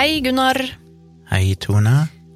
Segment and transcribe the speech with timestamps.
[0.00, 0.56] Hei, Gunnar.
[1.28, 1.90] Hei, Tone.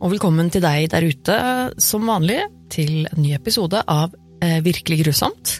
[0.04, 1.36] Og velkommen til deg der ute,
[1.80, 4.12] som vanlig, til en ny episode av
[4.44, 5.54] eh, Virkelig grusomt.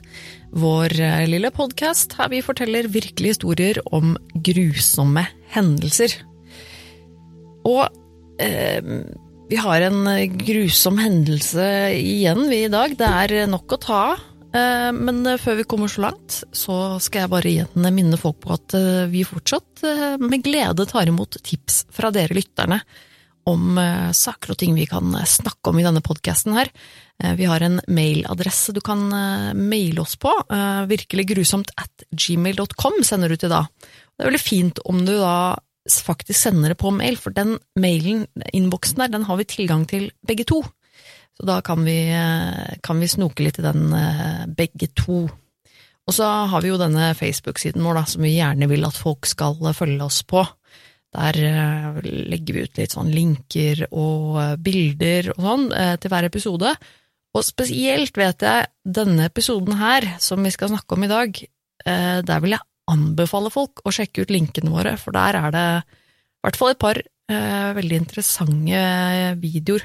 [0.52, 5.24] Vår eh, lille podkast her vi forteller virkelige historier om grusomme
[5.54, 6.18] hendelser.
[7.72, 7.88] Og
[8.36, 8.84] eh,
[9.48, 10.04] vi har en
[10.44, 11.70] grusom hendelse
[12.02, 12.98] igjen, vi i dag.
[13.00, 14.28] Det er nok å ta av.
[14.54, 18.38] Eh, men eh, før vi kommer så langt, så skal jeg bare igjen minne folk
[18.44, 19.82] på at eh, vi fortsatt
[20.22, 22.78] med glede tar imot tips fra dere lytterne
[23.44, 23.76] om
[24.16, 26.70] saker og ting vi kan snakke om i denne podkasten her.
[27.36, 29.02] Vi har en mailadresse du kan
[29.52, 30.32] maile oss på,
[30.88, 33.66] virkeliggrusomt at gmail.com sender du til da.
[33.68, 35.34] Det er veldig fint om du da
[35.92, 38.24] faktisk sender det på mail, for den mailen,
[38.56, 40.62] innboksen der, den har vi tilgang til begge to.
[41.34, 41.98] Så da kan vi,
[42.82, 45.24] kan vi snoke litt i den eh, begge to.
[46.04, 49.26] Og så har vi jo denne Facebook-siden vår, da, som vi gjerne vil at folk
[49.26, 50.44] skal følge oss på.
[51.14, 51.98] Der eh,
[52.30, 55.66] legger vi ut litt sånn linker og eh, bilder og sånn
[56.02, 56.76] til hver episode.
[57.34, 61.40] Og spesielt vet jeg denne episoden her, som vi skal snakke om i dag,
[61.84, 66.46] der vil jeg anbefale folk å sjekke ut linkene våre, for der er det i
[66.46, 68.84] hvert fall et par veldig interessante
[69.42, 69.82] videoer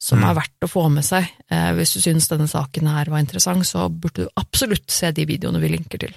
[0.00, 0.26] som mm.
[0.30, 1.28] er verdt å få med seg.
[1.52, 5.26] Eh, hvis du syns denne saken her var interessant, så burde du absolutt se de
[5.28, 6.14] videoene vi linker til.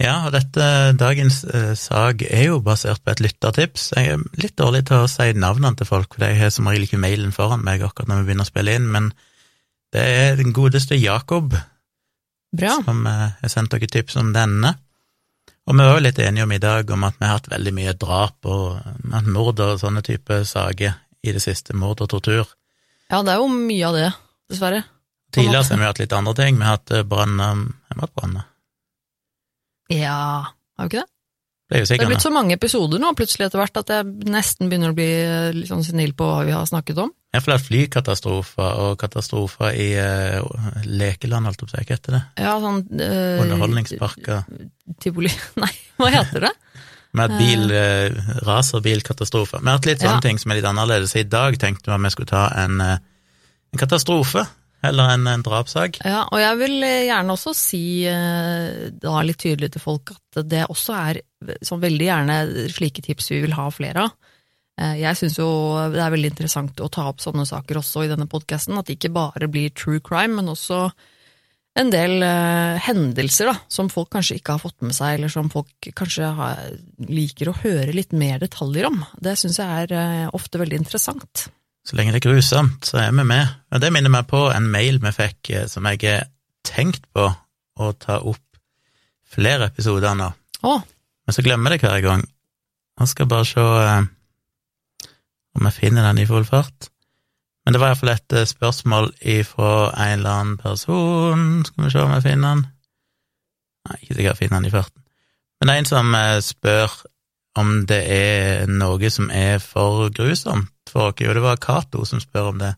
[0.00, 3.90] Ja, og dette dagens eh, sak er jo basert på et lyttertips.
[3.98, 6.86] Jeg er litt dårlig til å si navnene til folk, for jeg har som regel
[6.86, 9.10] ikke mailen foran meg akkurat når vi begynner å spille inn, men
[9.92, 11.52] det er den godeste Jakob
[12.56, 12.78] Bra.
[12.86, 14.72] som eh, har sendt dere tips om denne.
[15.68, 17.74] Og vi var jo litt enige om i dag om at vi har hatt veldig
[17.76, 18.80] mye drap og
[19.28, 22.48] mord og sånne type saker i det siste, mord og tortur.
[23.10, 24.08] Ja, det er jo mye av det,
[24.52, 24.84] dessverre.
[25.34, 26.58] Tidligere har vi hatt litt andre ting.
[26.58, 28.42] Vi har hatt brann Har vi hatt brann?
[29.90, 30.20] Ja,
[30.78, 31.10] har vi ikke det?
[31.70, 34.30] Det er, jo det er blitt så mange episoder nå plutselig etter hvert at jeg
[34.34, 37.12] nesten begynner å bli eh, litt sånn senil på hva vi har snakket om.
[37.30, 40.42] For det er flykatastrofer og katastrofer i uh,
[40.82, 42.22] lekeland, holdt jeg på å si, hva heter det?
[42.42, 44.42] Ja, sånn uh, Underholdningsparker.
[44.98, 45.30] Tivoli
[45.62, 45.70] Nei,
[46.00, 46.52] hva heter det?
[47.16, 48.12] Med at bil, eh,
[48.46, 49.58] racerbilkatastrofe.
[49.58, 50.24] Vi har hatt litt sånne ja.
[50.24, 51.16] ting som er litt annerledes.
[51.18, 53.02] I dag tenkte vi at vi skulle ta en, eh,
[53.74, 54.46] en katastrofe
[54.84, 56.00] heller enn en drapssak.
[56.06, 60.64] Ja, og jeg vil eh, gjerne også si da litt tydelig til folk at det
[60.70, 61.22] også er
[61.66, 62.40] som veldig gjerne
[62.72, 64.16] slike tips vi vil ha flere av.
[64.96, 65.46] Jeg syns jo
[65.92, 68.96] det er veldig interessant å ta opp sånne saker også i denne podkasten, at det
[68.96, 70.86] ikke bare blir true crime, men også
[71.78, 75.50] en del uh, hendelser da, som folk kanskje ikke har fått med seg, eller som
[75.52, 76.64] folk kanskje har,
[77.06, 78.98] liker å høre litt mer detaljer om.
[79.22, 81.46] Det syns jeg er uh, ofte veldig interessant.
[81.86, 83.54] Så lenge det er grusomt, så er vi med.
[83.70, 86.28] Og det minner meg på en mail vi fikk uh, som jeg har
[86.66, 88.60] tenkt på å ta opp
[89.30, 90.28] flere episoder nå.
[90.66, 90.82] Oh.
[91.24, 92.24] Men så glemmer jeg det hver gang.
[93.00, 93.62] Jeg skal bare se
[95.56, 96.90] om jeg finner den i full fart.
[97.64, 102.02] Men det var iallfall et eh, spørsmål ifra en eller annen person, skal vi se
[102.02, 102.66] om jeg finner den.
[103.88, 105.02] Nei, ikke sikkert jeg finner den i farten.
[105.60, 107.00] Men det er en som eh, spør
[107.60, 112.22] om det er noe som er for grusomt for oss, og det var Cato som
[112.22, 112.72] spør om det.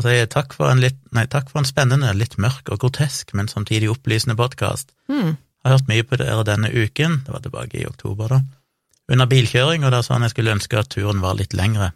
[0.00, 3.34] Og sier takk for en litt, nei, takk for en spennende, litt mørk og grotesk,
[3.38, 4.92] men samtidig opplysende podkast.
[5.12, 5.36] Mm.
[5.62, 8.40] Har hørt mye på dere denne uken, det var tilbake i oktober, da,
[9.12, 11.92] under bilkjøring, og da sa han jeg skulle ønske at turen var litt lengre.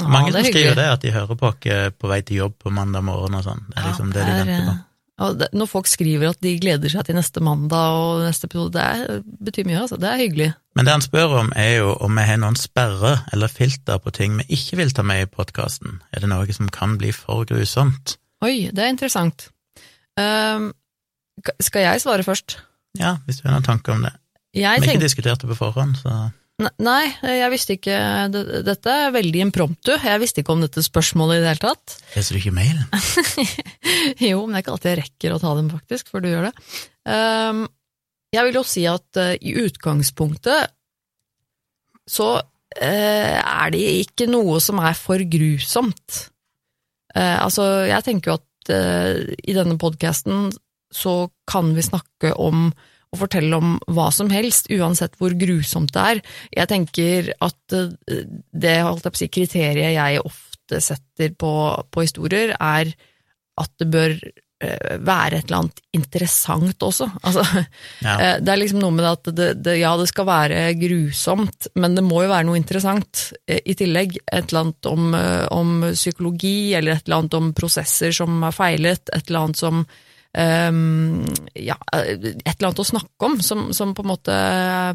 [0.00, 2.72] Ja, Mange som skriver det, at de hører på oss på vei til jobb på
[2.74, 3.64] mandag morgen og sånn.
[3.70, 4.76] Det er liksom ja, det de venter på.
[5.16, 8.82] Det, når folk skriver at de gleder seg til neste mandag og neste episode, det
[8.84, 9.96] er, betyr mye, altså.
[10.00, 10.48] Det er hyggelig.
[10.76, 14.12] Men det han spør om, er jo om vi har noen sperrer eller filter på
[14.12, 16.02] ting vi ikke vil ta med i podkasten.
[16.12, 18.18] Er det noe som kan bli for grusomt?
[18.44, 19.48] Oi, det er interessant.
[20.20, 20.74] Um,
[21.64, 22.58] skal jeg svare først?
[23.00, 24.12] Ja, hvis du har noen tanker om det.
[24.56, 27.96] Jeg vi har ikke diskutert det på forhånd, så Nei, jeg visste ikke
[28.64, 29.92] Dette er veldig impromptu.
[29.92, 31.96] Jeg visste ikke om dette spørsmålet i det hele tatt.
[32.16, 32.78] Leser du ikke mail?
[34.30, 36.48] jo, men det er ikke alltid jeg rekker å ta dem, faktisk, før du gjør
[36.48, 36.54] det.
[37.04, 37.66] Um,
[38.32, 40.72] jeg vil jo si at uh, i utgangspunktet
[42.08, 46.22] så uh, er det ikke noe som er for grusomt.
[47.12, 50.48] Uh, altså, jeg tenker jo at i denne podkasten
[50.90, 52.72] så kan vi snakke om
[53.16, 56.22] og fortelle om hva som helst, uansett hvor grusomt det er.
[56.60, 61.52] Jeg tenker at eh, det å si, kriteriet jeg ofte setter på,
[61.90, 62.92] på historier, er
[63.56, 67.08] at det bør eh, være et eller annet interessant også.
[67.26, 67.44] Altså,
[68.04, 68.16] ja.
[68.16, 71.96] Eh, det er liksom noe med at det, det, ja, det skal være grusomt, men
[71.96, 74.18] det må jo være noe interessant i tillegg.
[74.26, 75.08] Et eller annet om,
[75.56, 79.86] om psykologi, eller et eller annet om prosesser som har feilet, et eller annet som
[80.36, 81.24] um,
[81.54, 84.36] ja, et eller annet å snakke om, som, som på en måte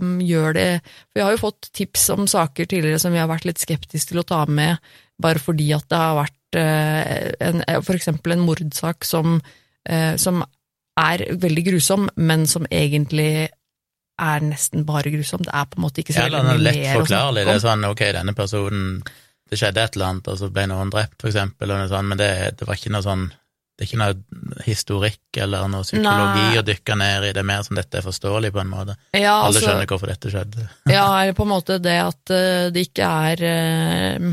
[0.02, 3.30] um, gjør det For Vi har jo fått tips om saker tidligere som vi har
[3.32, 4.78] vært litt skeptiske til å ta med,
[5.22, 9.40] bare fordi at det har vært uh, en, for eksempel en mordsak som,
[9.90, 10.44] uh, som
[11.02, 13.50] er veldig grusom, men som egentlig
[14.22, 15.44] er nesten bare grusom.
[15.46, 17.46] Det er på en måte ikke så veldig mye lett mer å forklarlig.
[17.48, 18.88] Det er sånn, ok, denne personen
[19.52, 22.30] Det skjedde et eller annet, og så ble noen drept, for eksempel, sånt, men det,
[22.56, 23.26] det var ikke noe sånn
[23.82, 26.60] Det er ikke noe historikk eller noe psykologi Nei.
[26.60, 28.94] å dykke ned i, det er mer som dette er forståelig, på en måte.
[29.18, 30.66] Ja, Alle altså- skjønner hvorfor dette skjedde.
[30.94, 34.28] Ja, eller på en måte det at eh, det ikke er eh,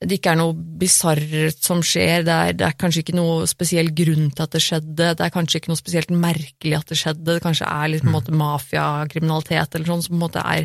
[0.00, 3.92] Det ikke er noe bisarrt som skjer, det er, det er kanskje ikke noe spesiell
[3.92, 7.28] grunn til at det skjedde, det er kanskje ikke noe spesielt merkelig at det skjedde,
[7.28, 10.64] det kanskje er litt på en måte mafiakriminalitet eller sånn, som på en måte er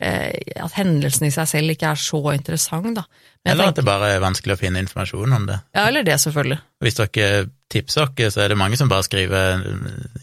[0.00, 3.02] At hendelsen i seg selv ikke er så interessant, da.
[3.44, 5.58] Eller at det bare er vanskelig å finne informasjon om det.
[5.74, 6.58] ja, eller det, selvfølgelig.
[6.82, 7.28] Hvis dere
[7.72, 9.62] tipser oss, så er det mange som bare skriver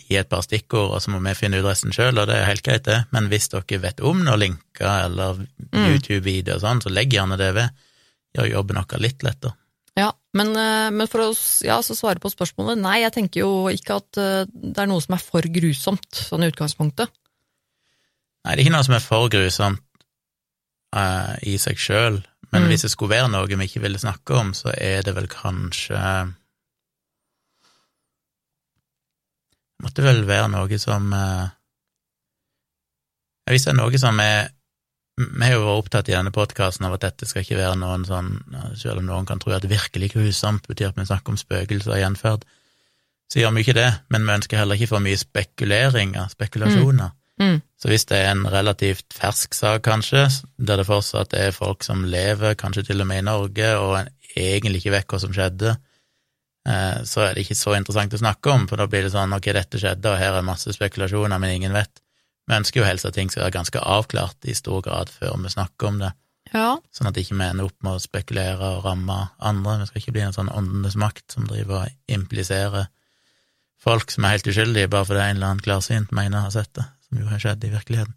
[0.07, 2.49] gi et par stikkord, og så må vi finne ut resten sjøl, og det er
[2.49, 3.03] helt greit, det.
[3.13, 7.53] Men hvis dere vet om noen linker eller YouTube-videoer og sånn, så legg gjerne det
[7.57, 7.87] ved.
[8.37, 9.55] Gjør jobben vår litt lettere.
[9.97, 11.29] Ja, men, eh, men for å
[11.65, 15.03] ja, så svare på spørsmålet, nei, jeg tenker jo ikke at eh, det er noe
[15.03, 17.11] som er for grusomt, sånn i utgangspunktet.
[18.45, 19.81] Nei, det er ikke noe som er for grusomt
[20.95, 22.21] uh, i seg sjøl,
[22.51, 22.67] men Mm.
[22.71, 25.99] hvis det skulle være noe vi ikke ville snakke om, så er det vel kanskje
[29.83, 31.47] Måtte vel være noe som uh,
[33.49, 34.49] Hvis det er noe som er
[35.19, 38.03] Vi har jo vært opptatt i denne podkasten av at dette skal ikke være noen
[38.07, 38.33] sånn
[38.79, 42.01] Selv om noen kan tro at virkelig grusomt betyr at vi snakker om spøkelser og
[42.01, 42.45] gjenferd,
[43.31, 47.11] så gjør vi ikke det, men vi ønsker heller ikke for mye spekuleringer, spekulasjoner.
[47.37, 47.59] Mm.
[47.79, 50.25] Så hvis det er en relativt fersk sak, kanskje,
[50.57, 54.09] der det fortsatt er folk som lever, kanskje til og med i Norge, og en
[54.35, 55.77] egentlig ikke vet hva som skjedde,
[56.67, 59.35] eh, så er det ikke så interessant å snakke om, for da blir det sånn
[59.35, 62.03] ok, dette skjedde, og her er masse spekulasjoner, men ingen vet.
[62.49, 65.55] Vi ønsker jo helst at ting skal være ganske avklart i stor grad før vi
[65.55, 66.15] snakker om det,
[66.49, 69.75] Ja, sånn at ikke vi ender opp med å spekulere og ramme andre.
[69.83, 72.87] Vi skal ikke bli en sånn åndenes makt som driver og impliserer
[73.79, 76.71] folk som er helt uskyldige, bare fordi en eller annen klarsynt mener å ha sett
[76.79, 78.15] det, som jo har skjedd i virkeligheten.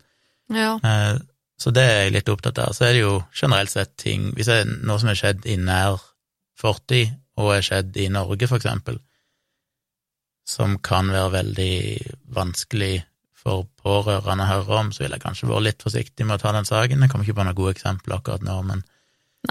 [0.52, 1.18] ja, Eh,
[1.62, 2.72] Så det er jeg litt opptatt av.
[2.74, 5.56] Så er det jo generelt sett ting Hvis det er noe som er skjedd i
[5.56, 6.00] nær
[6.58, 8.98] fortid, og er skjedd i Norge, for eksempel,
[10.44, 11.74] som kan være veldig
[12.34, 13.04] vanskelig
[13.42, 16.52] for pårørende å høre om, så vil jeg kanskje være litt forsiktig med å ta
[16.52, 17.00] den saken.
[17.02, 18.84] Jeg kommer ikke på noen gode eksempler akkurat nå, men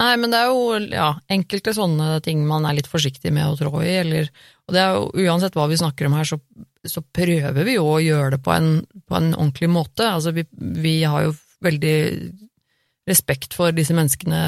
[0.00, 3.56] Nei, men det er jo ja, enkelte sånne ting man er litt forsiktig med å
[3.58, 4.30] trå i, eller
[4.66, 6.38] Og det er jo uansett hva vi snakker om her, så,
[6.88, 8.70] så prøver vi jo å gjøre det på en,
[9.04, 10.06] på en ordentlig måte.
[10.08, 11.96] Altså, vi, vi har jo veldig
[13.10, 14.40] respekt for disse menneskene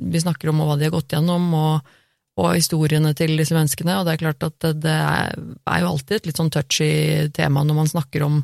[0.00, 1.96] vi snakker om, og hva de har gått gjennom, og,
[2.40, 6.20] og historiene til disse menneskene, og det er klart at det, er, er jo alltid
[6.20, 8.40] et litt sånn touchy tema når man snakker om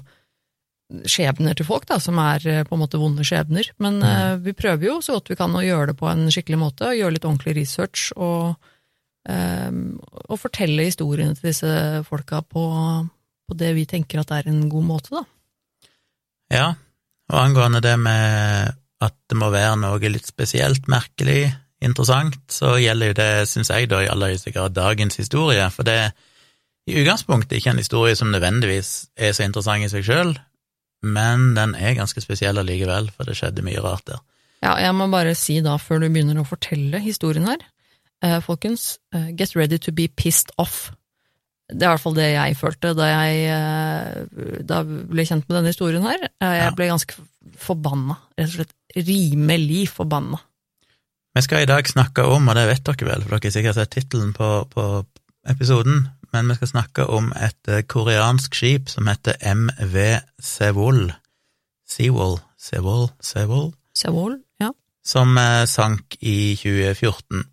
[1.09, 3.71] skjebner til folk, da, som er eh, på en måte vonde skjebner.
[3.83, 6.61] Men eh, vi prøver jo så godt vi kan å gjøre det på en skikkelig
[6.61, 8.55] måte, og gjøre litt ordentlig research, og,
[9.29, 9.71] eh,
[10.29, 11.73] og fortelle historiene til disse
[12.09, 12.67] folka på,
[13.49, 15.25] på det vi tenker at er en god måte, da.
[16.53, 16.69] Ja,
[17.33, 21.49] og angående det med at det må være noe litt spesielt merkelig,
[21.83, 25.87] interessant, så gjelder jo det, syns jeg, da i aller høyeste grad dagens historie, for
[25.89, 26.13] det er
[26.91, 30.33] i utgangspunktet ikke en historie som nødvendigvis er så interessant i seg sjøl,
[31.03, 34.21] men den er ganske spesiell allikevel, for det skjedde mye rart der.
[34.63, 37.63] Ja, jeg må bare si da, før du begynner å fortelle historien her,
[38.23, 40.93] eh, folkens, eh, get ready to be pissed off.
[41.73, 45.47] Det er i hvert fall det jeg følte da jeg eh, da jeg ble kjent
[45.49, 46.29] med denne historien her.
[46.41, 46.71] Eh, jeg Ja.
[46.77, 47.15] ble ganske
[47.59, 50.39] forbanna, rett og slett rimelig forbanna.
[51.35, 53.75] Vi skal i dag snakke om, og det vet dere vel, for dere har sikkert
[53.75, 55.07] sett tittelen på, på
[55.49, 59.97] episoden, men vi skal snakke om et eh, koreansk skip som heter MV
[60.43, 61.13] Sewol.
[61.89, 64.71] Sewol, Sewol, Sewol, Sewol, ja.
[65.05, 67.45] som eh, sank i 2014.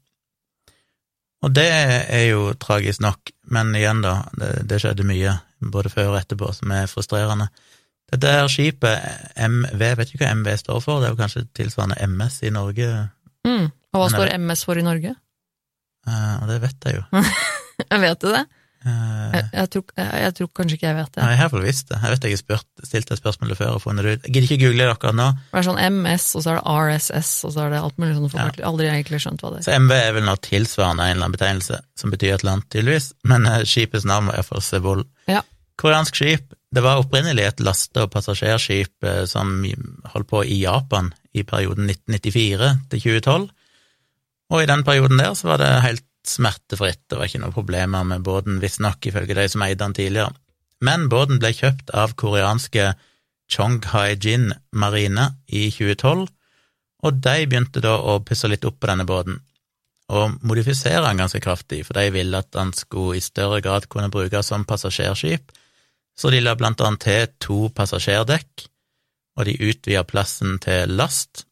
[1.43, 5.38] Og det er jo tragisk nok, men igjen da, det, det skjedde mye,
[5.71, 7.48] både før og etterpå, som er frustrerende.
[8.09, 9.05] Dette her skipet,
[9.38, 12.89] MV, vet ikke hva MV står for, det er jo kanskje tilsvarende MS i Norge,
[13.48, 13.69] Mm.
[13.93, 15.15] Og hva står MS for i Norge?
[16.07, 17.03] Uh, det vet jeg jo.
[17.89, 18.43] Jeg vet du det.
[18.86, 21.21] Eh, Jeg, jeg, tror, jeg, jeg tror kanskje ikke jeg vet det.
[21.24, 21.98] Nei, jeg har iallfall visst det.
[22.03, 24.27] Jeg vet jeg har spurt, stilt det spørsmålet før og funnet det ut.
[24.27, 25.27] Jeg gidder ikke google det akkurat nå.
[25.51, 28.15] Det er sånn MS, og så er det RSS, og så er det alt mulig
[28.15, 28.48] sånn ja.
[28.69, 29.67] Aldri egentlig skjønt hva det er.
[29.67, 32.69] Så MV er vel noe tilsvarende en eller annen betegnelse, som betyr et eller annet,
[32.71, 33.09] tydeligvis.
[33.27, 35.03] Men eh, skipets navn var iallfall Sevol.
[35.27, 35.43] Ja.
[35.79, 36.55] Koreansk skip.
[36.71, 39.59] Det var opprinnelig et laste- og passasjerskip eh, som
[40.13, 43.50] holdt på i Japan i perioden 1994 til 2012.
[44.50, 48.05] Og i den perioden der så var det helt smertefritt, det var ikke noen problemer
[48.07, 50.33] med båten, visstnok ifølge de som eide den tidligere.
[50.86, 52.93] Men båten ble kjøpt av koreanske
[53.50, 56.27] Chonghai Jin Marine i 2012,
[57.00, 59.39] og de begynte da å pusse litt opp på denne båten,
[60.09, 64.12] og modifisere den ganske kraftig, for de ville at den skulle i større grad kunne
[64.13, 65.51] brukes som passasjerskip,
[66.19, 68.65] så de la blant annet til to passasjerdekk,
[69.39, 71.45] og de utvida plassen til last.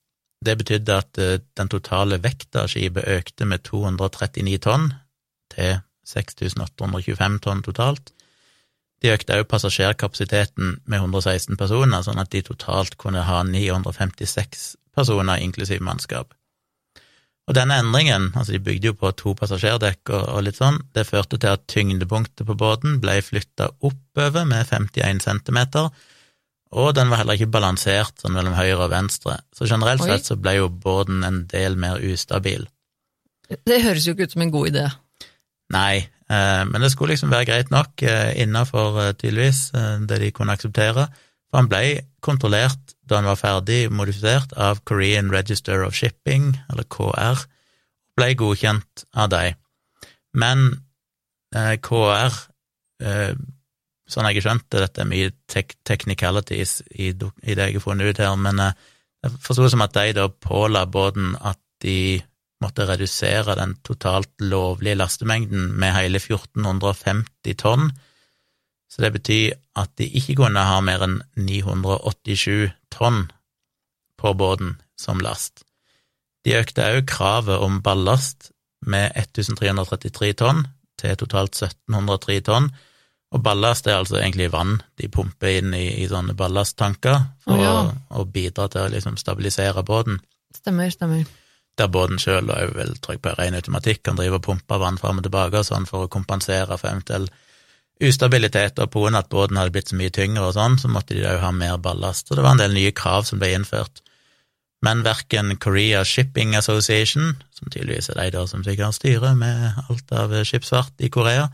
[0.47, 4.93] Det betydde at eh, den totale vekta av skipet økte med 239 tonn,
[5.51, 8.13] til 6825 tonn totalt.
[9.03, 15.43] De økte også passasjerkapasiteten med 116 personer, sånn at de totalt kunne ha 956 personer,
[15.43, 16.33] inklusiv mannskap.
[17.47, 21.37] Og denne endringen, altså de bygde jo på to passasjerdekk og, litt sånn, det førte
[21.39, 25.91] til at tyngdepunktet på båten ble flytta oppover med 51 centimeter,
[26.71, 30.09] og den var heller ikke balansert sånn mellom høyre og venstre, så generelt Oi.
[30.11, 32.67] sett så ble jo båten en del mer ustabil.
[33.47, 34.85] Det høres jo ikke ut som en god idé.
[35.71, 40.19] Nei, eh, men det skulle liksom være greit nok eh, innafor eh, tydeligvis eh, det
[40.23, 41.07] de kunne akseptere,
[41.47, 41.83] for han ble
[42.23, 47.45] kontrollert da han var ferdig modifisert av Korean Register of Shipping, eller KR,
[48.17, 49.55] ble godkjent av dem.
[50.35, 50.67] Men
[51.55, 52.35] eh, KR,
[53.03, 53.33] eh,
[54.07, 57.13] sånn jeg har skjønt det, dette er mye tek technicalities i, i
[57.57, 58.75] det jeg har funnet ut her, men eh,
[59.25, 62.19] jeg forsto det som at de da påla båten at de
[62.63, 67.91] måtte redusere den totalt lovlige lastemengden med hele 1450 tonn,
[68.87, 73.27] så det betyr at de ikke kunne ha mer enn 987 tonn
[74.17, 75.65] på båten som last.
[76.45, 78.51] De økte også kravet om ballast
[78.87, 80.63] med 1333 tonn
[80.97, 82.71] til totalt 1703 tonn,
[83.35, 87.63] og ballast er altså egentlig vann de pumper inn i, i sånne ballasttanker for Å,
[87.63, 87.73] ja.
[87.81, 90.21] å, å bidra til å liksom stabilisere båten
[90.55, 91.25] Stemmer, stemmer.
[91.77, 95.19] der båten sjøl er jo trykke på ren automatikk kan drive og pumpe vann fram
[95.19, 97.27] og tilbake og sånn for å kompensere for eventuell
[98.03, 101.15] ustabilitet, og på av at båten hadde blitt så mye tyngre og sånn, så måtte
[101.15, 103.55] de da jo ha mer ballast, og det var en del nye krav som ble
[103.55, 104.03] innført.
[104.85, 110.13] Men verken Korea Shipping Association, som tydeligvis er de der som sikkert styrer med alt
[110.13, 111.47] av skipsfart i Korea,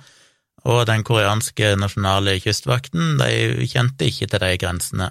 [0.64, 5.10] og den koreanske nasjonale kystvakten, de kjente ikke til de grensene.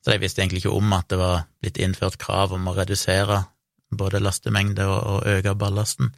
[0.00, 3.42] Så de visste egentlig ikke om at det var blitt innført krav om å redusere
[3.92, 6.14] både lastemengde og, og øke ballasten.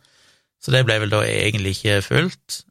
[0.63, 2.63] Så det ble vel da egentlig ikke fulgt.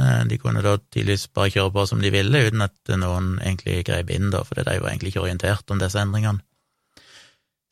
[0.00, 3.86] Eh, De kunne da tydeligvis bare kjøre på som de ville, uten at noen egentlig
[3.88, 6.44] grep inn, da, fordi de var egentlig ikke orientert om disse endringene.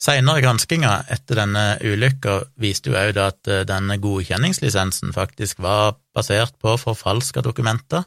[0.01, 6.55] Seinere granskinger etter denne ulykka viste jo òg at eh, denne godkjenningslisensen faktisk var basert
[6.63, 8.07] på forfalska dokumenter.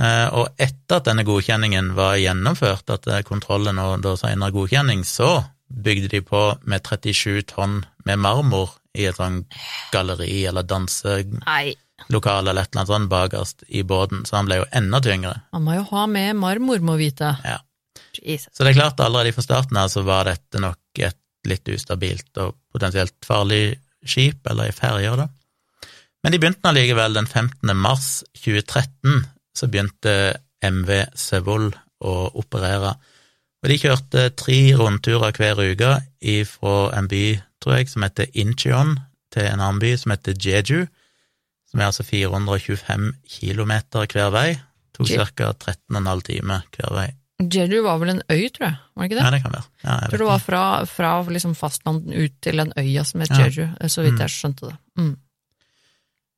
[0.00, 5.04] Eh, Og etter at denne godkjenningen var gjennomført, at er kontrollen og da senere godkjenning,
[5.04, 9.52] så bygde de på med 37 tonn med marmor i et sånt
[9.92, 14.66] galleri eller danselokale eller et eller annet sånt bakerst i båten, så han ble jo
[14.72, 15.34] enda tyngre.
[15.52, 17.36] man må jo ha med marmor, må vite.
[17.44, 17.58] Ja.
[18.22, 18.52] Jesus.
[18.52, 21.18] Så det er klart, allerede fra starten her så var dette nok et
[21.48, 25.28] litt ustabilt og potensielt farlig skip, eller ei ferje, da.
[26.24, 27.72] Men de begynte allikevel den 15.
[27.76, 30.14] mars 2013, så begynte
[30.64, 30.90] MV
[31.20, 31.68] Sevoll
[32.04, 32.94] å operere.
[33.64, 35.94] Og de kjørte tre rundturer hver uke
[36.48, 37.24] fra en by,
[37.60, 38.96] tror jeg, som heter Incheon,
[39.32, 40.84] til en annen by som heter Jeju,
[41.70, 44.48] som er altså 425 kilometer hver vei.
[44.94, 45.50] Tok ca.
[45.58, 47.08] 13,5 timer hver vei.
[47.42, 49.24] Jeju var vel en øy, tror jeg, var det ikke det?
[49.24, 49.68] Ja, det kan være.
[49.82, 53.34] Ja, jeg tror det var fra, fra liksom fastlandet ut til den øya som het
[53.34, 53.48] Ja.
[53.48, 54.76] Jeju, så vidt jeg skjønte det.
[55.00, 55.16] Mm.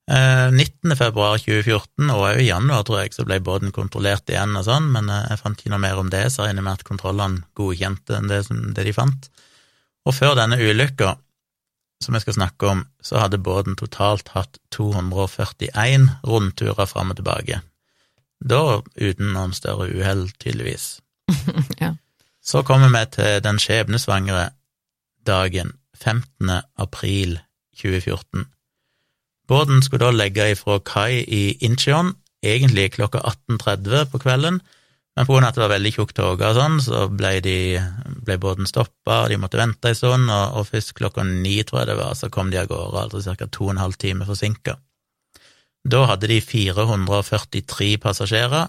[0.07, 0.97] Eh, 19.
[0.97, 4.89] februar 2014, og òg i januar, tror jeg, så ble båten kontrollert igjen og sånn,
[4.95, 7.43] men eh, jeg fant ikke noe mer om det, så jeg regner med at kontrollene
[7.59, 9.31] godkjente det, som, det de fant.
[10.07, 11.17] Og før denne ulykka,
[12.05, 17.61] som jeg skal snakke om, så hadde båten totalt hatt 241 rundturer fram og tilbake.
[18.41, 21.01] Da uten noen større uhell, tydeligvis.
[21.83, 21.95] Ja.
[22.47, 24.51] Så kommer vi til den skjebnesvangre
[25.27, 26.51] dagen 15.
[26.79, 27.41] april
[27.75, 28.47] 2014.
[29.49, 34.61] Båten skulle da legge ifra kai i Incheon, egentlig klokka 18.30 på kvelden,
[35.17, 37.59] men på grunn av at det var veldig tjukk tåke og sånn, så ble, de,
[38.27, 41.91] ble båten stoppa, de måtte vente en stund, og, og først klokka ni, tror jeg
[41.93, 43.49] det var, så kom de av gårde, altså ca.
[43.49, 44.77] to og en halv time forsinka.
[45.87, 48.67] Da hadde de 443 passasjerer,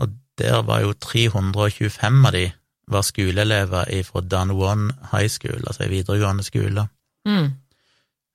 [0.00, 0.08] og
[0.38, 2.44] der var jo 325 av de
[2.90, 6.88] var skoleelever fra Dan One High School, altså ei videregående skole.
[7.28, 7.50] Mm.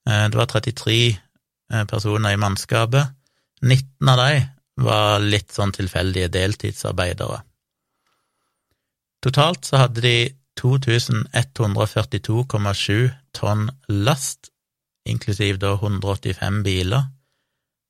[0.07, 1.19] Eh, Det var 33
[1.71, 3.07] eh, personer i mannskapet.
[3.61, 4.47] 19 av de
[4.77, 7.41] var litt sånn tilfeldige deltidsarbeidere.
[9.23, 14.49] Totalt så hadde de 2142,7 tonn last
[15.05, 17.03] inklusiv da 185 biler.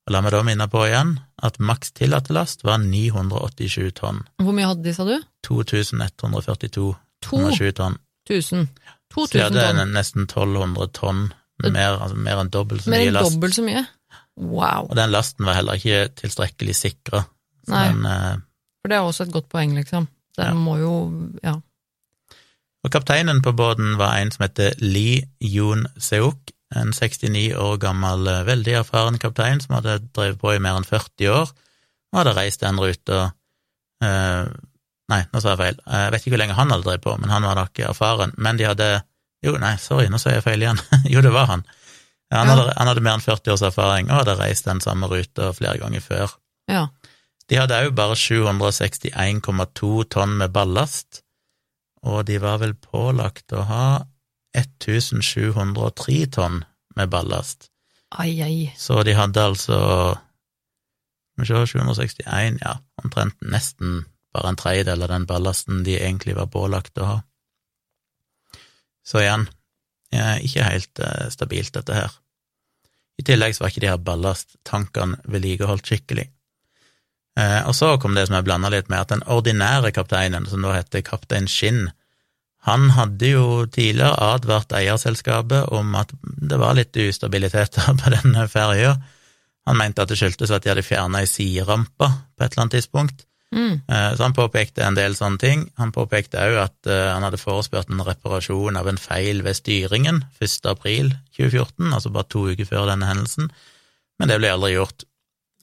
[0.06, 4.20] Og la meg da minne på igjen at maks tillatte last var 987 tonn.
[4.38, 5.16] Hvor mye hadde de, sa du?
[5.46, 6.94] 2142,7
[7.26, 7.40] To
[7.72, 7.96] tonn.
[8.28, 8.68] tusen.
[9.10, 9.92] To Så de tusen hadde tonn.
[9.96, 11.32] nesten 1200 tonn,
[11.62, 13.32] mer, altså mer enn dobbelt så Mer mye enn last.
[13.34, 13.84] dobbelt så mye.
[14.36, 14.90] Wow.
[14.90, 17.24] Og den lasten var heller ikke tilstrekkelig sikra.
[17.68, 17.88] Nei.
[17.88, 18.36] den, eh,
[18.82, 20.06] For det er også et godt poeng, liksom.
[20.36, 20.54] Den Ja.
[20.54, 20.92] må jo
[21.42, 21.54] Ja.
[22.84, 26.36] Og kapteinen på båten var en som heter Lee Yoon Seok,
[26.76, 30.86] en 69 år gammel, eh, veldig erfaren kaptein som hadde drevet på i mer enn
[30.88, 31.52] 40 år,
[32.12, 33.20] og hadde reist den ruta
[34.02, 34.46] eh,
[35.06, 35.76] Nei, nå sa jeg feil.
[35.86, 38.32] Jeg vet ikke hvor lenge han hadde drevet på, men han var nok erfaren.
[38.42, 38.88] Men de hadde
[39.46, 40.80] Jo, nei, sorry, nå sa jeg feil igjen.
[41.14, 41.62] jo, det var han.
[42.34, 42.56] Han Ja.
[42.56, 45.78] hadde, han hadde mer enn 40 års erfaring og hadde reist den samme ruta flere
[45.78, 46.34] ganger før.
[46.68, 46.88] ja.
[47.46, 51.20] De hadde òg bare 761,2 tonn med ballast,
[52.02, 53.84] og de var vel pålagt å ha
[54.56, 56.62] 1703 tonn
[56.96, 57.70] med ballast.
[58.16, 58.72] Ai, ai.
[58.78, 59.78] Så de hadde altså
[61.36, 66.36] Skal vi se, 761, ja, omtrent nesten bare en tredjedel av den ballasten de egentlig
[66.36, 67.16] var pålagt å ha.
[69.06, 69.44] Så igjen,
[70.16, 72.14] ikke helt eh, stabilt, dette her.
[73.20, 76.26] I tillegg så var ikke de her ballasttankene vedlikeholdt skikkelig.
[77.36, 80.64] Eh, og så kom det som jeg blanda litt med, at den ordinære kapteinen, som
[80.64, 81.90] da heter kaptein Skinn,
[82.66, 88.96] han hadde jo tidligere advart eierselskapet om at det var litt ustabiliteter på denne ferja.
[89.66, 92.78] Han mente at det skyldtes at de hadde fjerna ei siderampe på et eller annet
[92.78, 93.26] tidspunkt.
[93.54, 93.80] Mm.
[93.88, 95.64] Eh, Så han påpekte en del sånne ting.
[95.78, 100.24] Han påpekte òg at eh, han hadde forespurt en reparasjon av en feil ved styringen
[100.42, 100.58] 1.
[100.70, 103.50] april 2014, altså bare to uker før denne hendelsen,
[104.18, 105.06] men det ble aldri gjort.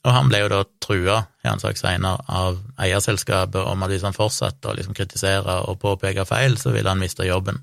[0.03, 4.03] Og han ble jo da trua, har han sagt senere, av eierselskapet om at hvis
[4.03, 7.61] han fortsatte å liksom kritisere og påpeke feil, så ville han miste jobben.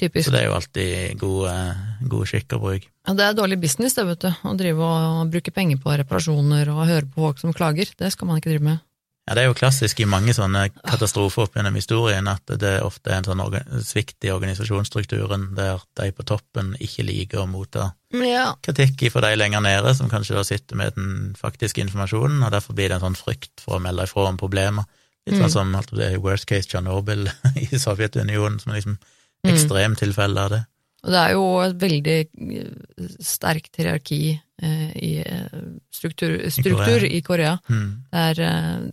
[0.00, 0.28] Typisk.
[0.28, 2.88] Så det er jo alltid god, eh, god skikk å bruke.
[3.04, 4.30] Ja, det er dårlig business, det, vet du.
[4.30, 7.90] Å drive og bruke penger på reparasjoner og høre på folk som klager.
[7.98, 8.86] Det skal man ikke drive med.
[9.30, 13.12] Ja, Det er jo klassisk i mange sånne katastrofer opp gjennom historien at det ofte
[13.12, 18.56] er en sånn svikt i organisasjonsstrukturen der de på toppen ikke liker å motta Ja.
[18.60, 22.74] kritikk fra de lenger nede, som kanskje da sitter med den faktiske informasjonen, og derfor
[22.74, 24.84] blir det en sånn frykt for å melde ifra om problemer.
[25.28, 25.44] Litt Mm.
[25.46, 28.98] sånn som altså, det er worst case Tsjernobyl i Sovjetunionen, som er liksom
[29.46, 29.54] Mm.
[29.54, 30.66] ekstremtilfelle av det.
[31.00, 35.56] Og det er jo et veldig eh, sterkt hierarki eh, i eh,
[35.94, 37.54] struktur, struktur i Korea.
[37.72, 37.88] Mm.
[38.10, 38.84] Det er eh,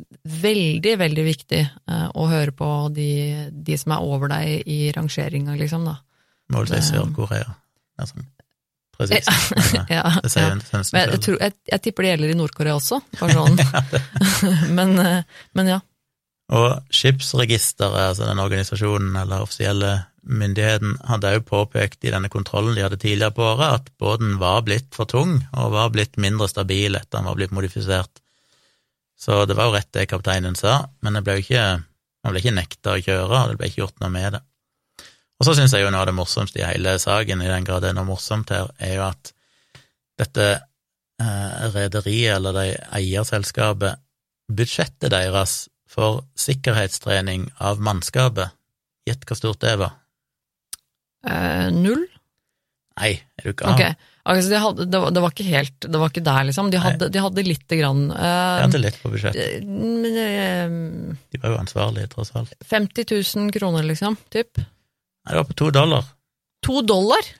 [0.45, 3.11] veldig, veldig viktig eh, å høre på de,
[3.51, 5.97] de som er over deg i rangeringa, liksom, da.
[6.53, 7.51] Må vel si Sør-Korea.
[7.99, 10.55] Altså, sånn eh, Ja, Det sier ja.
[10.93, 13.59] Men jeg, tror, jeg, jeg tipper det gjelder i Nord-Korea også, bare sånn.
[14.77, 15.81] men, eh, men ja.
[16.55, 19.91] Og Skipsregisteret, altså den organisasjonen eller offisielle
[20.27, 24.63] myndigheten, hadde òg påpekt i denne kontrollen de hadde tidligere på året, at båten var
[24.67, 28.23] blitt for tung og var blitt mindre stabil etter han var blitt modifisert.
[29.19, 31.65] Så det var jo rett det kapteinen sa, men det ble jo ikke,
[32.23, 34.43] han ble ikke nekta å kjøre, og det ble ikke gjort noe med det.
[35.37, 37.83] Og så syns jeg jo noe av det morsomste i hele saken, i den grad
[37.83, 39.33] det er noe morsomt her, er jo at
[40.17, 43.99] dette eh, rederiet, eller det eierselskapet,
[44.47, 45.65] budsjettet deres
[45.97, 48.53] for sikkerhetstrening av mannskapet,
[49.07, 49.95] gjett hvor stort det var?
[51.25, 52.05] Eh, null?
[52.97, 53.73] Nei, er du gal?
[53.73, 53.95] Okay.
[54.27, 56.71] Altså, de hadde, det, var, det var ikke helt Det var ikke der, liksom.
[56.73, 58.01] De hadde, de hadde lite grann.
[58.11, 59.37] uh, De hadde litt på budsjett.
[59.37, 60.73] Uh, eh,
[61.31, 62.51] De var jo ansvarlige, tross alt.
[62.67, 64.17] 50 000 kroner, liksom.
[64.33, 64.59] Typ.
[64.59, 66.09] Nei, det var på to dollar.
[66.67, 67.31] To dollar?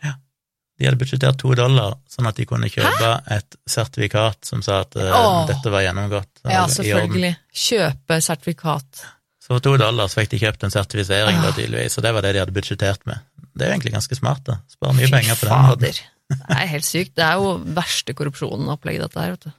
[0.78, 4.94] De hadde budsjettert to dollar, sånn at de kunne kjøpe et sertifikat som sa at
[4.96, 6.44] uh, dette var gjennomgått.
[6.46, 7.32] Ja, selvfølgelig.
[7.52, 9.02] Kjøpe sertifikat.
[9.42, 11.56] Så for to dollar så fikk de kjøpt en sertifisering, da, Ah.
[11.58, 13.24] tydeligvis, og det var det de hadde budsjettert med.
[13.58, 14.60] Det er jo egentlig ganske smart, da.
[14.70, 16.02] Sparer mye Fy penger på den måten.
[16.28, 17.16] Det er helt sykt.
[17.16, 19.52] Det er jo verste korrupsjonen-opplegget, dette her, vet du.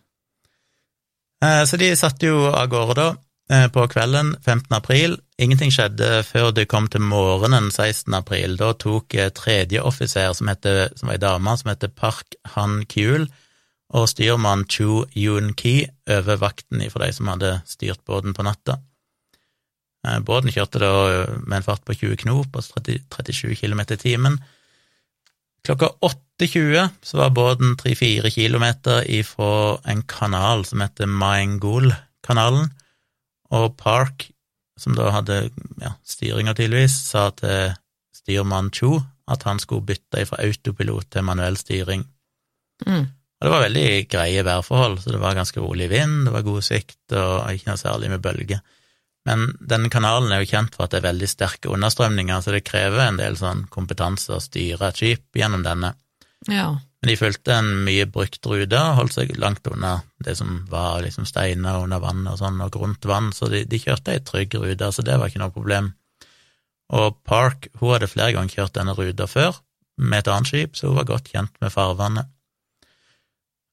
[1.42, 3.08] Eh, Så de satte jo av gårde da,
[3.50, 4.76] eh, på kvelden 15.
[4.76, 5.16] april.
[5.38, 8.10] Ingenting skjedde før det kom til morgenen 16.
[8.18, 8.56] april.
[8.58, 12.80] Da tok eh, tredje offiser, som, heter, som var ei dame, som heter Park Han
[12.90, 13.28] Kyul,
[13.94, 18.80] og styrmann Chu Yun Ki over vakten for de som hadde styrt båten på natta.
[20.02, 23.84] Eh, Båten kjørte da eh, med en fart på 20 knop, altså 30, 37 km
[23.86, 24.40] i timen.
[25.66, 32.72] Klokka 8.20 så var båten 3-4 kilometer ifra en kanal som heter Maingol-kanalen,
[33.54, 34.26] og Park,
[34.78, 35.42] som da hadde
[35.82, 37.74] ja, styringa tydeligvis, sa til
[38.16, 42.06] styrmann Cho at han skulle bytte fra autopilot til manuell styring.
[42.86, 43.04] Mm.
[43.38, 46.64] Og det var veldig greie værforhold, så det var ganske rolig vind, det var god
[46.66, 48.62] sikt og ikke noe særlig med bølger.
[49.28, 52.64] Men denne kanalen er jo kjent for at det er veldig sterke understrømninger, så det
[52.66, 55.92] krever en del sånn kompetanse å styre et skip gjennom denne.
[56.48, 56.70] Ja.
[56.98, 61.28] Men de fulgte en mye brukt rute holdt seg langt unna det som var liksom
[61.30, 64.90] steiner under vann og sånn, og grunt vann, så de, de kjørte ei trygg rute,
[64.90, 65.92] så det var ikke noe problem.
[66.98, 69.62] Og Park hun hadde flere ganger kjørt denne ruta før,
[69.98, 72.34] med et annet skip, så hun var godt kjent med farvannet.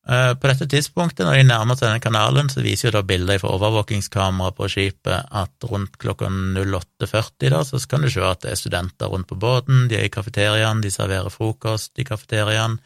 [0.05, 3.39] Eh, på dette tidspunktet, når de nærmer seg denne kanalen, så viser jo da bilder
[3.41, 8.53] fra overvåkingskamera på skipet at rundt klokka 08.40 da, så kan du se at det
[8.53, 12.77] er studenter rundt på båten, de er i kafeteriaen, de serverer frokost i kafeteriaen,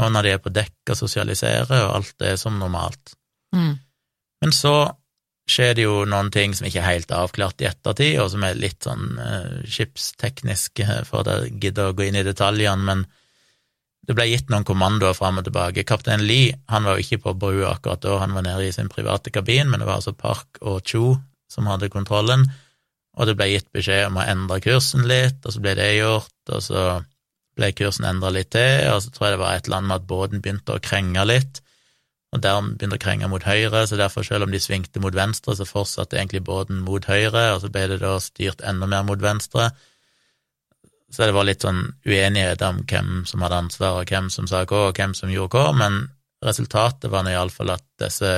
[0.00, 3.14] noen av de er på dekk og sosialiserer, og alt er som normalt.
[3.54, 3.74] Mm.
[4.42, 4.76] Men så
[5.52, 8.58] skjer det jo noen ting som ikke er helt avklart i ettertid, og som er
[8.58, 13.04] litt sånn uh, skipstekniske, for at jeg gidder å gå inn i detaljene, men
[14.06, 15.84] det ble gitt noen kommandoer fram og tilbake.
[15.86, 18.90] Kaptein Lee han var jo ikke på brua akkurat da, han var nede i sin
[18.90, 21.16] private kabin, men det var altså Park og Cho
[21.52, 22.46] som hadde kontrollen,
[23.12, 26.38] og det ble gitt beskjed om å endre kursen litt, og så ble det gjort,
[26.48, 26.84] og så
[27.58, 30.00] ble kursen endra litt til, og så tror jeg det var et eller annet med
[30.00, 31.60] at båten begynte å krenge litt,
[32.32, 35.56] og der begynte å krenge mot høyre, så derfor, selv om de svingte mot venstre,
[35.56, 39.20] så fortsatte egentlig båten mot høyre, og så ble det da styrt enda mer mot
[39.20, 39.68] venstre.
[41.12, 44.64] Så det var litt sånn uenighet om hvem som hadde ansvar, og hvem som sa
[44.64, 46.06] hva, og hvem som gjorde hva, men
[46.42, 48.30] resultatet var nå iallfall at disse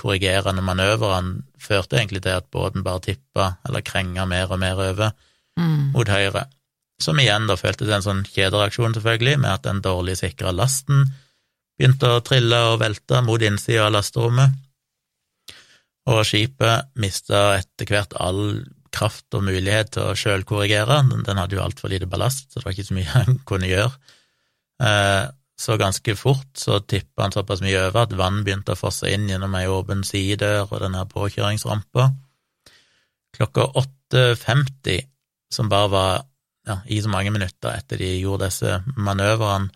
[0.00, 5.12] korrigerende manøvrene førte egentlig til at båten bare tippa, eller krenga mer og mer over,
[5.52, 5.92] Mm.
[5.92, 6.46] mot høyre.
[7.02, 11.08] Som igjen da føltes en sånn kjedereaksjon, selvfølgelig, med at den dårlig sikra lasten
[11.78, 14.54] begynte å trille og velte mot innsida av lasterommet,
[16.12, 18.62] og skipet mista etter hvert all
[18.92, 22.74] kraft og mulighet til å sjølkorrigere, den, hadde jo altfor lite ballast, så det var
[22.76, 24.18] ikke så mye han kunne gjøre.
[24.82, 25.24] Eh,
[25.62, 29.28] så ganske fort så tippa han såpass mye over at vann begynte å fosse inn
[29.30, 32.08] gjennom ei åpen sidedør og denne påkjøringsrampa.
[33.36, 33.68] Klokka
[34.12, 35.06] 8.50,
[35.54, 36.24] som bare var
[36.68, 39.72] ja, i så mange minutter etter de gjorde disse manøvrene,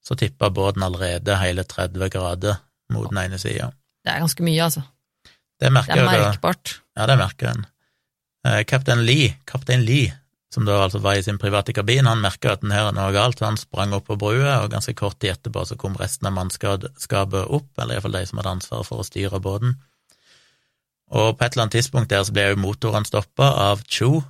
[0.00, 3.68] så tippa båten allerede hele 30 grader mot den ene sida.
[4.00, 4.82] Det er ganske mye, altså.
[5.60, 6.80] Det Det er da merkbart.
[6.96, 7.66] Ja, det merker en.
[8.46, 10.14] Eh, Kaptein Lee, kaptein Lee,
[10.54, 13.12] som da altså var i sin private kabin, han merka at den her er noe
[13.12, 16.26] galt, så han sprang opp på brua, og ganske kort tid etterpå så kom resten
[16.26, 19.76] av mannskapet opp, eller iallfall de som hadde ansvaret for å styre båten.
[21.10, 24.22] Og på et eller annet tidspunkt der så ble jo motoren stoppa av Cho.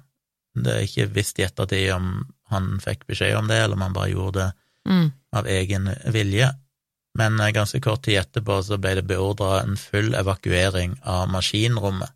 [0.65, 2.11] Det er ikke visst i ettertid om
[2.51, 4.51] han fikk beskjed om det, eller om han bare gjorde det
[4.89, 5.11] Mm.
[5.37, 6.47] av egen vilje,
[7.19, 12.09] men eh, ganske kort tid etterpå så ble det beordra en full evakuering av maskinrommet.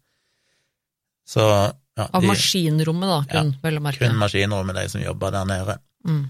[1.28, 4.00] Så ja, Av de, maskinrommet, da, kun, vel å merke.
[4.08, 5.76] kun maskinrommet, de som jobba der nede.
[6.08, 6.24] Mm.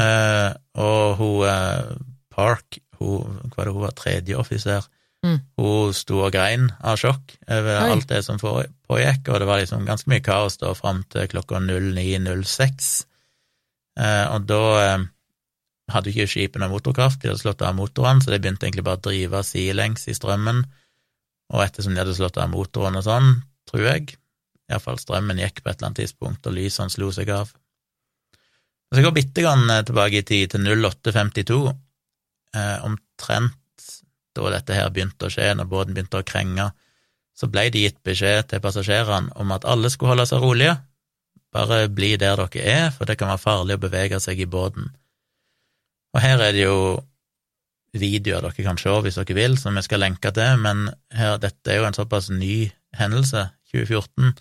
[0.00, 0.50] Eh,
[0.82, 1.92] og hun eh,
[2.32, 4.88] Park, hun, hva var det, hun var tredjeoffiser,
[5.26, 5.40] Mm.
[5.58, 7.90] hun sto og grein av sjokk over Oi.
[7.90, 11.60] alt det som pågikk, og det var liksom ganske mye kaos da fram til klokka
[11.64, 12.90] 09.06.
[13.96, 15.06] Eh, og da eh,
[15.92, 19.00] hadde ikke skipet noe motorkraft, de hadde slått av motorene, så de begynte egentlig bare
[19.00, 20.64] å drive sidelengs i strømmen,
[21.54, 23.36] og ettersom de hadde slått av motoren og sånn,
[23.70, 24.16] tror jeg,
[24.70, 27.52] iallfall strømmen gikk på et eller annet tidspunkt, og lysene slo seg av.
[28.86, 31.62] Så jeg går bitte grann eh, tilbake i tid, til 0852,
[32.54, 33.62] eh, omtrent
[34.36, 36.70] da dette her begynte å skje, når båten begynte å krenge,
[37.36, 40.76] så ble det gitt beskjed til passasjerene om at alle skulle holde seg rolige,
[41.52, 44.88] bare bli der dere er, for det kan være farlig å bevege seg i båten.
[46.16, 46.78] Og her er det jo
[47.96, 51.72] videoer dere kan se hvis dere vil, som jeg skal lenke til, men her, dette
[51.72, 54.36] er jo en såpass ny hendelse, 2014,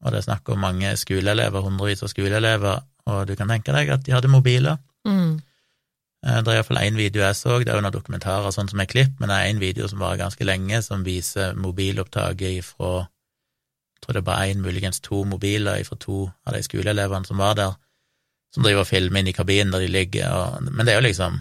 [0.00, 3.92] og det er snakk om mange skoleelever, hundrevis av skoleelever, og du kan tenke deg
[3.92, 4.80] at de hadde mobiler.
[5.08, 5.40] Mm.
[6.26, 8.80] Eh, Det er iallfall én video jeg så, det er jo noen dokumentarer sånn som
[8.82, 13.06] er klipp, men det er én video som varer ganske lenge, som viser mobilopptaket ifra
[14.00, 17.36] Jeg tror det er bare én, muligens to mobiler fra to av de skoleelevene som
[17.36, 17.74] var der,
[18.54, 21.06] som driver og filmer inn i kabinen der de ligger, og, men det er jo
[21.08, 21.40] liksom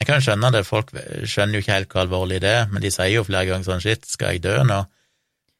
[0.00, 0.90] Jeg kan jo skjønne det, folk
[1.24, 3.80] skjønner jo ikke helt hvor alvorlig det er, men de sier jo flere ganger sånn
[3.82, 4.80] shit, skal jeg dø nå?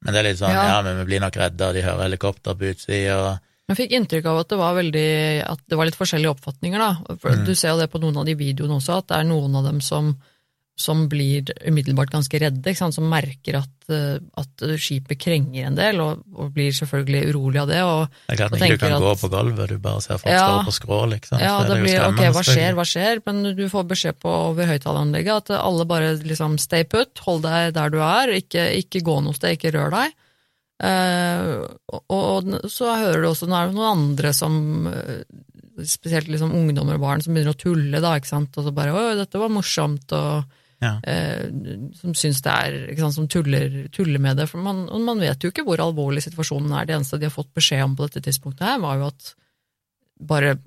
[0.04, 0.82] Men det er litt sånn ja, Ja.
[0.82, 3.38] men vi blir nok redda, de hører helikopter på utsida, og
[3.70, 5.08] Jeg fikk inntrykk av at det var veldig,
[5.48, 7.16] at det var litt forskjellige oppfatninger, da.
[7.16, 7.44] Mm.
[7.48, 9.64] Du ser jo det på noen av de videoene også, at det er noen av
[9.64, 10.10] dem som,
[10.76, 16.20] som blir umiddelbart ganske redde, som merker at, eh, at skipet krenger en del, og,
[16.36, 17.78] og blir selvfølgelig urolig av det.
[17.88, 20.20] Og det er klart Og ikke du kan at, gå på gulvet, du bare ser
[20.20, 20.42] folk Ja.
[20.44, 21.40] stå på skrå, liksom.
[21.40, 23.22] ja, det det blir ok, hva skjer, hva skjer?
[23.24, 27.72] Men du får beskjed på over høyttaleranlegget at alle bare liksom stay put, hold deg
[27.80, 30.12] der du er, ikke, ikke gå noe sted, ikke rør deg.
[30.84, 31.50] Eh,
[31.94, 34.56] og, og så hører du også nå er det noen andre som
[34.90, 35.22] eh,
[35.88, 38.92] spesielt liksom ungdommer og barn som begynner å tulle, da, ikke sant, og så bare
[38.94, 40.98] 'Å, dette var morsomt', og Ja.
[41.08, 41.48] eh,
[41.96, 44.48] som syns det er ikke sant, Som tuller, tuller med det.
[44.50, 46.84] For man, man vet jo ikke hvor alvorlig situasjonen er.
[46.84, 49.34] Det eneste de har fått beskjed om på dette tidspunktet her, var jo at
[50.20, 50.58] bare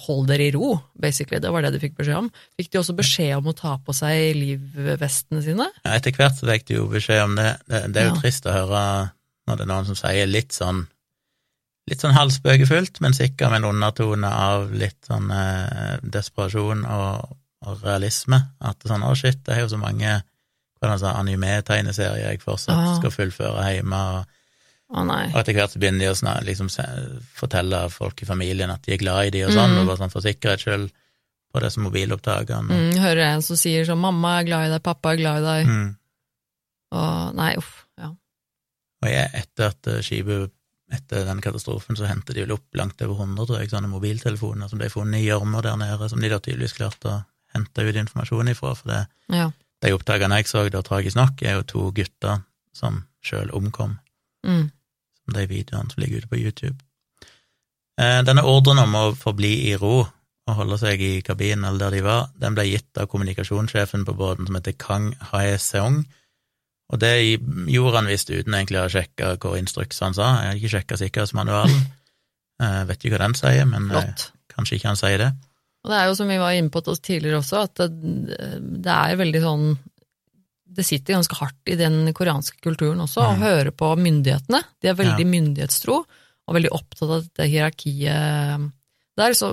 [0.00, 1.40] hold dere i ro, basically.
[1.40, 2.30] Det var det de fikk beskjed om.
[2.58, 5.66] Fikk de også beskjed om å ta på seg livvestene sine?
[5.84, 7.50] Ja, Etter hvert så fikk de jo beskjed om det.
[7.68, 8.20] Det, det er jo Ja.
[8.20, 9.10] trist å høre
[9.50, 10.86] når det er noen som sier litt sånn
[11.90, 17.32] litt sånn halvspøkefullt, men sikkert med en undertone av litt sånn eh, desperasjon og,
[17.66, 18.38] og realisme.
[18.62, 20.20] At det er sånn, å shit, det er jo så mange
[20.80, 22.92] sånn anime-tegneserier jeg fortsatt Ah.
[23.00, 24.36] skal fullføre hjemme, og,
[24.94, 26.70] oh, og etter hvert så begynner de å snak, liksom,
[27.36, 29.80] fortelle folk i familien at de er glad i de og sånn, Mm.
[29.82, 30.90] og bare sånn for sikkerhets skyld
[31.52, 32.70] på disse mobilopptakene.
[32.70, 35.46] Mm, hører en som sier sånn 'mamma er glad i deg, pappa er glad i
[35.46, 35.96] deg', Mm.
[36.92, 37.79] og nei, uff.
[39.00, 40.50] Og jeg, etter at eh, skipet
[40.90, 44.68] etter den katastrofen, så hentet de vel opp langt over 100, tror jeg, sånne mobiltelefoner
[44.68, 47.20] som ble funnet i gjørma der nede, som de da tydeligvis klarte å
[47.54, 48.72] hente ut informasjon ifra.
[48.74, 49.46] For det, ja.
[49.86, 52.42] de oppdagene jeg så, da tragisk nok, er jo to gutter
[52.76, 53.98] som sjøl omkom,
[54.46, 54.70] Mm.
[55.20, 56.78] som de videoene som ligger ute på YouTube.
[58.00, 61.98] Eh, Denne ordren om å forbli i ro og holde seg i kabinen eller der
[61.98, 66.00] de var, den ble gitt av kommunikasjonssjefen på båten som heter Kang Hae-seong,
[66.90, 67.12] og det
[67.70, 70.30] gjorde han visst uten egentlig å ha sjekka hva instruksene sa.
[70.42, 71.84] Jeg har ikke sjekka sikkerhetsmanualen.
[72.60, 74.24] Jeg vet ikke hva den sier, men eh, Flott.
[74.52, 75.28] kanskje ikke han sier det.
[75.84, 78.40] Og det er jo som vi var inne på tidligere også, at det,
[78.84, 79.62] det er veldig sånn
[80.70, 83.40] Det sitter ganske hardt i den koreanske kulturen også, å Mm.
[83.42, 84.60] høre på myndighetene.
[84.80, 85.30] De er veldig Ja.
[85.32, 85.96] myndighetstro,
[86.46, 88.70] og veldig opptatt av dette hierarkiet
[89.16, 89.32] der.
[89.34, 89.48] Så,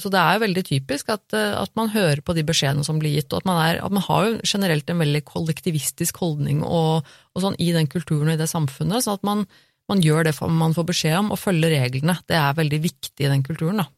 [0.00, 2.98] så det er jo veldig typisk at, eh, at man hører på de beskjedene som
[3.02, 6.62] blir gitt, og at man, er, at man har jo generelt en veldig kollektivistisk holdning
[6.64, 9.44] og, og sånn i den kulturen og i det samfunnet, sånn at man,
[9.90, 12.18] man gjør det man får beskjed om, og følger reglene.
[12.28, 13.88] Det er veldig viktig i den kulturen, da.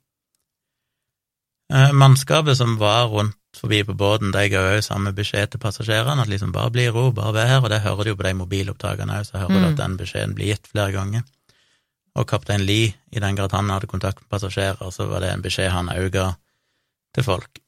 [1.75, 6.23] Eh, Mannskapet som var rundt forbi på båten, de ga jo samme beskjed til passasjerene,
[6.23, 8.27] at liksom bare bli i ro, bare vær her, og det hører du jo på
[8.29, 9.71] de mobilopptakene òg, så hører du Mm.
[9.71, 11.23] at den beskjeden blir gitt flere ganger.
[12.17, 15.45] Og kaptein Lee, i den grad han hadde kontakt med passasjerer, så var det en
[15.45, 16.31] beskjed han òg ga
[17.17, 17.61] til folk.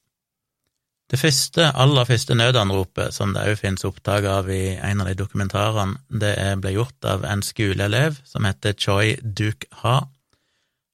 [1.08, 5.16] Det første, aller første nødanropet, som det òg finnes opptak av i en av de
[5.16, 9.98] dokumentarene, det ble gjort av en skoleelev som heter Choi Duk-ha.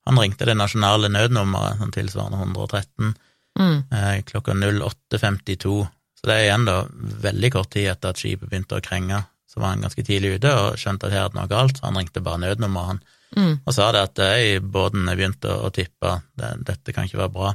[0.06, 3.14] Han ringte det nasjonale nødnummeret, som tilsvarende 113,
[3.58, 3.84] Mm.
[3.92, 5.86] eh, klokka 08.52.
[6.20, 6.84] Så det er igjen da
[7.22, 9.20] veldig kort tid etter at skipet begynte å krenge.
[9.46, 11.86] Så var han ganske tidlig ute og skjønte at her er det noe galt, så
[11.86, 13.00] han ringte bare nødnummeret han,
[13.34, 13.54] Mm.
[13.66, 17.34] og sa det at i båten er begynt å, tippe, det, dette kan ikke være
[17.34, 17.54] bra.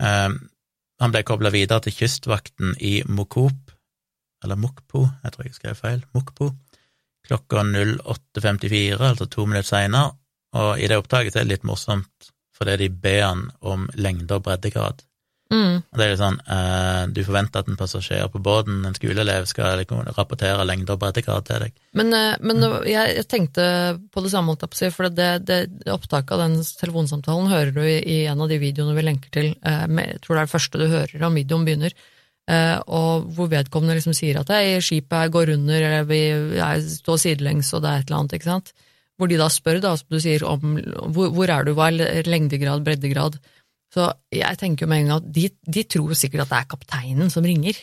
[0.00, 0.38] Um,
[1.00, 3.72] han ble kobla videre til kystvakten i Mokop,
[4.44, 6.50] eller Mokpo, jeg tror jeg skrev feil, Mokpo,
[7.28, 10.16] klokka 08.54, altså to minutter seinere,
[10.56, 14.44] og i det opptaket er det litt morsomt, fordi de ber han om lengde og
[14.48, 15.04] breddegrad.
[15.50, 15.80] Mm.
[15.82, 19.80] Det er litt sånn, uh, du forventer at en passasjer på båten, en skoleelev, skal
[19.80, 21.80] liksom rapportere lengde og breddegrad til deg.
[21.98, 22.76] Men, uh, men mm.
[22.86, 23.64] jeg, jeg tenkte
[24.14, 24.54] på det samme,
[24.94, 25.58] for det, det,
[25.90, 29.52] opptaket av den telefonsamtalen hører du i, i en av de videoene vi lenker til.
[29.66, 31.98] Uh, med, jeg tror det er det første du hører om videoen begynner.
[32.90, 36.18] Og hvor vedkommende liksom sier at «Hei, skipet går under, eller vi
[36.56, 38.72] jeg står sidelengs, og det er et eller annet, ikke sant.
[39.20, 40.74] Hvor de da spør, da, som du sier, om
[41.14, 43.38] hvor, hvor er du, hva er lengdegrad, breddegrad.
[43.90, 46.70] Så jeg tenker jo med en gang at de, de tror sikkert at det er
[46.70, 47.78] kapteinen som ringer.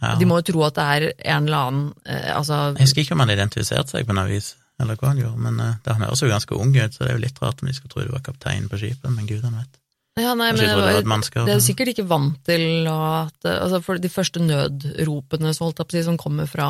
[0.00, 0.14] Ja.
[0.20, 3.16] De må jo tro at det er en eller annen eh, altså, Jeg husker ikke
[3.16, 6.04] om han identifiserte seg på noe vis, eller hva han gjorde, men eh, det, han
[6.06, 8.04] høres jo ganske ung ut, så det er jo litt rart om de skulle tro
[8.04, 9.80] du var kapteinen på skipet, men gudene vet.
[10.14, 13.98] Ja, nei, men det var det, er jo sikkert ikke vant til at altså For
[13.98, 16.68] de første nødropene si, som kommer fra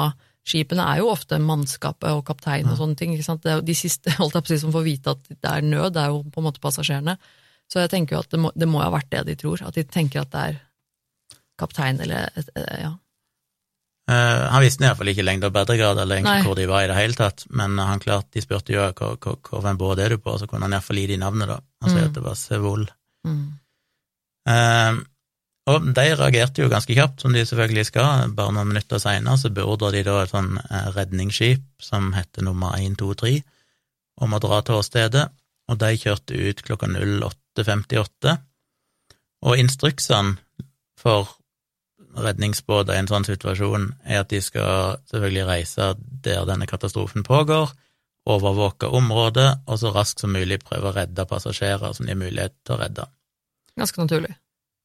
[0.48, 3.12] skipene, er jo ofte mannskapet og kaptein og sånne ting.
[3.12, 3.44] ikke sant?
[3.44, 5.92] Det de siste holdt jeg på å si, som får vite at det er nød,
[5.92, 7.18] det er jo på en måte passasjerene.
[7.72, 9.74] Så jeg tenker jo at det må, det må ha vært det de tror, at
[9.74, 10.60] de tenker at det er
[11.58, 12.50] kaptein eller et-
[12.80, 12.92] ja.
[14.04, 16.42] Uh, han visste iallfall ikke lengde og breddegrad, eller egentlig Nei.
[16.44, 19.98] hvor de var i det hele tatt, men han klart, de spurte jo hvilken båt
[20.04, 21.56] er du på, så kunne han iallfall gi de navnet, da.
[21.82, 22.08] Han sier Mm.
[22.10, 22.84] at det var Sevol.
[23.26, 23.46] Mm.
[24.48, 25.00] Uh,
[25.72, 28.28] og de reagerte jo ganske kjapt, som de selvfølgelig skal.
[28.36, 32.76] Bare noen minutter seinere så beordra de da et sånn eh, redningsskip som heter nummer
[32.76, 33.38] 123,
[34.20, 35.24] om å dra til åstedet,
[35.72, 36.86] og de kjørte ut klokka
[37.58, 38.36] 08.58.
[39.44, 40.36] Og instruksene
[41.00, 41.34] for
[42.14, 45.88] redningsbåter i en sånn situasjon er at de skal selvfølgelig reise
[46.24, 47.72] der denne katastrofen pågår,
[48.30, 52.54] overvåke området, og så raskt som mulig prøve å redde passasjerer som de har mulighet
[52.64, 53.08] til å redde.
[53.76, 54.32] Ganske naturlig.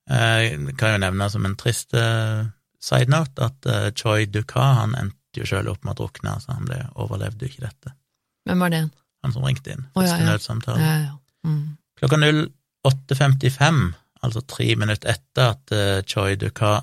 [0.09, 2.47] Jeg kan jo nevne som en trist eh,
[2.81, 6.55] side note at eh, Choi Duka han endte jo selv opp med å drukne, så
[6.57, 7.93] han ble, overlevde jo ikke dette.
[8.49, 8.81] Hvem var det?
[9.23, 9.85] Han som ringte inn.
[9.93, 10.31] Oh, ja, ja.
[10.31, 10.81] nødsamtale.
[10.81, 11.13] Ja.
[11.45, 11.77] Mm.
[12.01, 12.17] Klokka
[12.87, 13.81] 08.55,
[14.23, 16.79] altså tre minutter etter at eh, Choi Duka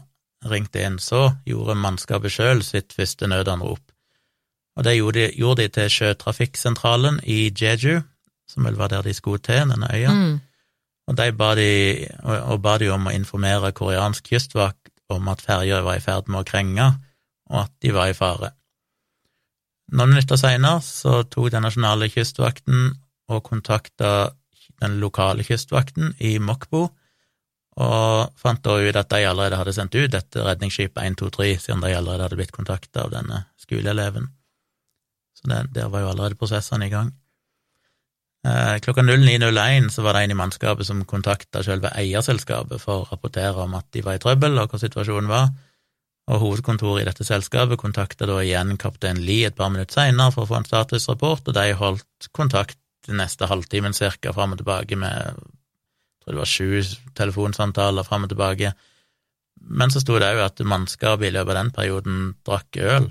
[0.50, 3.82] ringte inn, så gjorde mannskapet sjøl sitt første nødanrop.
[4.76, 8.02] Og det gjorde de, gjorde de til sjøtrafikksentralen i Jeju,
[8.46, 10.12] som vel var der de skulle til, denne øya.
[10.12, 10.36] Mm.
[11.06, 11.70] og de ba de,
[12.22, 16.28] og, og ba de om å informere koreansk kystvakt om at ferja var i ferd
[16.28, 16.86] med å krenge,
[17.50, 18.50] og at de var i fare.
[19.94, 22.88] Noen minutter seinere så tok den nasjonale kystvakten
[23.30, 24.32] og kontakta
[24.82, 26.86] den lokale kystvakten i Mokbo,
[27.76, 31.92] og fant da ut at de allerede hadde sendt ut dette redningsskipet 123, siden de
[31.92, 34.30] allerede hadde blitt kontakta av denne skoleeleven.
[35.36, 37.12] Så det, der var jo allerede prosessene i gang.
[38.46, 43.08] Eh, klokka 09.01 så var det en i mannskapet som kontakta selve eierselskapet for å
[43.10, 45.50] rapportere om at de var i trøbbel, og hva situasjonen var,
[46.30, 50.46] og hovedkontoret i dette selskapet kontakta da igjen kaptein Lie et par minutter seinere for
[50.46, 54.98] å få en statusrapport, og de holdt kontakt den neste halvtimen cirka fram og tilbake
[54.98, 55.36] med
[56.26, 56.70] jeg tror det var sju
[57.14, 58.72] telefonsamtaler fram og tilbake.
[59.62, 62.16] Men så sto det òg at mannskapet i løpet av den perioden
[62.46, 63.10] drakk øl.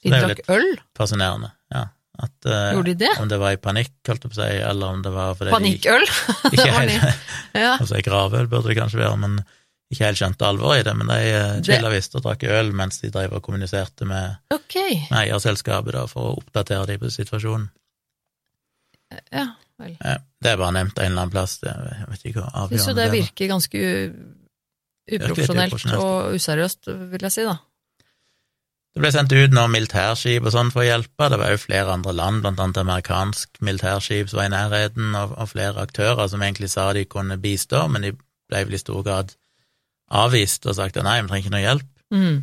[0.00, 0.68] Så de drakk øl?
[0.96, 1.88] Fascinerende, ja.
[2.20, 3.10] At, uh, Gjorde de det?
[3.20, 5.54] Om det var i panikk, holdt jeg på å si, eller om det var fordi
[5.54, 6.04] Panikkøl?
[6.04, 7.24] de ikke helt,
[7.56, 7.72] ja.
[7.80, 9.38] altså gravøl burde det kanskje være, men
[9.90, 10.94] ikke helt skjønte alvoret i det.
[11.00, 15.00] Men de chilla visst og drakk øl mens de drev og kommuniserte med, okay.
[15.08, 17.70] med eierselskapet da, for å oppdatere dem på situasjonen.
[19.34, 19.46] Ja,
[19.80, 19.96] vel.
[19.98, 22.94] Det er bare nevnt en eller annen plass, det, jeg vet ikke hva avgjørende Så
[22.96, 23.82] det virker ganske
[25.10, 27.56] uprofesjonelt og useriøst, vil jeg si, da.
[28.90, 31.92] Det ble sendt ut noen militærskip og sånn for å hjelpe, det var jo flere
[31.94, 36.42] andre land, blant annet amerikansk militærskip som var i nærheten, og, og flere aktører som
[36.42, 39.36] egentlig sa de kunne bistå, men de ble vel i stor grad
[40.10, 41.92] avvist og sagt at nei, vi trenger ikke noe hjelp.
[42.10, 42.40] Mm.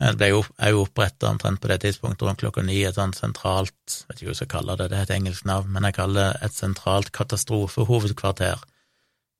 [0.00, 0.40] Det ble jo
[0.80, 4.38] oppretta omtrent på det tidspunktet, rundt klokka ni, et sånt sentralt vet ikke hva jeg
[4.38, 8.62] skal kalle det, det er et engelsk navn, men jeg kaller det et sentralt katastrofehovedkvarter,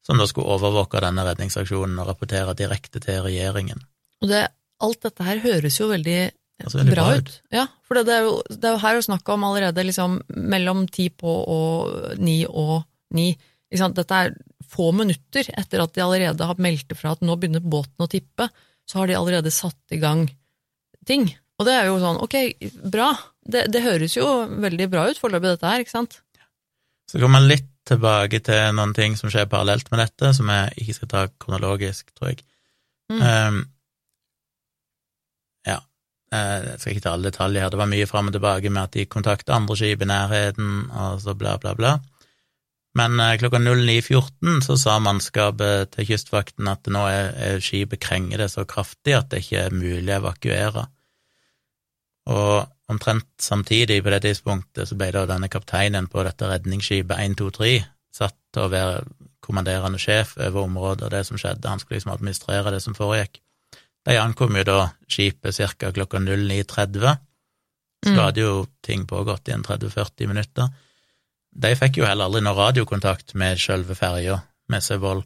[0.05, 3.81] som da skulle overvåke denne redningsaksjonen og rapportere direkte til regjeringen.
[4.21, 4.43] Og det,
[4.85, 6.19] alt dette her høres jo veldig,
[6.67, 7.33] altså, bra, bra ut.
[7.57, 10.85] Ja, for det er, jo, det er jo her å snakke om allerede liksom mellom
[10.93, 12.83] ti på og ni og
[13.17, 13.31] ni.
[13.71, 14.37] Dette er
[14.71, 18.51] få minutter etter at de allerede har meldt fra at nå begynner båten å tippe,
[18.85, 20.27] så har de allerede satt i gang
[21.09, 21.29] ting.
[21.61, 22.37] Og det er jo sånn, ok,
[22.93, 23.11] bra.
[23.41, 24.27] Det, det høres jo
[24.63, 26.21] veldig bra ut foreløpig, dette her, ikke sant?
[27.11, 30.85] Så kommer man litt tilbake til noen ting som skjer parallelt med dette, som jeg
[30.85, 32.45] ikke skal ta kronologisk, tror jeg.
[33.11, 33.21] Mm.
[33.21, 33.59] Um,
[35.67, 35.81] ja,
[36.31, 37.73] eh, jeg skal ikke ta alle detaljer her.
[37.75, 41.21] Det var mye fram og tilbake med at de kontakter andre skip i nærheten, og
[41.25, 41.97] så bla, bla, bla.
[42.99, 48.43] Men eh, klokka 09.14 så sa mannskapet til Kystvakten at nå er, er skipet krenger
[48.43, 50.89] det så kraftig at det ikke er mulig å evakuere.
[52.31, 57.79] Og omtrent samtidig på det tidspunktet så ble da denne kapteinen på dette redningsskipet 123
[58.15, 59.05] satt til å være
[59.41, 63.41] kommanderende sjef over området og det som skjedde, han skulle liksom administrere det som foregikk.
[64.07, 64.79] De ankom jo da
[65.11, 65.91] skipet ca.
[65.95, 67.19] klokka 09.30,
[68.05, 68.21] så mm.
[68.21, 70.71] hadde jo ting pågått i en 30-40 minutter.
[71.51, 74.39] De fikk jo heller aldri noe radiokontakt med sjølve ferja,
[74.71, 75.25] med Sevold.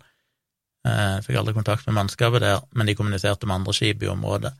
[0.88, 4.54] Eh, fikk aldri kontakt med mannskapet der, men de kommuniserte med andre skip i området.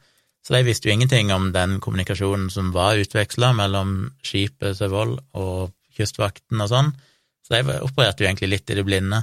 [0.45, 5.73] Så de visste jo ingenting om den kommunikasjonen som var utveksla mellom skipet Sevold og
[5.97, 6.93] Kystvakten og sånn,
[7.45, 9.23] så de opererte jo egentlig litt i det blinde.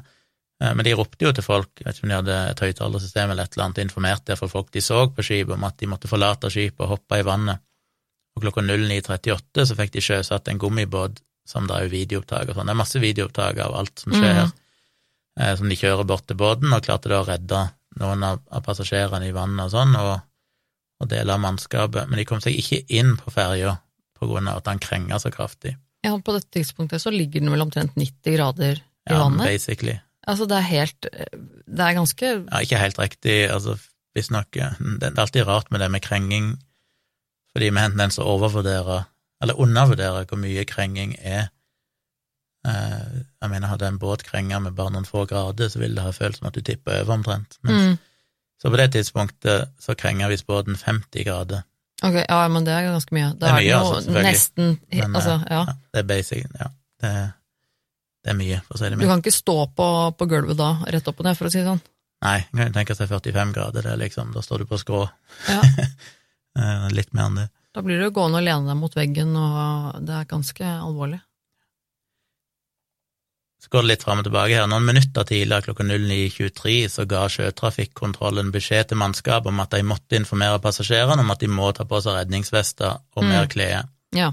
[0.61, 3.33] Eh, men de ropte jo til folk, jeg vet ikke om de hadde et høyttalersystem
[3.33, 6.09] eller et eller annet, informerte derfor folk de så på skipet om at de måtte
[6.09, 7.61] forlate skipet og hoppe i vannet.
[8.37, 11.19] Og klokka 09.38 så fikk de sjøsatt en gummibåt
[11.51, 12.69] som det er jo videoopptak og sånn.
[12.69, 14.57] Det er masse videoopptak av alt som skjer, mm.
[15.41, 17.61] eh, som de kjører bort til båten, og klarte da å redde
[18.01, 20.13] noen av, av passasjerene i vannet og sånn, og,
[21.03, 22.07] og deler av mannskapet.
[22.07, 23.77] Men de kom seg ikke inn på ferja
[24.19, 25.75] på grunn av at han krenga så kraftig.
[26.05, 29.45] Ja, på dette tidspunktet så ligger den vel omtrent 90 grader i ja, vannet?
[29.45, 29.97] Ja, basically.
[30.29, 33.73] Altså, det er helt Det er ganske Ja, ikke helt riktig, altså
[34.13, 36.51] visstnok Det er alltid rart med det med krenging,
[37.53, 38.99] fordi vi har en tendens til å overvurdere
[39.41, 41.49] eller undervurderer hvor mye krenging er.
[42.67, 46.05] Eh, jeg mener, hadde en båt krenga med bare noen få grader, så ville det
[46.05, 47.57] ha følt som at du tippa over omtrent.
[47.65, 47.99] Men, mm.
[48.61, 51.63] Så på det tidspunktet så krenga visst båten 50 grader.
[52.05, 53.31] Ok, ja, men det er ganske mye.
[53.37, 55.63] Det er, mye, er det altså, nesten men, altså, eh, ja.
[55.69, 55.77] ja.
[55.93, 56.69] Det er basic, ja.
[57.01, 57.13] Det,
[58.21, 59.05] det, er mye, for å si det mye.
[59.05, 61.61] Du kan ikke stå på, på, gulvet da, rett opp og ned, for å si
[61.61, 61.81] det sånn?
[62.21, 65.05] Nei, kan tenke seg 45 grader, det er liksom, da står du på skrå.
[65.49, 65.61] Ja.
[66.51, 67.45] Eh, litt mer enn det.
[67.71, 71.21] Da blir du gående og lene deg mot veggen, og det er ganske alvorlig.
[73.61, 74.67] Så går det litt fram og tilbake her.
[74.67, 80.17] Noen minutter tidligere, klokka 09.23, så ga sjøtrafikkontrollen beskjed til mannskapet om at de måtte
[80.17, 83.51] informere passasjerene om at de må ta på seg redningsvester og mer mm.
[83.53, 83.85] klær.
[84.17, 84.31] Ja.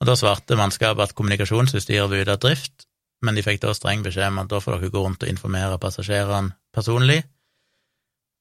[0.00, 2.84] Og da svarte mannskapet at kommunikasjonsutstyret var ute av drift,
[3.24, 5.80] men de fikk da streng beskjed om at da får dere gå rundt og informere
[5.80, 7.22] passasjerene personlig.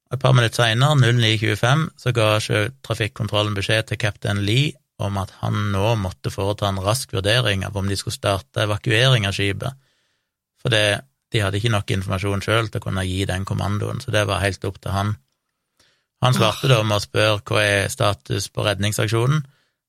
[0.09, 5.69] Et par minutter seinere, 09.25, så ga sjøtrafikkontrollen beskjed til kaptein Lee om at han
[5.73, 9.77] nå måtte foreta en rask vurdering av om de skulle starte evakuering av skipet,
[10.59, 14.11] For det, de hadde ikke nok informasjon sjøl til å kunne gi den kommandoen, så
[14.11, 15.13] det var helt opp til han.
[16.19, 19.45] Han svarte da med å spørre hva er status på redningsaksjonen,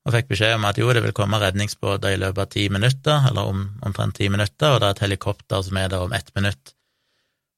[0.06, 3.26] og fikk beskjed om at jo, det vil komme redningsbåter i løpet av ti minutter,
[3.32, 6.30] eller om omtrent ti minutter, og det er et helikopter som er der om ett
[6.38, 6.76] minutt.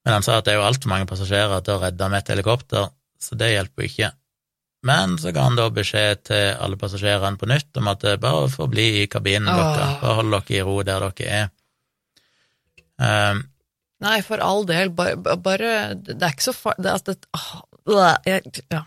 [0.03, 2.33] Men han sa at det er jo altfor mange passasjerer til å redde med et
[2.35, 2.91] helikopter,
[3.23, 4.11] så det hjelper jo ikke.
[4.83, 8.71] Men så ga han da beskjed til alle passasjerene på nytt om at bare får
[8.73, 9.61] bli i kabinen Åh.
[9.61, 11.53] dere, bare hold dere i ro der dere er.
[13.03, 13.45] Um,
[14.03, 16.75] Nei, for all del, bare, bare Det er ikke så far...
[16.79, 17.63] Det, det, åh,
[17.95, 18.83] øh, jeg, ja.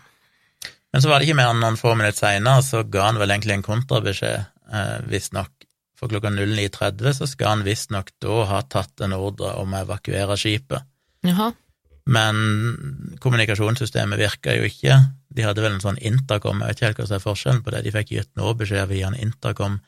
[0.92, 3.32] Men så var det ikke mer enn noen få minutter seinere, så ga han vel
[3.32, 5.52] egentlig en kontrabeskjed, eh, visstnok.
[5.96, 10.36] For klokka 09.30 så skal han visstnok da ha tatt en ordre om å evakuere
[10.40, 10.84] skipet.
[11.32, 11.52] Jaha.
[12.06, 12.36] Men
[13.20, 14.98] kommunikasjonssystemet virka jo ikke.
[15.34, 17.74] De hadde vel en sånn intercom, jeg vet ikke helt hva som er forskjellen på
[17.74, 19.80] det, de fikk gitt nå beskjed via en intercom,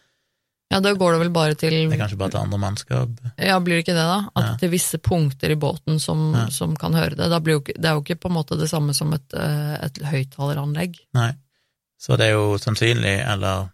[0.68, 3.12] Ja, da går det vel bare til det er kanskje bare til andre mannskap.
[3.40, 4.18] Ja, blir det ikke det, da?
[4.36, 4.56] At Ja.
[4.60, 6.48] til visse punkter i båten som, Ja.
[6.50, 7.24] som kan høre det.
[7.30, 10.98] Jo det er jo ikke på en måte det samme som et, eh, et høyttaleranlegg.
[11.14, 11.32] Nei.
[11.98, 13.70] Så det er jo sannsynlig, eller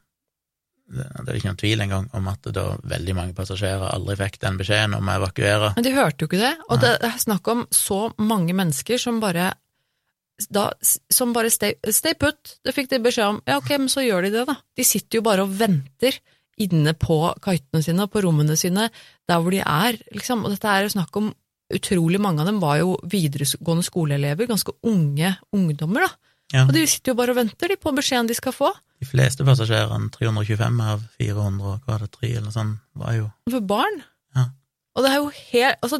[0.84, 4.58] det er ikke noen tvil engang, om at da veldig mange passasjerer aldri fikk den
[4.60, 5.72] beskjeden om å evakuere.
[5.78, 6.54] Men de hørte jo ikke det.
[6.68, 9.52] Og det er snakk om så mange mennesker som bare
[10.50, 12.56] da, som bare stay, stay put.
[12.66, 13.40] Det fikk de beskjed om.
[13.48, 14.58] Ja, ok, men så gjør de det, da.
[14.76, 16.18] De sitter jo bare og venter
[16.60, 18.90] inne på kaitene sine, på rommene sine,
[19.30, 20.44] der hvor de er, liksom.
[20.44, 21.32] Og dette er jo snakk om
[21.72, 26.23] Utrolig mange av dem var jo videregående skoleelever, ganske unge ungdommer, da.
[26.52, 26.66] Ja.
[26.66, 28.68] Og de sitter jo bare og venter de på beskjeden de skal få.
[29.00, 33.60] De fleste passasjerene, 325 av 400, hva var det, 3 eller sånn, var jo For
[33.60, 34.02] barn.
[34.36, 34.44] Ja.
[34.94, 35.98] Og det er jo helt Altså,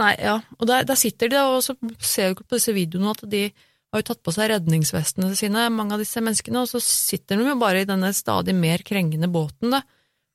[0.00, 0.40] nei, ja.
[0.58, 3.44] Og der, der sitter de, og så ser du på disse videoene at de
[3.90, 7.48] har jo tatt på seg redningsvestene sine, mange av disse menneskene, og så sitter de
[7.48, 9.80] jo bare i denne stadig mer krengende båten, da,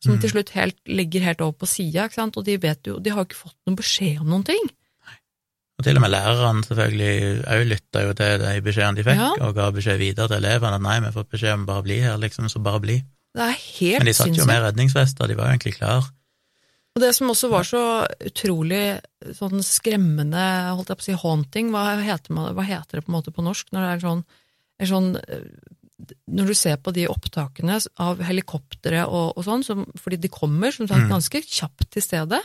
[0.03, 0.21] som Mm.
[0.21, 3.09] til slutt helt, ligger helt over på sida, ikke sant, og de vet jo De
[3.09, 4.65] har jo ikke fått noen beskjed om noen ting.
[5.75, 9.31] Og til og med lærerne selvfølgelig òg lytta jo til de beskjedene de fikk, Ja.
[9.43, 11.97] og ga beskjed videre til elevene at nei, vi har fått beskjed om bare bli
[11.99, 12.95] her, liksom, så bare bli.
[13.35, 16.07] Det er helt Men de satt jo med redningsvester, de var jo egentlig klar.
[16.95, 17.81] Og det som også var så
[18.23, 19.01] utrolig
[19.35, 20.45] sånn skremmende,
[20.77, 23.33] holdt jeg på å si, haunting, hva heter, man, hva heter det på en måte
[23.35, 24.23] på norsk når det er sånn,
[24.79, 25.49] er sånn eh,
[26.27, 30.71] Når du ser på de opptakene av helikoptre og, og sånn, som, fordi de kommer
[30.71, 31.09] som sagt Mm.
[31.09, 32.41] ganske kjapt til stedet,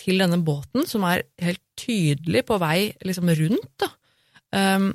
[0.00, 3.86] til denne båten, som er helt tydelig på vei liksom rundt.
[4.54, 4.92] Um,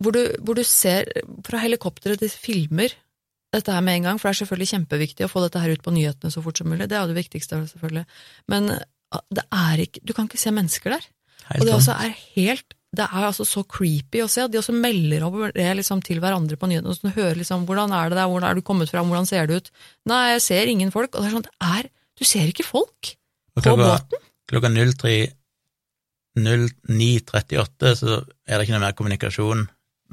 [0.00, 1.08] hvor, du, hvor du ser
[1.46, 2.94] fra helikopteret, de filmer
[3.54, 5.84] dette her med en gang, for det er selvfølgelig kjempeviktig å få dette her ut
[5.84, 6.86] på nyhetene så fort som mulig.
[6.88, 8.04] Det er jo det viktigste, selvfølgelig.
[8.52, 8.70] Men
[9.10, 11.08] ah, det ikke, du kan ikke se mennesker der.
[11.50, 14.42] Helt og det også er helt det er altså så creepy å se.
[14.42, 16.96] at De også melder over det liksom til hverandre på nyhetene.
[16.96, 18.26] Sånn, hører liksom 'Hvordan er det der?
[18.26, 19.06] Hvordan er du kommet fram?
[19.06, 19.70] Hvordan ser det ut?'
[20.10, 21.14] Nei, jeg ser ingen folk.
[21.14, 23.14] Og det er sånn, det er, Du ser ikke folk
[23.56, 24.26] Og på klokka, båten.
[24.50, 25.14] klokka 03
[26.38, 29.64] 09.38 så er det ikke noe mer kommunikasjon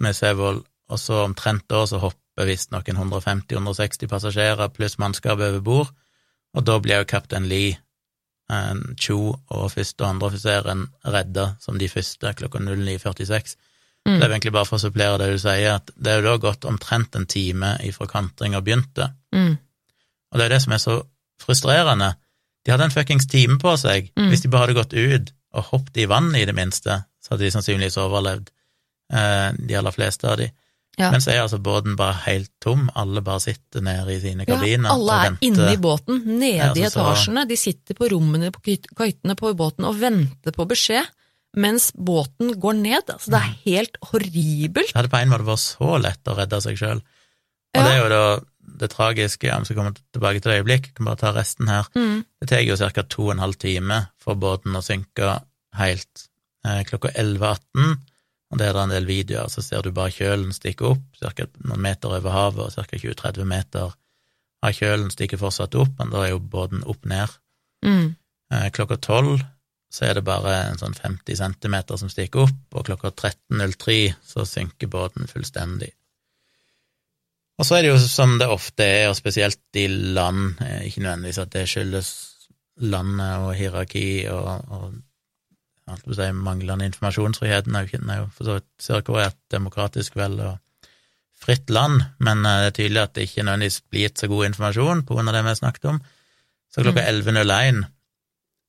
[0.02, 5.60] med Sevold, og så omtrent da så hopper visstnok en 150-160 passasjerer pluss mannskap over
[5.62, 5.92] bord,
[6.58, 7.78] og da blir jo kaptein Lee,
[8.50, 13.58] en Cho og første og andre offiseren redda som de første klokka 09.46.
[14.08, 14.14] Mm.
[14.14, 16.38] Det er egentlig bare for å supplere det du sier, at det er jo da
[16.46, 19.58] gått omtrent en time ifra kantringa begynte, Mm.
[20.32, 20.94] og det er det som er så
[21.44, 22.14] frustrerende.
[22.68, 24.10] De hadde en fuckings time på seg.
[24.20, 24.28] Mm.
[24.34, 27.46] Hvis de bare hadde gått ut og hoppet i vannet, i det minste, så hadde
[27.48, 28.50] de sannsynligvis overlevd,
[29.16, 30.50] eh, de aller fleste av de.
[30.98, 31.12] Ja.
[31.14, 34.90] Men så er altså båten bare helt tom, alle bare sitter nede i sine kabiner
[34.90, 37.48] Ja, alle er inne i båten, nede Ja, i altså, så- etasjene.
[37.48, 38.62] De sitter på rommene på
[38.98, 41.06] køytene på båten og venter på beskjed,
[41.56, 43.04] mens båten går ned.
[43.14, 43.60] Altså, det er Mm.
[43.66, 44.88] helt horribelt.
[44.92, 47.02] Det hadde på en måte vært så lett å redde seg sjøl.
[47.78, 51.08] Og det er jo da det tragiske, om vi komme tilbake til det øyeblikk, kan
[51.08, 51.88] bare ta resten her.
[51.96, 52.26] Mm.
[52.42, 53.04] Det tar jo ca.
[53.04, 55.40] to og en halv time for båten å synke
[55.78, 56.28] helt
[56.68, 57.98] eh, klokka 11.18,
[58.48, 61.48] og det er da en del videoer, så ser du bare kjølen stikke opp, ca.
[61.64, 63.02] noen meter over havet, og ca.
[63.02, 63.96] 20-30 meter
[64.66, 67.38] av kjølen stikker fortsatt opp, men da er jo båten opp ned.
[67.86, 68.16] Mm.
[68.54, 69.38] Eh, klokka 12
[69.94, 74.44] så er det bare en sånn 50 centimeter som stikker opp, og klokka 13.03 så
[74.48, 75.94] synker båten fullstendig.
[77.58, 81.02] Og så er det jo som det ofte er, og spesielt i land, eh, ikke
[81.02, 82.10] nødvendigvis at det skyldes
[82.86, 87.66] landet og hierarki og, og si, manglende informasjonsfrihet.
[87.66, 87.76] Den
[88.14, 90.58] er jo for så vidt Sør-Korea et demokratisk vel og
[91.38, 94.50] fritt land, men eh, det er tydelig at det ikke nødvendigvis blir gitt så god
[94.52, 96.02] informasjon på grunn av det vi har snakket om.
[96.74, 97.86] Så klokka 11.01,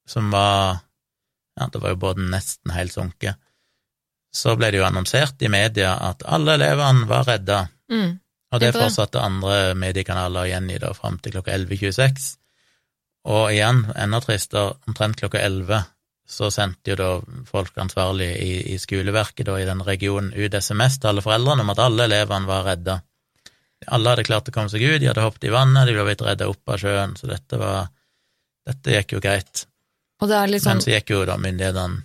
[0.08, 0.84] som var
[1.58, 3.34] Ja, det var jo båten nesten helt sunket.
[4.30, 7.56] Så ble det jo annonsert i media at alle elevene var redda.
[7.90, 8.12] Mm.
[8.48, 12.28] Og det fortsatte andre mediekanaler igjen i da fram til klokka 11.26.
[13.28, 15.82] Og igjen, enda tristere, omtrent klokka elleve
[16.28, 17.08] så sendte jo da
[17.48, 21.72] folk ansvarlig i, i skoleverket da, i den regionen ut SMS til alle foreldrene om
[21.72, 22.98] at alle elevene var redda.
[23.94, 26.24] Alle hadde klart å komme seg ut, de hadde hoppet i vannet, de ble blitt
[26.26, 27.88] redda opp av sjøen, så dette var
[28.68, 29.62] Dette gikk jo greit.
[30.20, 32.02] Er sånn Men så gikk jo da myndighetene,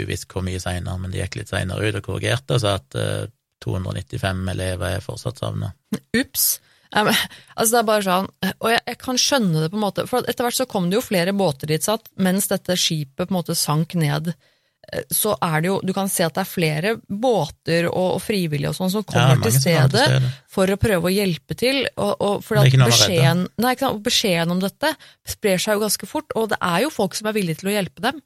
[0.00, 2.96] uvisst hvor mye seinere, men de gikk litt seinere ut og korrigerte og sa at
[2.96, 3.26] eh,
[3.62, 5.72] 295 elever er fortsatt savna.
[6.18, 6.60] Ups.
[6.92, 8.26] Altså det er bare sånn,
[8.60, 10.98] Og jeg, jeg kan skjønne det, på en måte, for etter hvert så kom det
[10.98, 14.28] jo flere båter dit, satt, mens dette skipet på en måte sank ned.
[14.92, 18.20] eh, Så er det jo, Du kan se at det er flere båter og, og
[18.26, 20.32] frivillige og sånn som kommer ja, til stedet stede.
[20.52, 21.80] for å prøve å hjelpe til.
[21.96, 24.92] Og, og for at beskjeden, nei, beskjeden om dette
[25.24, 27.76] sprer seg jo ganske fort, og det er jo folk som er villige til å
[27.78, 28.20] hjelpe dem.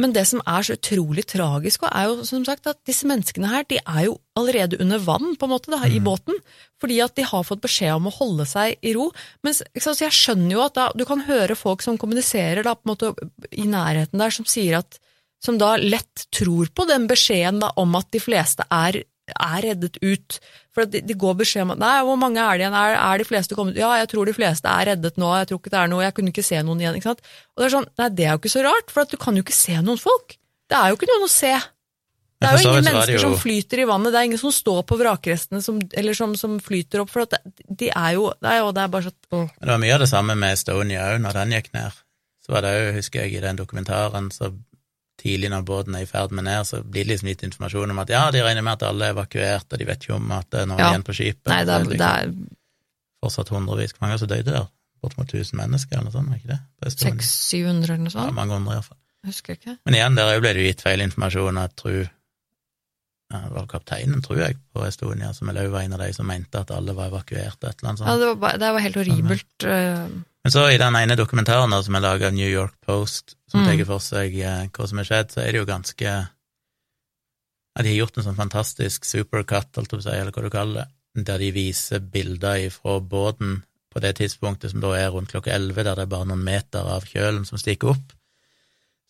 [0.00, 3.68] Men det som er så utrolig tragisk, er jo som sagt at disse menneskene her,
[3.68, 6.04] de er jo allerede under vann på en måte da, i Mm.
[6.04, 6.34] båten,
[6.80, 9.10] fordi at de har fått beskjed om å holde seg i ro.
[9.44, 13.12] Men jeg skjønner jo at da, du kan høre folk som kommuniserer da, måte,
[13.52, 14.98] i nærheten der, som sier at
[15.42, 19.02] som da lett tror på den beskjeden da, om at de fleste er,
[19.32, 20.38] er reddet ut.
[20.72, 23.18] For de, de går beskjed om at nei, hvor mange er det igjen, er, er
[23.18, 25.80] de fleste kommet Ja, jeg tror de fleste er reddet nå, jeg tror ikke det
[25.82, 26.94] er noe, jeg kunne ikke se noen igjen.
[26.96, 27.20] ikke sant?
[27.52, 29.36] Og det er sånn, nei, det er jo ikke så rart, for at du kan
[29.36, 30.38] jo ikke se noen folk.
[30.70, 31.52] Det er jo ikke noen å se.
[32.42, 33.20] Det er jo ingen mennesker jo...
[33.24, 36.58] som flyter i vannet, det er ingen som står på vrakrestene som, eller som, som
[36.60, 39.48] flyter opp, for det, de er jo det er, jo- det er bare sånn.
[39.60, 42.02] Det var mye av det samme med Estonia òg, når den gikk ned.
[42.42, 44.50] Så var det òg, husker jeg, i den dokumentaren, så
[45.22, 48.00] tidlig når båten er i ferd med ned, så blir det liksom litt informasjon om
[48.02, 50.48] at ja, de regner med at alle er evakuert, og de vet ikke om at
[50.50, 50.88] det er noen Ja.
[50.90, 51.46] igjen på skipet.
[51.52, 52.32] Nei, det er, det er
[53.22, 53.94] fortsatt hundrevis.
[53.94, 54.66] Hvor mange som døde der?
[55.02, 56.58] Bortimot 1000 mennesker, eller noe sånt, var ikke det?
[56.78, 57.14] På Estonia?
[57.26, 58.28] 600-700 eller noe sånt?
[58.30, 58.98] Ja, mange hundre, iallfall.
[59.26, 59.76] Husker ikke.
[59.86, 62.02] Men igjen, der ble det gitt feil informasjon, og jeg tror
[63.54, 66.60] var kapteinen, tror jeg, på Estonia, som vel òg var en av de som mente
[66.60, 68.08] at alle var evakuert, og et eller annet sånt.
[68.10, 69.64] Ja, det var, bare, det var helt horribelt.
[69.64, 70.06] eh,
[70.44, 73.66] Men så i den ene dokumentaren som er laga av New York Post, som Mm.
[73.78, 76.04] tar for seg eh, hva som er skjedd, så er det jo ganske
[77.76, 80.42] ja, De har gjort en sånn fantastisk supercut, holdt jeg på å si, eller hva
[80.42, 83.62] du kaller det, der de viser bilder fra båten
[83.92, 86.80] på det tidspunktet som da er rundt klokka elleve, der det er bare noen meter
[86.88, 88.12] av kjølen som stikker opp.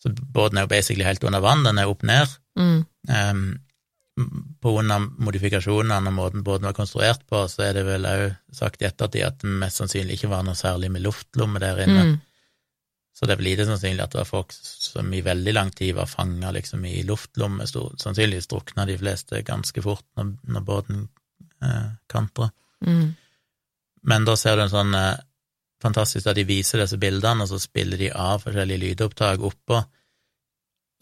[0.03, 2.27] Så båten er jo basically helt under vann, den er opp ned.
[2.59, 3.59] Mm, Um,
[4.13, 8.27] på grunn av modifikasjonene og måten båten var konstruert på, så er det vel òg
[8.53, 12.03] sagt i ettertid at det mest sannsynlig ikke var noe særlig med luftlomme der inne.
[12.11, 12.19] mm,
[13.13, 15.95] Så det er vel lite sannsynlig at det var folk som i veldig lang tid
[15.97, 17.65] var fanga liksom, i luftlomme.
[17.65, 21.03] Sannsynligvis drukna de fleste ganske fort når, når båten
[21.61, 22.51] eh, kantra.
[22.85, 23.13] mm.
[24.03, 25.15] Men da ser du en sånn eh,
[25.81, 29.79] fantastisk at de viser disse bildene, og så spiller de av forskjellige lydopptak oppå.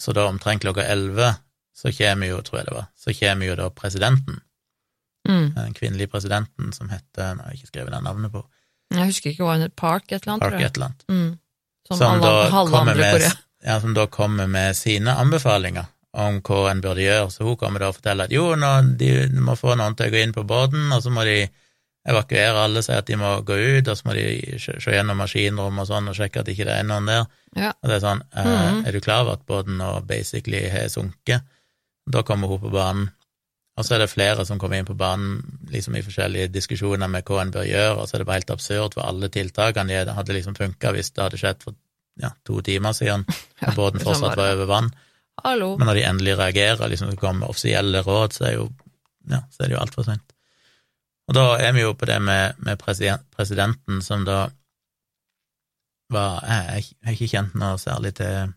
[0.02, 1.32] Så da omtrent klokka elleve
[1.76, 4.42] så kommer jo, tror jeg det var, så kommer jo da presidenten,
[5.30, 5.54] Mm.
[5.54, 8.42] den kvinnelige presidenten som heter Nå har jeg ikke skrevet det navnet på,
[8.92, 9.76] Jeg husker ikke hva hun het.
[9.76, 10.66] Park et eller annet, Park tror jeg.
[10.66, 11.04] et eller annet.
[11.08, 11.40] Mm.
[11.88, 13.32] Som, som alle, da halve andre med, Korea.
[13.66, 17.30] ja, som da kommer med sine anbefalinger om hva en burde gjøre.
[17.32, 20.12] Så hun kommer da og forteller at jo, nå, de, må få noen til å
[20.16, 21.38] gå inn på båten, og så må de
[22.10, 25.86] evakuere alle, si at de må gå ut, og så må de se gjennom maskinrommet
[25.86, 27.26] og sånn og sjekke at ikke det er noen der.
[27.56, 27.72] Ja.
[27.78, 28.88] Og det er sånn, eh, -hmm.
[28.88, 31.44] er du klar over at båten nå basically har sunket?
[32.06, 33.10] Da kommer hun på banen.
[33.80, 35.40] Og så er det flere som kommer inn på banen
[35.72, 38.52] liksom i forskjellige diskusjoner med hva en bør gjøre, og så er det bare helt
[38.54, 41.78] absurd, for alle tiltakene de hadde liksom funka hvis det hadde skjedd for
[42.22, 44.92] ja, to timer siden, og båten sånn fortsatt var over vann.
[45.42, 45.72] Hallo.
[45.80, 48.68] Men når de endelig reagerer, liksom det kommer offisielle råd, så er, jo,
[49.32, 50.36] ja, så er det jo altfor sent.
[51.32, 54.50] Og da er vi jo på det med, med presidenten, som da
[56.12, 58.52] var Jeg jeg har ikke kjent noe særlig til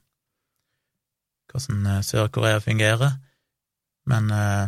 [1.52, 3.12] hvordan eh, Sør-Korea fungerer,
[4.10, 4.66] men uh,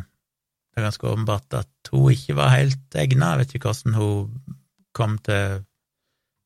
[0.72, 3.30] det er ganske åpenbart at hun ikke var helt egna.
[3.32, 4.12] Jeg vet ikke hvordan hun
[4.96, 5.62] kom til,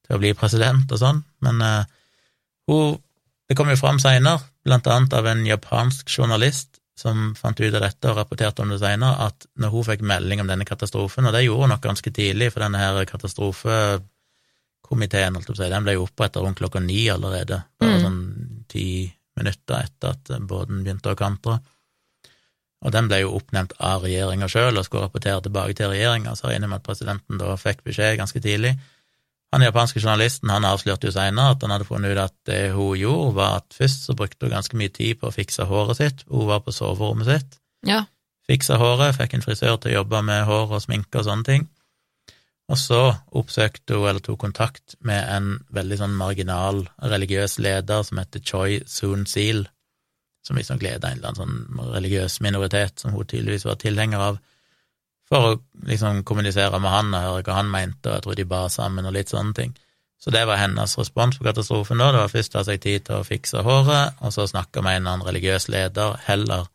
[0.06, 1.84] til å bli president og sånn, men uh,
[2.70, 2.98] hun
[3.50, 7.82] Det kom jo fram seinere, blant annet av en japansk journalist som fant ut av
[7.82, 11.32] dette og rapporterte om det seinere, at når hun fikk melding om denne katastrofen, og
[11.34, 16.04] det gjorde hun nok ganske tidlig, for denne her katastrofekomiteen, holdt si, den ble jo
[16.06, 18.02] oppretta rundt klokka ni allerede, bare Mm.
[18.04, 18.20] sånn
[18.68, 18.86] ti
[19.36, 21.58] minutter etter at båten begynte å kantre.
[22.80, 26.48] Og den ble jo oppnevnt av regjeringa sjøl og skulle rapportere tilbake til regjeringa, så
[26.48, 28.78] jeg regner med at presidenten da fikk beskjed ganske tidlig.
[29.52, 32.94] Han japanske journalisten han avslørte jo seinere at han hadde funnet ut at det hun
[32.96, 36.24] gjorde, var at først så brukte hun ganske mye tid på å fikse håret sitt,
[36.30, 38.04] hun var på soverommet sitt, Ja.
[38.48, 41.68] fiksa håret, fikk en frisør til å jobbe med hår og sminke og sånne ting.
[42.70, 43.00] Og så
[43.34, 48.80] oppsøkte hun, eller tok kontakt med en veldig sånn marginal religiøs leder som heter Choi
[48.86, 49.66] Soon-sil,
[50.46, 51.40] som liksom gleda en eller annen
[51.76, 54.40] sånn religiøs minoritet som hun tydeligvis var tilhenger av,
[55.30, 58.48] for å liksom kommunisere med han og høre hva han mente, og jeg tror de
[58.50, 59.76] ba sammen og litt sånne ting.
[60.20, 62.10] Så det var hennes respons på katastrofen da.
[62.12, 65.02] Det var først ta seg tid til å fikse håret, og så snakke med en
[65.02, 66.66] eller annen religiøs leder, heller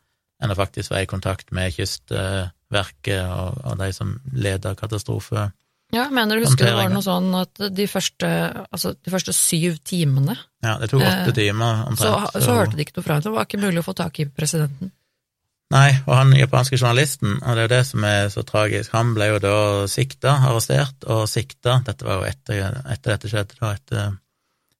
[0.41, 5.49] enn å faktisk være i kontakt med Kystverket og, og de som leder katastrofe.
[5.93, 8.27] Ja, mener du husker det var noe sånn at de første,
[8.73, 10.33] altså de første syv timene
[10.65, 12.43] Ja, det tok åtte Eh, timer så, omtrent.
[12.43, 13.23] så hørte de ikke noe fra henne.
[13.23, 14.91] Det var ikke mulig å få tak i presidenten.
[15.71, 19.13] Nei, og han japanske journalisten, og det er jo det som er så tragisk, han
[19.15, 19.53] ble jo da
[19.89, 24.11] sikta, arrestert og sikta, dette var jo etter, etter dette skjedde, da, etter,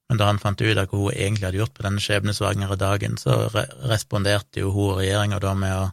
[0.09, 3.17] men da han fant ut av hva hun egentlig hadde gjort på denne skjebnesvangre dagen,
[3.17, 5.87] så re responderte jo hun og regjeringa da med å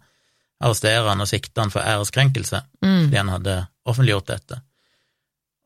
[0.62, 3.00] arrestere han og sikte han for æreskrenkelse, Mm.
[3.08, 3.56] fordi han hadde
[3.88, 4.60] offentliggjort dette.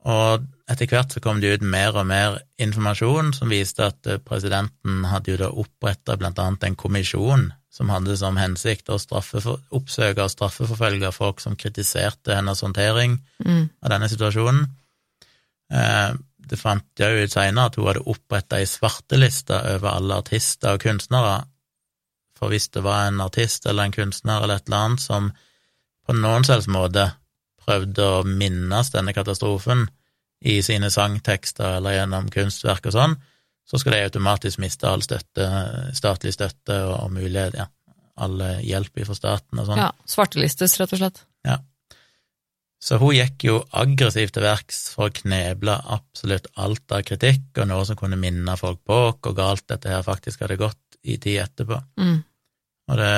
[0.06, 4.20] Og etter hvert så kom det ut mer og mer informasjon som viste at eh,
[4.22, 9.60] presidenten hadde jo da oppretta blant annet en kommisjon som hadde som hensikt å straffefor-
[9.76, 13.68] oppsøke og straffeforfølge folk som kritiserte hennes håndtering Mm.
[13.82, 14.66] av denne situasjonen.
[15.70, 16.14] Eh,
[16.48, 20.80] Det fant jeg ut seinere at hun hadde oppretta ei svarteliste over alle artister og
[20.84, 21.40] kunstnere,
[22.38, 25.32] for hvis det var en artist eller en kunstner eller et eller annet som
[26.06, 27.08] på noen selvs måte
[27.66, 29.86] prøvde å minnes denne katastrofen
[30.46, 33.16] i sine sangtekster eller gjennom kunstverk og sånn,
[33.66, 35.46] så skal de automatisk miste all støtte,
[35.96, 37.66] statlig støtte og, og mulighet, ja,
[38.22, 39.80] all hjelp fra staten og sånn.
[39.82, 41.24] Ja, svartelistes, rett og slett.
[41.46, 41.58] Ja.
[42.82, 47.70] Så hun gikk jo aggressivt til verks for å kneble absolutt alt av kritikk, og
[47.70, 51.40] noe som kunne minne folk på hvor galt dette her faktisk hadde gått i tid
[51.46, 51.80] etterpå.
[51.98, 52.18] Mm.
[52.86, 53.14] Og det,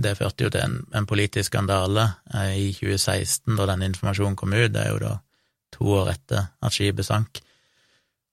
[0.00, 4.54] det førte jo til en, en politisk skandale eh, i 2016, da den informasjonen kom
[4.56, 4.72] ut.
[4.72, 5.14] Det er jo da
[5.76, 7.42] to år etter at skipet sank.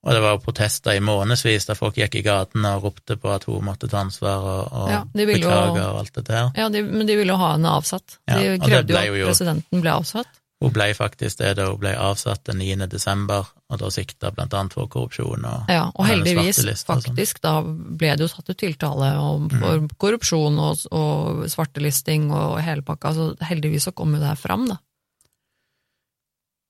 [0.07, 3.31] Og det var jo protester i månedsvis der folk gikk i gatene og ropte på
[3.33, 6.51] at hun måtte ta ansvar og, og Ja, beklage og alt dette her.
[6.55, 8.19] Ja, de, men de ville jo ha henne avsatt.
[8.29, 10.29] De ja, krevde jo at presidenten ble avsatt.
[10.57, 12.87] Hun ble faktisk det da hun ble avsatt den 9.
[12.89, 16.79] desember, og da sikta blant annet for korrupsjon og Ja, og heldigvis, sånn.
[16.87, 22.57] faktisk, da ble det jo satt ut tiltale om for korrupsjon og, og svartelisting og
[22.65, 24.79] hele pakka, så heldigvis så kom jo det her fram, da.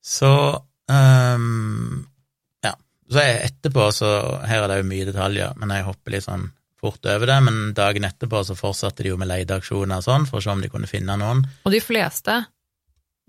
[0.04, 0.34] Så
[0.92, 2.06] um,
[2.64, 2.76] ja.
[3.12, 4.12] Så er etterpå, så
[4.48, 7.40] her er det jo mye detaljer, men jeg hopper litt sånn fort over det.
[7.44, 10.64] Men dagen etterpå så fortsatte de jo med leteaksjoner og sånn, for å se om
[10.64, 11.44] de kunne finne noen.
[11.66, 12.38] Og de fleste,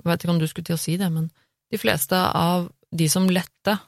[0.04, 1.30] jeg vet ikke om du skulle til å si det, men
[1.72, 3.78] de fleste av de som lette,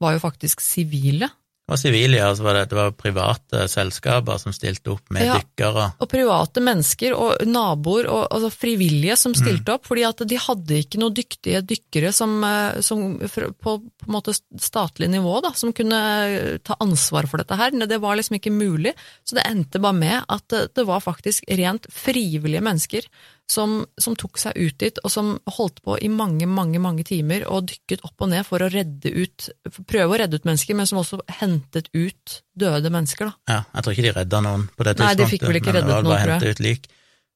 [0.00, 1.28] var jo faktisk sivile.
[1.66, 5.24] Det var sivile, ja, så var det, det var private selskaper som stilte opp med
[5.26, 5.34] Ja.
[5.40, 5.86] dykkere.
[5.98, 10.78] Og private mennesker og naboer og altså frivillige som stilte opp, fordi at de hadde
[10.78, 13.74] ikke noen dyktige dykkere som, eh, som på, på
[14.06, 15.98] en måte statlig nivå da, som kunne
[16.28, 17.74] eh, ta ansvar for dette her.
[17.74, 18.94] Det var liksom ikke mulig,
[19.26, 23.10] så det endte bare med at det, det var faktisk rent frivillige mennesker
[23.50, 27.44] som, som tok seg ut dit, og som holdt på i mange, mange mange timer
[27.46, 29.48] og dykket opp og ned for å redde ut,
[29.86, 33.30] prøve å redde ut mennesker, men som også hentet ut døde mennesker.
[33.30, 33.54] da.
[33.54, 35.92] Ja, jeg tror ikke de redda noen på det Nei, de fikk vel ikke reddet
[35.92, 36.56] noen, tror jeg.
[36.56, 36.88] ut lik.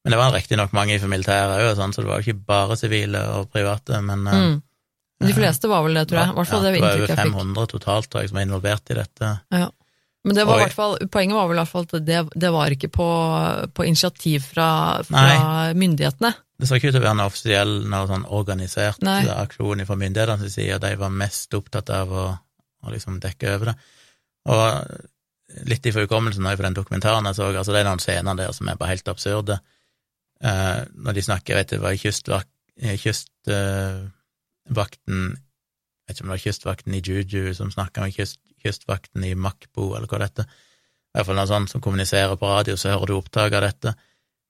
[0.03, 2.77] Men det var riktignok mange fra militæret òg, sånn, så det var jo ikke bare
[2.81, 4.43] sivile og private, men eh,
[5.21, 5.29] Mm.
[5.29, 6.31] De fleste var vel det, tror jeg.
[6.33, 7.27] I hvert fall ja, det det var over jeg fikk.
[7.29, 9.33] 500 totalt, tror jeg, som er involvert i dette.
[9.53, 9.67] Ja.
[10.25, 12.49] Men det var i hvert fall, poenget var vel i hvert fall at det, det
[12.53, 13.07] var ikke på,
[13.73, 14.67] på initiativ fra,
[15.09, 15.23] fra
[15.73, 16.35] myndighetene.
[16.61, 19.23] Det så ikke ut til å være noe offisiell, noe sånn organisert Nei.
[19.33, 22.27] aksjon fra myndighetenes side, de var mest opptatt av å,
[22.85, 23.77] å liksom dekke over det.
[24.53, 24.61] Og
[25.71, 28.51] litt i hukommelsen nå, for den dokumentaren jeg så, altså det er noen scener der
[28.57, 29.55] som er bare helt absurde.
[30.41, 35.21] Eh, når de snakker, vet det var kystvakt, eh, kystvakten
[36.01, 39.35] Jeg vet ikke om det var kystvakten i Juju som snakka med kyst, kystvakten i
[39.35, 40.51] Makbo, eller hva det heter.
[41.11, 43.95] I hvert fall noen sånn som kommuniserer på radio, så hører du opptak av dette.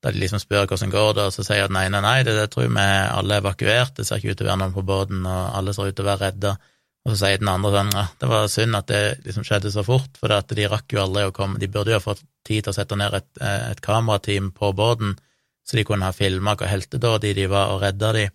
[0.00, 2.34] Da de liksom spør hvordan går det, og så sier at nei, nei, nei, det,
[2.36, 4.84] det tror vi alle er evakuert, det ser ikke ut til å være noen på
[4.88, 6.54] båten, og alle ser ut til å være redda.
[7.00, 9.84] Og så sier den andre sånn, ja, det var synd at det liksom skjedde så
[9.84, 12.64] fort, for at de rakk jo aldri å komme, de burde jo ha fått tid
[12.64, 15.16] til å sette ned et, eh, et kamerateam på båten,
[15.64, 18.26] så de kunne ha filma hvor heltedådige de var, og redda de.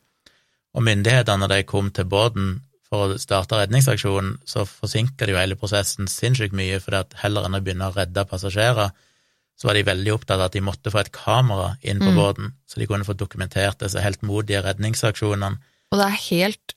[0.75, 2.55] Og myndighetene, når de kom til båten
[2.95, 7.57] for å starte redningsaksjonen, så forsinka de jo hele prosessen sinnssykt mye, for heller enn
[7.57, 8.95] å begynne å redde passasjerer,
[9.55, 12.15] så var de veldig opptatt av at de måtte få et kamera inn på Mm.
[12.19, 15.57] båten, så de kunne få dokumentert disse heltmodige redningsaksjonene.
[15.91, 16.75] Og det er helt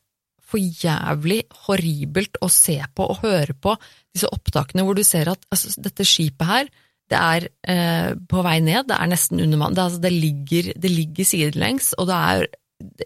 [0.49, 3.75] for jævlig horribelt å se på og høre på
[4.15, 6.71] disse opptakene hvor du ser at altså, dette skipet her,
[7.09, 10.73] det er eh, på vei ned, det er nesten under vann, det, altså, det, ligger,
[10.77, 12.49] det ligger sidelengs, og det er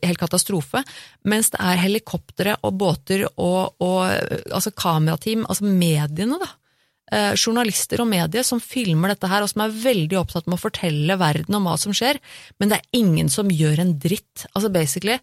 [0.03, 0.83] helt katastrofe,
[1.29, 4.03] mens det er helikoptre og båter og, og
[4.53, 6.49] altså kamerateam, altså mediene da,
[7.13, 10.65] eh, journalister og medier som filmer dette her, og som er veldig opptatt med å
[10.67, 12.21] fortelle verden om hva som skjer,
[12.61, 14.45] men det er ingen som gjør en dritt.
[14.53, 15.17] Altså basically,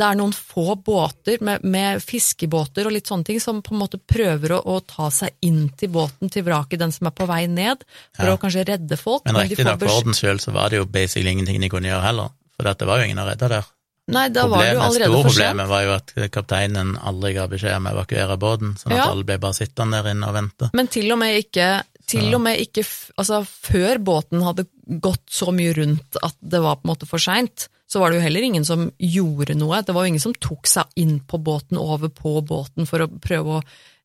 [0.00, 3.82] det er noen få båter med, med fiskebåter og litt sånne ting som på en
[3.82, 7.26] måte prøver å, å ta seg inn til båten, til vraket, den som er på
[7.28, 7.84] vei ned,
[8.16, 8.36] for Ja.
[8.36, 9.26] å kanskje redde folk.
[9.28, 12.32] Men riktignok for ordens skyld så var det jo basically ingenting de kunne gjøre heller,
[12.56, 13.68] for det var jo ingen å redde der.
[14.10, 15.38] Nei, da var det jo allerede for sent.
[15.38, 19.08] problemet var jo at kapteinen aldri ga beskjed om å evakuere båten, sånn at Ja.
[19.10, 20.70] alle ble bare sittende der inne og vente.
[20.74, 22.84] Men til og med ikke, til og med ikke
[23.16, 24.66] altså, før båten hadde
[25.00, 28.18] gått så mye rundt at det var på en måte for seint, så var det
[28.20, 29.82] jo heller ingen som gjorde noe.
[29.82, 33.08] Det var jo ingen som tok seg inn på båten, over på båten, for å
[33.20, 33.62] prøve å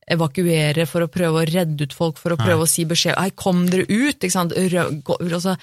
[0.08, 3.30] evakuere, for å prøve å redde ut folk, for å prøve å si beskjed Hei,
[3.34, 4.18] kom dere ut!
[4.22, 4.52] Ikke sant?
[4.54, 5.56] Rø- gå- Altså,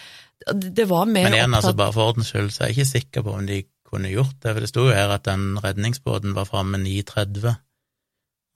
[0.51, 2.91] det var mer Men igjen, altså, opptatt bare for ordens skyld, så er jeg ikke
[2.91, 3.61] sikker på om de
[3.93, 7.55] kunne gjort det, for det sto jo her at den redningsbåten var framme 9.30,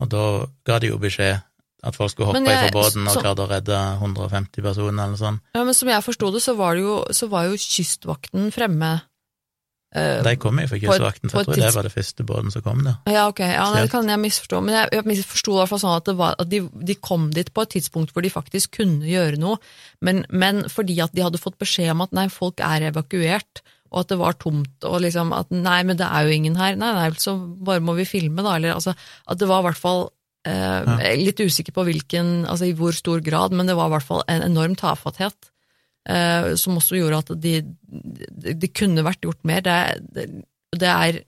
[0.01, 0.23] og da
[0.67, 1.39] ga de jo beskjed
[1.87, 5.37] at folk skulle hoppe jeg- ifra båten og klarte å redde 150 personer eller sånn.
[5.55, 9.01] Ja, men som jeg forsto det, så var, det jo, så var jo Kystvakten fremme.
[9.95, 12.61] eh, De kom jo fra Kystvakten, for jeg tror det var det første båten som
[12.65, 12.97] kom der.
[13.07, 15.95] Ja, ok, ja, det kan jeg misforstå, men jeg, jeg misforsto i hvert fall sånn
[15.97, 16.59] at, det var, at de,
[16.91, 19.57] de kom dit på et tidspunkt hvor de faktisk kunne gjøre noe,
[20.01, 23.61] men, men fordi at de hadde fått beskjed om at nei, folk er evakuert,
[23.91, 26.77] og at det var tomt, og liksom at nei, men det er jo ingen her,
[26.79, 28.95] nei, nei, så bare må vi filme da, eller altså,
[29.27, 30.03] at det var i hvert fall
[30.47, 34.09] eh, litt usikker på hvilken, altså i hvor stor grad, men det var i hvert
[34.09, 35.51] fall en enorm tafatthet,
[36.09, 39.79] eh, som også gjorde at de, de, de kunne vært gjort mer, det,
[40.15, 40.29] det,
[40.77, 41.23] det er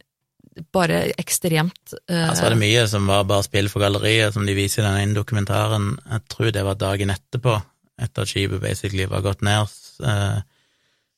[0.75, 4.47] bare ekstremt eh, Ja, så var det mye som var bare spill for galleriet, som
[4.47, 5.93] de viser i den ene dokumentaren.
[6.09, 7.55] Jeg tror det var dagen etterpå,
[7.99, 9.71] etter at skipet basically var gått ned.
[10.03, 10.39] eh,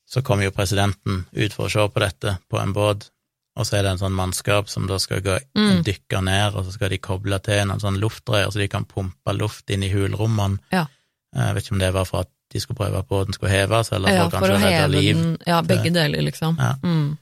[0.08, 3.08] Så kom jo presidenten ut for å se på dette på en båt,
[3.56, 5.82] og så er det en sånn mannskap som da skal gå Mm.
[5.84, 9.34] dykke ned, og så skal de koble til noen sånn luftdreier, så de kan pumpe
[9.36, 10.58] luft inn i hulrommene.
[10.72, 10.86] Ja.
[11.36, 13.92] Jeg vet ikke om det var for at de skulle prøve at båten skulle heves,
[13.92, 15.16] eller ja, for for kanskje å redde liv.
[15.16, 16.56] den, ja, begge deler, liksom.
[16.58, 16.74] Ja.
[16.82, 17.18] Mm.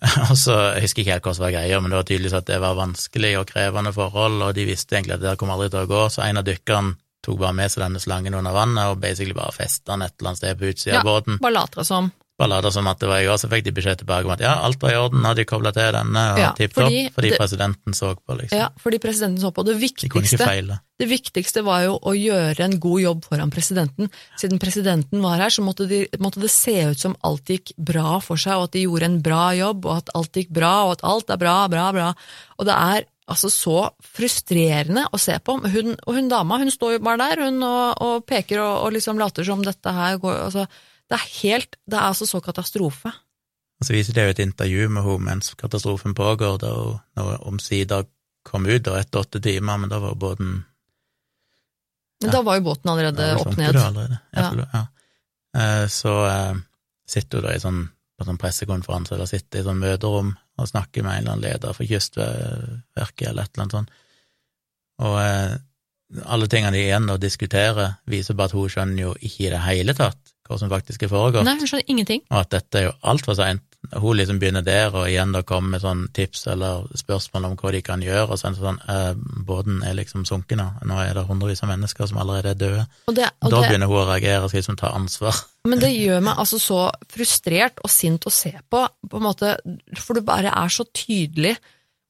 [0.30, 2.46] Og så, Jeg husker ikke helt hva som var greia, men det var tydeligvis at
[2.46, 5.68] det var vanskelig og krevende forhold, og de visste egentlig at det der kom aldri
[5.70, 8.90] til å gå, så en av dykkerne tok bare med seg denne slangen under vannet
[8.94, 11.00] og basically bare festa den et eller annet sted på utsida Ja.
[11.00, 11.38] av båten.
[11.40, 12.12] Bare later som.
[12.40, 14.40] Bare later som at det var i går, så fikk de beskjed tilbake om at
[14.40, 17.28] ja, alt var i orden, hadde de kobla til denne, og Ja, tipp fordi fordi,
[17.34, 18.56] det- presidenten så på, liksom.
[18.56, 19.62] Ja, fordi presidenten så på.
[19.62, 20.78] Det de viktigste, feile.
[20.98, 24.08] det viktigste var jo å gjøre en god jobb foran presidenten.
[24.40, 28.18] Siden presidenten var her, så måtte, de, måtte det se ut som alt gikk bra
[28.20, 30.92] for seg, og at de gjorde en bra jobb, og at alt gikk bra, og
[30.92, 32.14] at alt er bra, bra, bra.
[32.58, 35.56] Og det er altså så frustrerende å se på.
[35.70, 38.94] Hun, og hun dama, hun står jo bare der, hun, og, og peker og, og
[38.96, 40.66] liksom later som dette her går altså,
[41.10, 43.12] Det er helt Det er altså så katastrofe.
[43.80, 47.46] Og så viser det jo et intervju med henne mens katastrofen pågår, da hun når
[47.48, 48.08] omsider
[48.44, 50.64] kom ut, da etter åtte timer, men da var båten
[52.20, 52.32] Men Ja.
[52.36, 53.76] da var jo båten allerede opp ned.
[53.76, 54.18] allerede.
[54.36, 54.50] Ja.
[54.72, 55.88] Ja.
[55.88, 56.58] Så uh,
[57.08, 57.80] sitter hun da i sånn,
[58.20, 61.76] på sånn pressekonferanse, eller sitte i sånn møterom og snakke med en eller annen leder
[61.76, 63.94] for Kystverket eller et eller annet sånt.
[65.00, 65.54] Og eh,
[66.28, 69.62] alle tingene de igjen og diskuterer, viser bare at hun skjønner jo ikke i det
[69.64, 72.22] hele tatt hva som faktisk er foregått, Nei, hun skjønner ingenting.
[72.28, 73.62] og at dette er jo altfor seint.
[73.94, 77.70] Hun liksom begynner der, og igjen da kommer med sånn tips eller spørsmål om hva
[77.72, 79.14] de kan gjøre, og så er sånn eh,
[79.48, 82.84] båten er liksom sunken nå, nå er det hundrevis av mennesker som allerede er døde.
[83.08, 85.40] Og det, og Da det, begynner hun å reagere og skal liksom ta ansvar.
[85.70, 89.56] men det gjør meg altså så frustrert og sint å se på, på en måte,
[89.96, 91.56] for det bare er så tydelig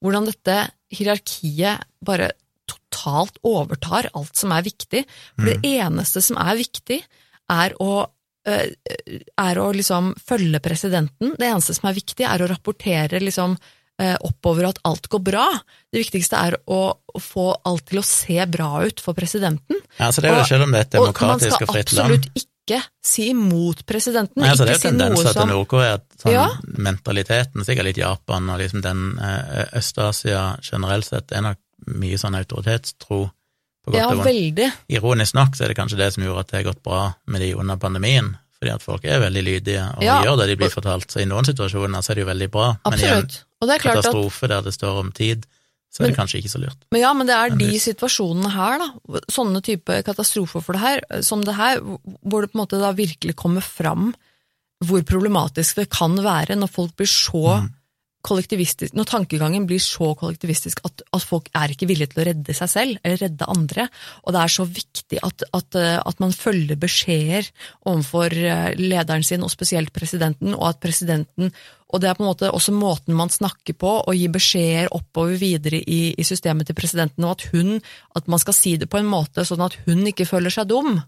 [0.02, 0.58] hvordan dette
[0.90, 2.32] hierarkiet bare
[2.70, 5.04] totalt overtar alt som er viktig.
[5.36, 7.00] For det eneste som er viktig,
[7.50, 8.06] er å
[8.46, 11.34] er å liksom følge presidenten.
[11.38, 15.46] Det eneste som er viktig, er å rapportere liksom øh, oppover at alt går bra.
[15.92, 19.80] Det viktigste er å, å få alt til å se bra ut for presidenten.
[19.98, 22.14] Ja, så det er jo selv om det er et demokratisk Og fritt land.
[22.14, 24.40] og man skal absolutt ikke si imot presidenten.
[24.42, 26.46] Nei, altså, det er jo si tendenser til Nord-Korea, sånn Ja.
[26.78, 31.58] mentaliteten, sikkert litt Japan og liksom den eh, Øst-Asia generelt sett, er nok
[31.90, 33.24] mye sånn autoritetstro
[33.98, 34.70] Ja, veldig.
[34.88, 37.40] Ironisk nok så er det kanskje det som gjorde at det har gått bra med
[37.44, 40.72] de under pandemien, fordi at folk er veldig lydige og Ja, gjør det de blir
[40.72, 43.40] fortalt, så i noen situasjoner så er det jo veldig bra, men i en Absolutt.
[43.60, 45.44] Klart at katastrofe der det står om tid,
[45.90, 46.78] så er det kanskje ikke så lurt.
[46.94, 50.80] Men ja, men det er Men de situasjonene her, da, sånne type katastrofer for det
[50.80, 51.80] her, som det her,
[52.22, 54.14] hvor det på en måte da virkelig kommer fram
[54.86, 57.68] hvor problematisk det kan være når folk blir så Mm.
[58.26, 62.56] Kollektivistisk, når tankegangen blir så kollektivistisk at, at folk er ikke villige til å redde
[62.56, 63.88] seg selv, eller redde andre,
[64.24, 67.50] og det er så viktig at, at, eh, at man følger beskjeder
[67.88, 71.52] overfor eh, lederen sin, og spesielt presidenten, og at presidenten
[71.90, 75.34] og det er på en måte også måten man snakker på, og gir beskjeder oppover
[75.40, 77.80] videre i, i systemet til presidenten, og at hun,
[78.14, 81.00] at man skal si det på en måte sånn at hun ikke føler seg dum.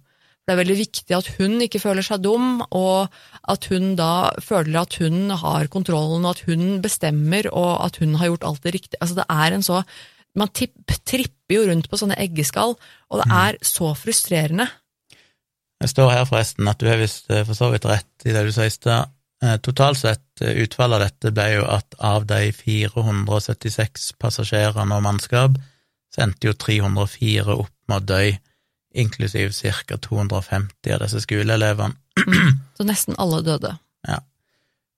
[0.42, 3.12] Det er veldig viktig at hun ikke føler seg dum, og
[3.52, 8.16] at hun da føler at hun har kontrollen, og at hun bestemmer, og at hun
[8.18, 8.98] har gjort alt det riktige.
[9.00, 9.84] Altså det er en så
[10.32, 12.70] Man tipp, tripper jo rundt på sånne eggeskall,
[13.12, 14.64] og det er så frustrerende.
[15.82, 18.46] Det står her forresten at du har visst eh, for så vidt rett i det
[18.46, 19.12] du sa i stad.
[19.42, 25.04] Eh, Totalt sett, eh, utfallet av dette ble jo at av de 476 passasjerene og
[25.04, 25.60] mannskap,
[26.14, 28.22] så endte jo 304 opp med å dø,
[28.94, 29.96] inklusiv ca.
[29.96, 31.94] 250 av disse skoleelevene.
[32.76, 33.76] Så nesten alle døde.
[34.08, 34.20] Ja.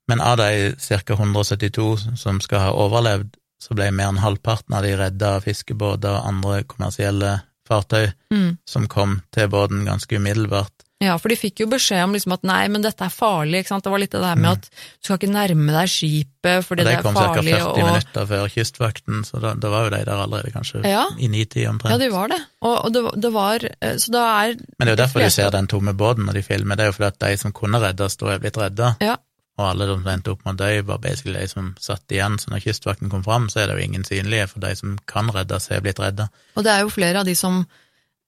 [0.08, 1.14] Men av de ca.
[1.14, 6.10] 172 som skal ha overlevd, så ble mer enn halvparten av de redda av fiskebåter
[6.12, 7.38] og andre kommersielle
[7.68, 8.56] fartøy Mm.
[8.66, 10.73] som kom til båten ganske umiddelbart.
[11.02, 13.72] Ja, for de fikk jo beskjed om liksom at nei, men dette er farlig, ikke
[13.74, 13.84] sant.
[13.84, 14.52] Det var litt det der med Mm.
[14.52, 17.34] at du skal ikke nærme deg skipet fordi det, det er kom ca.
[17.42, 17.76] 40 og...
[17.82, 21.04] minutter før kystvakten, så da, da var jo de der allerede kanskje Ja.
[21.18, 22.00] i nitid Ja, omtrent.
[22.00, 22.40] de var det.
[22.62, 25.24] Og, og det, det var eh, Så da er Men det er jo derfor de
[25.26, 27.52] de ser den tomme båten når de filmer, det er jo fordi at de som
[27.52, 28.94] kunne reddes, da er blitt redda.
[29.02, 29.16] Ja.
[29.58, 32.38] Og alle de som endte opp med å dø, var basically de som satt igjen.
[32.42, 35.30] Så når kystvakten kom fram, så er det jo ingen synlige, for de som kan
[35.30, 36.26] reddes, er blitt redda.
[36.56, 37.60] Og det er jo flere av de som,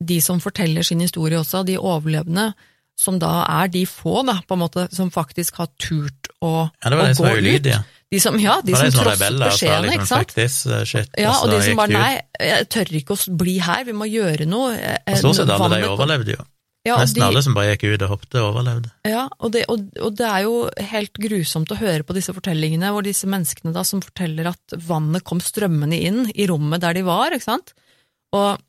[0.05, 2.51] de som forteller sin historie også, de overlevende,
[2.99, 6.91] som da er de få, da, på en måte, som faktisk har turt å, Ja,
[6.91, 7.79] det var å de som gå var ulydige.
[7.81, 7.93] ut.
[8.15, 10.87] De som, ja, de som trosset og sa beskjedene, liksom ikke sant?
[10.89, 11.09] shit.
[11.19, 14.47] Ja, og de som bare nei, jeg tør ikke å bli her, vi må gjøre
[14.47, 14.77] noe.
[14.79, 16.45] Eh, Og stort sett alle de overlevde jo.
[16.87, 18.93] Ja, Nesten de- alle som bare gikk ut og hoppet, overlevde.
[19.05, 22.93] Ja, og det, og, og det er jo helt grusomt å høre på disse fortellingene,
[22.95, 27.03] hvor disse menneskene da som forteller at vannet kom strømmende inn i rommet der de
[27.03, 27.75] var, ikke sant?
[28.33, 28.63] Og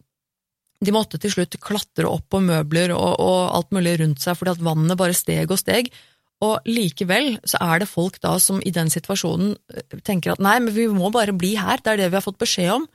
[0.83, 4.53] de måtte til slutt klatre opp på møbler og, og alt mulig rundt seg fordi
[4.53, 5.89] at vannet bare steg og steg.
[6.45, 10.59] Og likevel så er det folk da som i den situasjonen eh, tenker at nei,
[10.61, 12.85] men vi må bare bli her, det er det vi har fått beskjed om.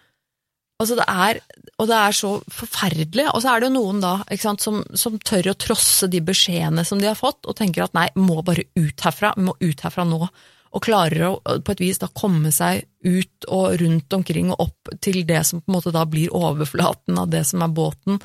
[0.83, 1.39] Altså det er,
[1.79, 3.29] og det er så forferdelig.
[3.31, 6.87] Og så er det jo noen da sant, som, som tør å trosse de beskjedene
[6.87, 10.07] som de har fått, og tenker at nei, må bare ut herfra, må ut herfra
[10.09, 10.27] nå.
[10.73, 11.33] Og klarer å
[11.65, 15.61] på et vis da komme seg ut og rundt omkring og opp til det som
[15.61, 18.21] på en måte da blir overflaten av det som er båten,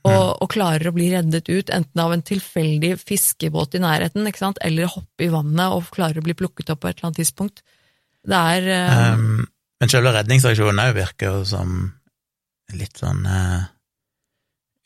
[0.00, 4.40] og, og klarer å bli reddet ut, enten av en tilfeldig fiskebåt i nærheten, ikke
[4.40, 7.20] sant, eller hoppe i vannet og klarer å bli plukket opp på et eller annet
[7.20, 7.60] tidspunkt.
[8.24, 9.02] Det er uh...
[9.16, 9.42] Um,
[9.80, 11.76] men selve redningsaksjonen òg virker jo som
[12.76, 13.68] litt sånn uh,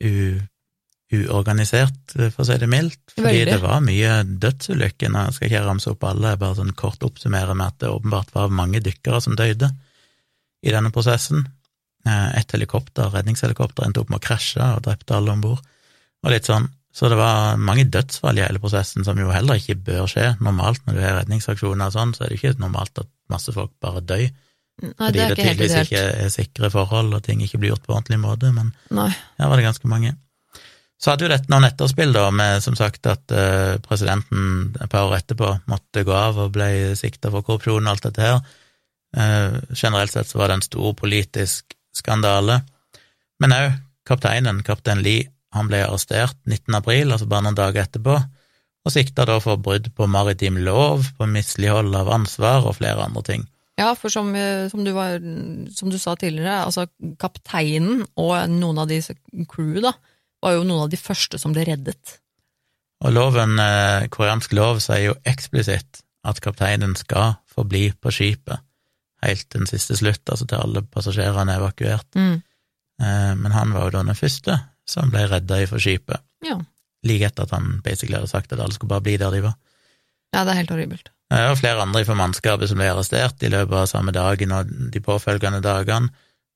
[0.02, 0.10] u,
[1.22, 3.00] uorganisert, for å si det mildt.
[3.14, 3.46] Fordi Veldig.
[3.52, 4.12] det var mye
[4.44, 5.12] dødsulykker.
[5.14, 7.90] Nå skal jeg ikke ramse opp alle, jeg bare sånn kort oppsummere med at det
[7.92, 9.70] åpenbart var mange dykkere som døde
[10.64, 11.46] i denne prosessen.
[12.06, 15.60] Eh, Et helikopter, redningshelikopter, endte opp med å krasje og drepte alle om bord.
[16.24, 16.68] Og litt sånn.
[16.94, 20.28] Så det var mange dødsfall i hele prosessen, som jo heller ikke bør skje.
[20.40, 23.72] Normalt når du har redningsaksjoner og sånn, så er det ikke normalt at masse folk
[23.82, 24.28] bare dør.
[24.82, 27.94] Nei, Fordi det det tydeligvis ikke er sikre forhold, og ting ikke blir gjort på
[27.94, 29.08] ordentlig måte, men Nei.
[29.38, 30.14] her var det ganske mange.
[31.00, 35.08] Så hadde jo dette noen etterspill, da, med som sagt at eh, presidenten et par
[35.08, 38.38] år etterpå måtte gå av og ble sikta for korrupsjon og alt dette her.
[39.16, 42.60] Eh, generelt sett så var det en stor politisk skandale.
[43.42, 43.74] Men òg
[44.08, 46.74] kapteinen, kaptein Lie, han ble arrestert 19.
[46.78, 48.16] april, altså bare noen dager etterpå,
[48.84, 53.22] og sikta da for brudd på maritim lov, på mislighold av ansvar og flere andre
[53.26, 53.44] ting.
[53.80, 55.18] Ja, for som, eh, som, du var,
[55.74, 56.86] som du sa tidligere, altså
[57.18, 59.16] kapteinen og noen av disse
[59.50, 59.94] crew da,
[60.44, 62.18] var jo noen av de første som ble reddet.
[63.04, 68.60] Og loven, eh, koreansk lov sier jo eksplisitt at kapteinen skal forbli på skipet
[69.24, 72.08] helt til den siste slutt, altså til alle passasjerene er evakuert.
[72.16, 72.42] Mm.
[73.00, 76.58] Eh, men han var jo da den første som ble redda ifra skipet, Ja.
[77.04, 79.54] like etter at han basically hadde sagt at alle skulle bare bli der de var.
[80.34, 81.08] ja, det er helt horribelt.
[81.30, 84.68] Det var flere andre fra mannskapet som ble arrestert i løpet av samme dagen og
[84.92, 86.10] de påfølgende dagene.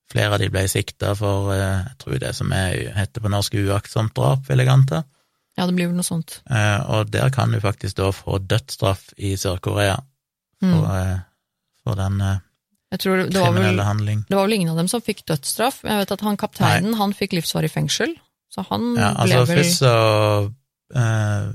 [0.09, 3.53] Flere av de ble sikta for, eh, jeg tror det som er, heter på norsk
[3.61, 5.03] uaktsomt drap, vil jeg anta.
[5.57, 6.39] Ja, det blir vel noe sånt.
[6.49, 9.97] Eh, og der kan du faktisk da få dødsstraff i Sør-Korea
[10.59, 10.91] for, Mm.
[10.95, 11.19] eh,
[11.83, 12.17] for den
[12.91, 14.25] Jeg tror det var, vel, kriminelle handling.
[14.29, 15.83] det var vel ingen av dem som fikk dødsstraff.
[15.83, 18.15] Jeg vet at han kapteinen, han fikk livsvarig fengsel,
[18.49, 20.53] så han Ja, ble altså vel først så
[20.95, 21.51] eh,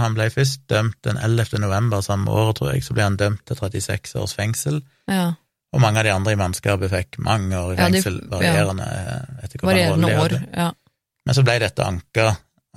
[0.00, 1.58] han ble først dømt den 11.
[1.62, 4.82] november samme år, tror jeg, så ble han dømt til 36 års fengsel.
[5.08, 5.32] ja,
[5.72, 8.28] Og mange av de andre i mannskapet fikk mange år i Ja, fengsel, ja.
[8.32, 10.56] varierende eh, etter hvor varierende rolle de hadde.
[10.56, 10.70] Ja.
[11.26, 12.24] Men så ble dette anka,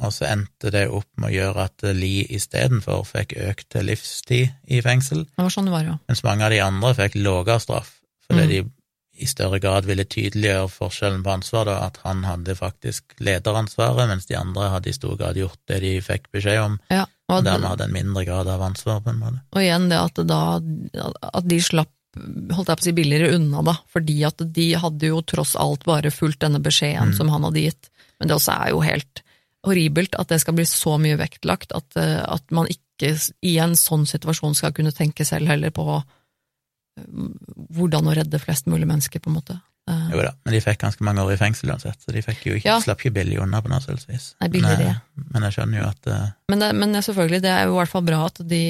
[0.03, 4.51] og så endte det opp med å gjøre at Lie istedenfor fikk økt til livstid
[4.67, 5.97] i fengsel, Det var sånn det var, ja.
[6.07, 8.49] mens mange av de andre fikk lavere straff, fordi Mm.
[8.49, 8.71] de
[9.23, 14.25] i større grad ville tydeliggjøre forskjellen på ansvar, da, at han hadde faktisk lederansvaret, mens
[14.25, 17.03] de andre hadde i stor grad gjort det de fikk beskjed om, ja.
[17.29, 19.41] og Og, dermed hadde en mindre grad av ansvar, på en måte.
[19.53, 20.39] og igjen det at, da,
[21.33, 25.09] at de slapp holdt jeg på å si billigere unna, da, fordi at de hadde
[25.09, 27.17] jo tross alt bare fulgt denne beskjeden Mm.
[27.17, 27.89] som han hadde gitt.
[28.19, 29.23] Men det også er jo helt
[29.65, 33.73] horribelt at det skal bli så mye vektlagt at, eh, at man ikke i en
[33.75, 36.03] sånn situasjon skal kunne tenke selv heller på
[36.97, 37.03] eh,
[37.73, 39.57] hvordan å redde flest mulig mennesker, på en måte.
[39.89, 42.45] Eh, Jo da, men de fikk ganske mange år i fengsel uansett, så de fikk
[42.45, 42.79] jo ikke, Ja.
[42.79, 44.35] slapp ikke billig unna på noe selvs vis.
[44.39, 44.51] Men,
[45.33, 46.29] men jeg skjønner jo at uh...
[46.49, 48.63] Men, det, men selvfølgelig, det er jo i hvert fall bra at de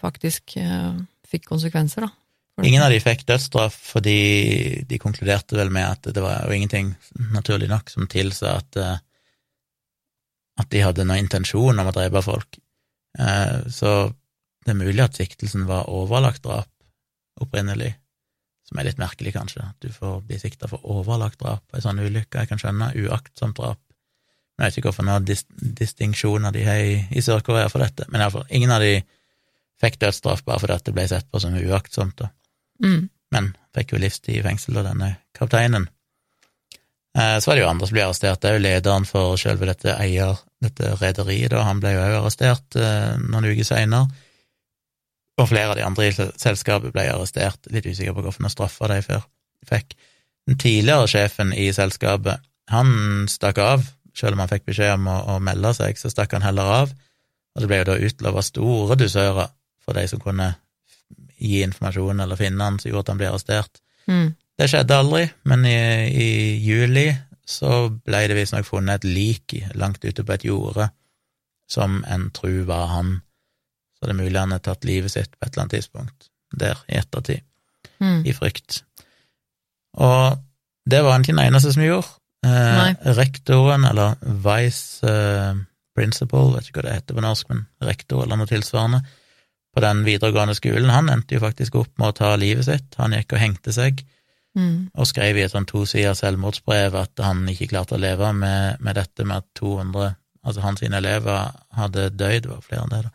[0.00, 2.12] faktisk uh, fikk konsekvenser, da.
[2.60, 6.92] Ingen av de fikk dødsstraff fordi de konkluderte vel med at det var jo ingenting,
[7.32, 8.98] naturlig nok, som tilsa at eh,
[10.60, 12.58] at de hadde noen intensjon om å drepe folk.
[13.18, 14.12] Eh, så
[14.62, 16.68] det er mulig at siktelsen var overlagt drap
[17.42, 17.94] opprinnelig,
[18.68, 19.64] som er litt merkelig, kanskje.
[19.64, 22.44] At du får bli sikta for overlagt drap på ei sånn ulykke.
[22.44, 23.80] Jeg kan skjønne uaktsomt drap.
[24.54, 25.42] Men jeg vet ikke hvorfor noen dis
[25.80, 28.06] distinksjoner de har i, i Sør-Korea for dette.
[28.12, 29.00] Men iallfall, ingen av de
[29.82, 32.20] fikk dødsstraff bare fordi det ble sett på som uaktsomt.
[32.20, 32.30] da.
[32.84, 33.08] Mm.
[33.32, 35.88] Men fikk jo livstid i fengsel, av denne kapteinen.
[37.18, 38.40] Eh, Så var det jo andre som ble arrestert.
[38.40, 41.64] Det er jo lederen for selve dette eier, dette rederiet, da.
[41.68, 44.08] Han ble jo òg arrestert eh, noen uker seinere.
[45.40, 47.70] Og flere av de andre i selskapet ble arrestert.
[47.72, 49.24] Litt usikker på hvorfor noen straffer de før
[49.68, 49.96] fikk.
[50.48, 53.86] Den tidligere sjefen i selskapet, han stakk av.
[54.16, 56.92] Selv om han fikk beskjed om å, å melde seg, så stakk han heller av.
[57.54, 59.52] Og det ble jo da utlova store dusører
[59.82, 60.52] for de som kunne
[61.42, 63.82] gi informasjon eller finne han, som gjorde at han ble arrestert.
[64.06, 64.32] Mm.
[64.58, 65.76] Det skjedde aldri, men i,
[66.10, 66.30] i
[66.62, 67.08] juli
[67.48, 70.88] så ble det visstnok funnet et lik langt ute på et jorde
[71.70, 73.16] som en tru var han.
[73.96, 76.78] Så det er mulig han har tatt livet sitt på et eller annet tidspunkt der
[76.88, 77.42] i ettertid,
[78.02, 78.24] Mm.
[78.26, 78.82] i frykt.
[79.94, 80.38] Og
[80.90, 82.08] det var han ikke den eneste som gjorde.
[82.44, 85.54] Eh, rektoren, eller vice eh,
[85.94, 89.02] principal, vet ikke hva det heter på norsk, men rektor eller noe tilsvarende,
[89.74, 92.94] på den videregående skolen, han endte jo faktisk opp med å ta livet sitt.
[93.00, 94.04] Han gikk og hengte seg
[94.54, 94.90] Mm.
[94.94, 98.94] og skrev i et sånn tosiders selvmordsbrev at han ikke klarte å leve med, med
[99.00, 100.10] dette med at 200,
[100.44, 103.10] altså hans elever, hadde dødd, det var flere enn det, da.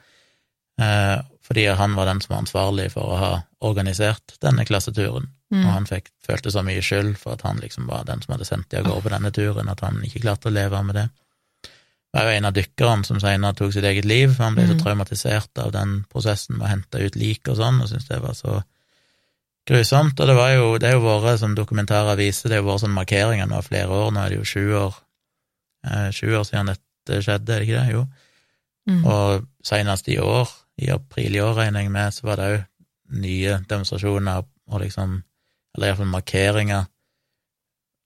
[0.83, 3.31] Eh, fordi han var den som var ansvarlig for å ha
[3.61, 5.61] organisert denne klasseturen, Mm.
[5.65, 8.45] og han fikk, følte så mye skyld for at han liksom var den som hadde
[8.45, 11.09] sendt de av gårde på denne turen, at han ikke klarte å leve med det.
[12.13, 14.73] Det var jo en av dykkerne som senere tok sitt eget liv, han ble så
[14.73, 14.83] Mm.
[14.83, 18.33] traumatisert av den prosessen med å hente ut lik og sånn, og syntes det var
[18.33, 18.63] så
[19.67, 22.69] grusomt, og det var jo, det er jo vært, som dokumentarer viser, det er jo
[22.69, 24.95] vært sånn markeringer nå i flere år, nå er det jo sju år,
[25.85, 27.93] eh, sju år siden dette skjedde, er det ikke det?
[27.93, 28.07] Jo.
[28.87, 29.05] Mm.
[29.05, 30.47] Og senest i år,
[30.79, 32.65] i april i år regner jeg med, så var det òg
[33.19, 35.23] nye demonstrasjoner og liksom,
[35.75, 36.87] eller iallfall markeringer,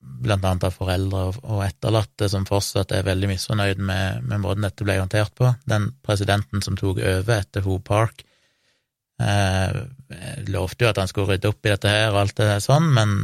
[0.02, 4.86] blant annet av foreldre og- etterlatte som fortsatt er veldig misfornøyd med, med måten dette
[4.86, 5.54] ble håndtert på.
[5.70, 8.24] Den presidenten som tok over etter Ho Park,
[9.22, 9.82] eh,
[10.50, 12.90] lovte jo at han skulle rydde opp i dette her og alt det der sånn,
[12.94, 13.16] men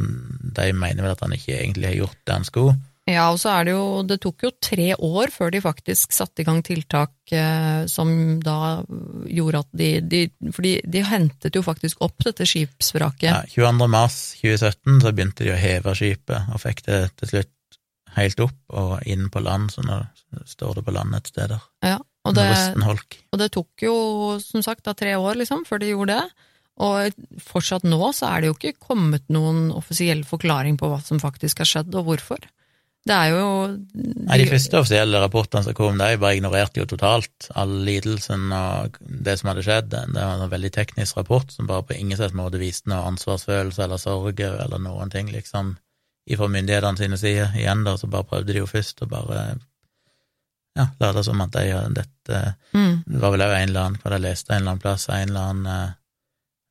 [0.54, 2.78] de mener vel at han ikke egentlig har gjort det han skulle.
[3.08, 6.42] Ja, og så er det jo Det tok jo tre år før de faktisk satte
[6.42, 8.10] i gang tiltak eh, som
[8.44, 8.82] da
[9.24, 10.20] gjorde at de, de
[10.52, 13.30] For de, de hentet jo faktisk opp dette skipsvraket.
[13.30, 13.88] Ja, 22.
[13.92, 17.54] mars 2017 så begynte de å heve skipet, og fikk det til slutt
[18.18, 20.00] helt opp og inn på land, så nå
[20.48, 21.64] står det på land et sted der.
[21.84, 22.48] Ja, og, det,
[23.32, 23.94] og det tok jo
[24.42, 26.46] som sagt da tre år liksom, før de gjorde det.
[26.84, 31.20] Og fortsatt nå så er det jo ikke kommet noen offisiell forklaring på hva som
[31.22, 32.44] faktisk har skjedd, og hvorfor.
[33.08, 37.48] Det er jo Nei, De første offisielle rapportene som kom, de bare ignorerte jo totalt
[37.56, 39.88] all lidelsen og det som hadde skjedd.
[39.94, 43.86] Det var en veldig teknisk rapport som bare på ingen slags måte viste noe ansvarsfølelse
[43.86, 45.76] eller sorg eller noen ting, liksom,
[46.28, 47.56] ifra myndighetene sine sider.
[47.56, 49.40] Igjen, da, så bare prøvde de jo først å bare
[50.76, 52.42] ja, late som at de gjør dette
[52.76, 55.08] mm, Det var vel òg en eller annen, hva jeg leste en eller annen plass,
[55.10, 55.96] en eller annen eh,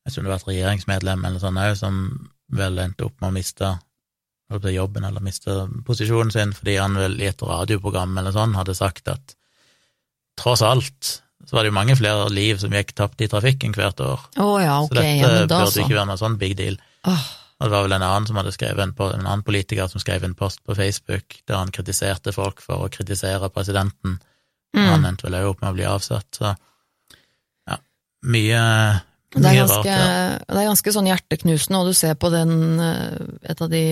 [0.05, 1.97] Jeg tror det var et regjeringsmedlem eller sånn òg, som
[2.61, 3.73] vel endte opp med å miste
[4.47, 5.51] på jobben eller miste
[5.85, 9.35] posisjonen sin fordi han vel i et radioprogram eller sånn hadde sagt at
[10.39, 11.17] tross alt
[11.47, 14.23] så var det jo mange flere liv som gikk tapt i trafikken hvert år.
[14.41, 14.89] Oh, ja, okay.
[14.89, 15.83] så dette ja, da burde så.
[15.83, 16.79] ikke være noe sånn big deal.
[17.07, 17.25] Oh.
[17.57, 20.01] Og det var vel en annen som hadde skrevet en, på- en annen politiker som
[20.01, 24.17] skrev en post på Facebook der han kritiserte folk for å kritisere presidenten.
[24.77, 24.87] mm.
[24.91, 27.77] Han endte vel også opp med å bli avsatt, så ja,
[28.27, 28.61] mye,
[29.33, 29.89] Det er, ganske, rart.
[29.89, 30.37] Ja.
[30.47, 33.83] det er ganske sånn hjerteknusende, og du ser på den eh, Et av de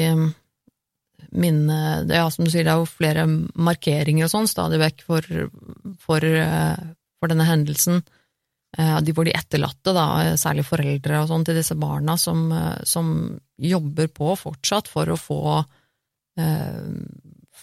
[1.31, 5.21] minnene Ja, som du sier, det er jo flere markeringer og sånn stadig vekk for,
[6.05, 6.77] for, eh,
[7.19, 8.03] for denne hendelsen.
[8.77, 12.83] Eh, De hvor de etterlatte, da, særlig foreldre og sånn til disse barna, som, eh,
[12.83, 15.41] som jobber på fortsatt for å få
[16.37, 16.83] eh,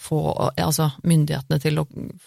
[0.03, 0.19] få
[0.59, 1.85] altså, myndighetene til å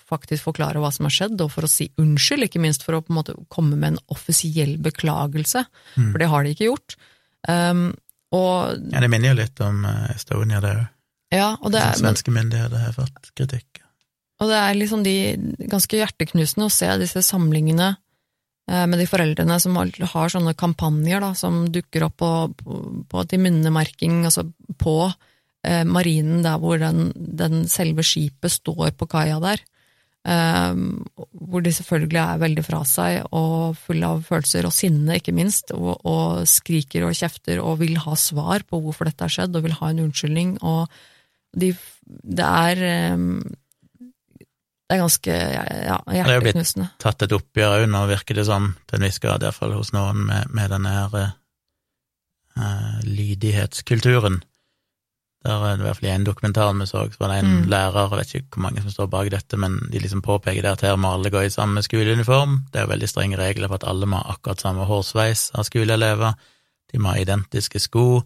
[0.09, 3.03] faktisk forklare hva som har skjedd, og for å si unnskyld, ikke minst for å
[3.05, 5.67] på en måte komme med en offisiell beklagelse,
[5.97, 6.13] Mm.
[6.13, 6.97] for det har de ikke gjort.
[7.49, 7.95] Um,
[8.33, 9.85] og ja, det minner jo litt om
[10.15, 10.87] Estonia, det òg.
[11.35, 13.83] Ja, og det er, Svenske myndigheter har fått kritikk.
[14.43, 15.15] Og det er liksom de
[15.71, 17.95] ganske hjerteknusende å se disse samlingene
[18.71, 22.83] eh, med de foreldrene som har har sånne kampanjer da, som dukker opp på, på,
[23.09, 24.45] på til minnemerking, altså
[24.79, 29.65] på eh, marinen der hvor den, den selve skipet står på kaia der.
[30.29, 30.77] Eh,
[31.33, 35.73] hvor de selvfølgelig er veldig fra seg og fulle av følelser og sinne, ikke minst,
[35.73, 39.65] og, og skriker og kjefter og vil ha svar på hvorfor dette har skjedd, og
[39.65, 40.59] vil ha en unnskyldning.
[40.61, 40.91] og
[41.55, 41.71] de,
[42.07, 43.41] det er um,
[44.87, 48.45] det er ganske ja, Det er jo blitt tatt et oppgjør òg, nå virker det
[48.47, 54.39] som, til en viss grad iallfall hos noen, med, med denne her uh, lydighetskulturen.
[55.47, 57.51] Der er det i hvert fall i en dokumentar vi så, så var det en
[57.57, 57.69] Mm.
[57.71, 60.73] lærer, jeg vet ikke hvor mange som står bak dette, men de liksom påpeker det
[60.73, 62.67] at her må alle gå i samme skoleuniform.
[62.73, 65.65] Det er jo veldig strenge regler for at alle må ha akkurat samme hårsveis av
[65.65, 66.35] skoleelever.
[66.93, 68.23] De må ha identiske sko.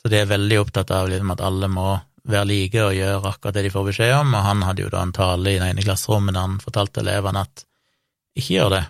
[0.00, 3.54] Så de er veldig opptatt av liksom at alle må være like og gjøre akkurat
[3.54, 5.82] det de får beskjed om, og han hadde jo da en tale i det ene
[5.86, 7.64] klasserommet der han fortalte elevene at
[8.36, 8.84] ikke gjør det,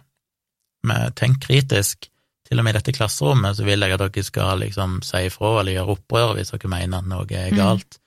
[0.89, 2.09] men tenk kritisk.
[2.51, 5.61] Til og med i dette klasserommet så vil jeg at dere skal liksom si ifra
[5.61, 7.99] eller gjøre opprør hvis dere mener at noe er galt.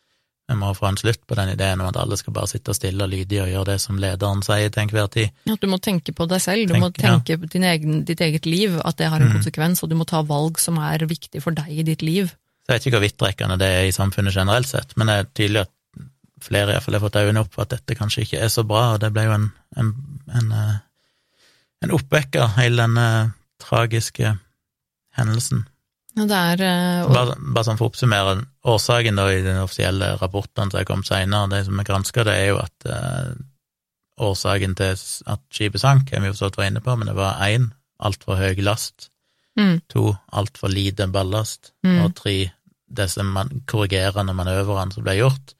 [0.51, 3.05] Vi må få en slutt på den ideen om at alle skal bare sitte stille
[3.05, 5.29] og lydige og gjøre det som lederen sier til enhver tid.
[5.47, 8.19] At du må tenke på deg selv, du Tenk- må tenke på din egen, ditt
[8.21, 9.37] eget liv, at det har en Mm.
[9.39, 12.35] konsekvens, og du må ta valg som er viktig for deg i ditt liv.
[12.63, 15.31] Så jeg vet ikke hvor vidtrekkende det er i samfunnet generelt sett, men det er
[15.35, 15.73] tydelig at
[16.43, 18.63] flere i hvert fall har fått øynene opp for at dette kanskje ikke er så
[18.67, 19.49] bra, og det ble jo en,
[19.79, 19.91] en,
[20.39, 20.79] en, eh,
[21.83, 23.05] en oppvekker, hele denne
[23.63, 24.35] tragiske
[25.19, 25.65] hendelsen.
[26.13, 26.61] Det er
[27.07, 28.35] og, Bare, bare sånn for å oppsummere,
[28.69, 32.35] årsaken da i den offisielle rapporten som er kommet senere, det som er granska, det
[32.37, 33.31] er jo at eh,
[34.23, 34.93] årsaken til
[35.33, 37.71] at skipet sank, har vi jo forstått var inne på, men det var én,
[38.03, 39.09] altfor høy last,
[39.57, 42.05] mm, to, altfor lite ballast, Mm.
[42.05, 42.51] og tre,
[42.93, 45.53] disse man korrigerende manøvrene som ble gjort,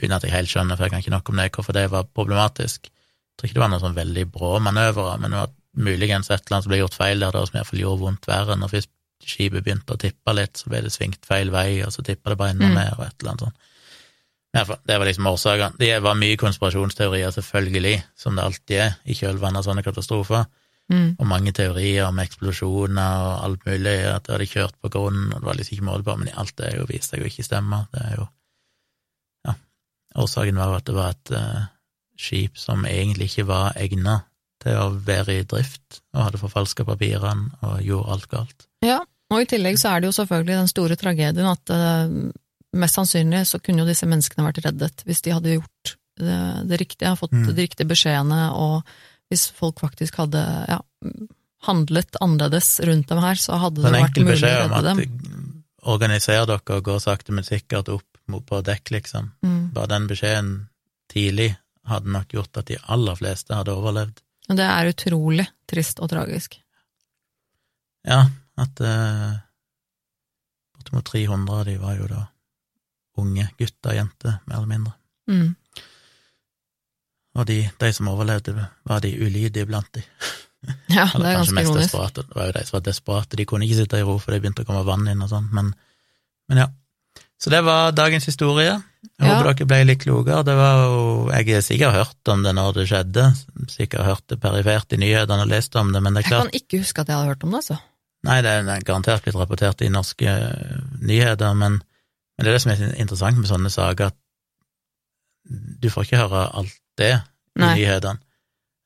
[0.00, 2.04] uten at jeg helt skjønner, for jeg kan ikke nok om det, hvorfor det var
[2.14, 2.84] problematisk.
[2.90, 6.40] Jeg tror ikke det var noen sånn veldig brå manøvrer, men det var muligens et
[6.46, 8.56] eller annet som ble gjort feil der, da, som iallfall gjorde vondt verre.
[8.56, 8.90] Når først
[9.26, 12.38] skipet begynte å tippe litt, så ble det svingt feil vei, og så tippa det
[12.38, 12.74] bare enda Mm.
[12.74, 13.56] mer, og et eller annet sånt.
[14.86, 15.78] Det var liksom årsakene.
[15.78, 20.46] Det var mye konspirasjonsteorier, selvfølgelig, som det alltid er i kjølvannet av sånne katastrofer
[20.90, 25.32] mm, og mange teorier om eksplosjoner og alt mulig, at det hadde kjørt på grunnen,
[25.32, 27.46] og det var liksom ikke måte på, men alt det jo vist seg jo ikke
[27.46, 27.84] stemme.
[27.94, 28.26] Det er jo
[29.48, 29.54] Ja.
[30.20, 31.62] Årsaken var jo at det var et uh,
[32.20, 34.26] skip som egentlig ikke var egnet
[34.60, 38.66] til å være i drift, og hadde forfalska papirene og gjorde alt galt.
[38.84, 38.98] Ja,
[39.30, 42.10] og i tillegg så er det jo selvfølgelig den store tragedien at uh,
[42.76, 46.80] mest sannsynlig så kunne jo disse menneskene vært reddet hvis de hadde gjort det, det
[46.82, 47.46] riktige, fått Mm.
[47.54, 48.82] de riktige beskjedene, og
[49.30, 50.80] hvis folk faktisk hadde ja,
[51.66, 55.00] handlet annerledes rundt dem her, så hadde det vært mulig å redde dem.
[55.00, 55.50] En enkel beskjed om at
[55.90, 59.32] organiser dere og gå sakte, men sikkert opp på dekk, liksom.
[59.42, 59.70] Mm.
[59.74, 60.50] Bare den beskjeden
[61.10, 61.54] tidlig
[61.90, 64.20] hadde nok gjort at de aller fleste hadde overlevd.
[64.50, 66.58] Det er utrolig trist og tragisk.
[68.06, 68.24] Ja,
[68.60, 69.32] at eh,
[70.76, 72.22] bortimot 300 av de var jo da
[73.20, 74.94] unge gutter og jenter, mer eller mindre.
[75.30, 75.50] Mm.
[77.38, 78.54] Og de, de som overlevde,
[78.90, 80.02] var de ulydige blant de.
[80.92, 81.86] Ja, det er ganske ironisk.
[81.92, 82.24] desperate.
[82.26, 84.42] Det var jo de som var desperate, de kunne ikke sitte i ro, for det
[84.42, 85.70] begynte å komme vann inn og sånn, men,
[86.50, 86.66] men ja.
[87.40, 88.74] Så det var dagens historie.
[89.00, 89.38] Jeg Ja.
[89.38, 90.42] håper dere ble litt klokere.
[90.44, 93.24] Det var jo Jeg har sikkert hørt om det når det skjedde,
[93.72, 96.52] sikkert hørt det perifert i nyhetene og lest om det, men det er klart Jeg
[96.52, 97.78] kan ikke huske at jeg hadde hørt om det, altså.
[98.28, 100.34] Nei, det er garantert blitt rapportert i norske
[101.00, 104.16] nyheter, men, men det er det som er interessant med sånne saker, at
[105.50, 107.74] du får ikke høre alt det i Nei.
[107.80, 108.22] nyhetene.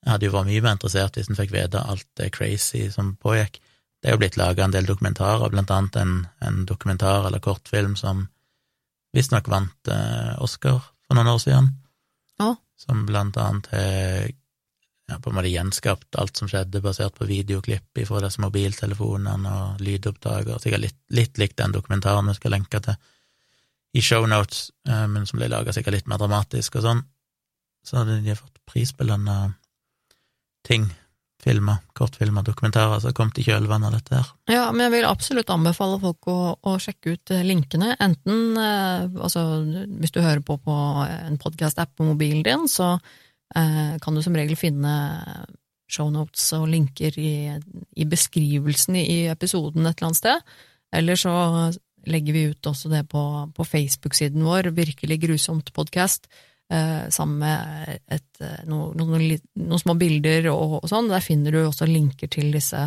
[0.04, 3.14] Jeg hadde jo vært mye mer interessert hvis en fikk vite alt det crazy som
[3.20, 3.60] pågikk.
[4.02, 7.94] Det er jo blitt laga en del dokumentarer, blant annet en, en dokumentar eller kortfilm
[7.96, 8.26] som
[9.16, 11.70] visstnok vant eh, Oscar for noen år siden,
[12.44, 12.50] Å.
[12.80, 14.26] som blant annet har
[15.08, 19.82] ja, på en måte gjenskapt alt som skjedde, basert på videoklipp fra disse mobiltelefonene og
[19.84, 22.96] lydopptak, og sikkert litt, litt likt den dokumentaren vi skal lenke til
[23.94, 27.02] i shownotes, eh, men som ble laga sikkert litt mer dramatisk og sånn.
[27.84, 29.54] Så hadde de fått prisbelønna
[30.66, 30.88] ting,
[31.44, 34.30] filmer, kortfilmer, dokumentarer som kom til kjølvannet av dette her.
[34.48, 37.92] Ja, men jeg vil absolutt anbefale folk å, å sjekke ut eh, linkene.
[38.02, 39.44] Enten eh, altså,
[40.00, 44.36] hvis du hører på på en podkast-app på mobilen din, så eh, kan du som
[44.36, 44.94] regel finne
[45.94, 47.34] shownotes og linker i,
[48.00, 50.54] i beskrivelsen i episoden et eller annet sted.
[50.94, 51.34] Eller så
[52.10, 53.22] legger vi ut også det på,
[53.56, 56.28] på Facebook-siden vår, Virkelig grusomt podkast,
[56.72, 61.10] eh, sammen med et, no, no, noen, litt- noen små bilder og, og sånn.
[61.12, 62.82] Der finner du også linker til disse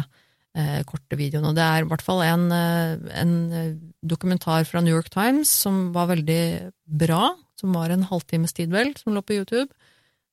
[0.58, 1.54] eh, korte videoene.
[1.58, 5.92] Det er i hvert fall en, eh, en eh, dokumentar fra New York Times som
[5.96, 6.42] var veldig
[6.86, 9.70] bra, som var en halvtimes tid vel, som lå på YouTube,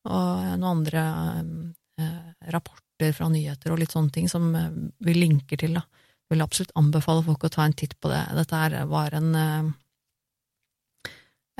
[0.04, 1.04] og noen andre
[2.00, 4.68] eh, rapporter fra nyheter og litt sånne ting som eh,
[5.04, 5.84] vi linker til, da.
[6.34, 8.22] Vil absolutt anbefale folk å ta en titt på det.
[8.34, 9.72] Dette her var en eh,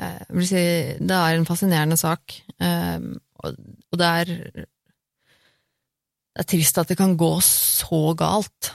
[0.03, 0.63] eh, jeg vil si,
[0.99, 3.11] det er en fascinerende sak, eh,
[3.45, 3.59] og,
[3.95, 4.31] det er
[6.35, 8.73] det er trist at det kan gå så galt.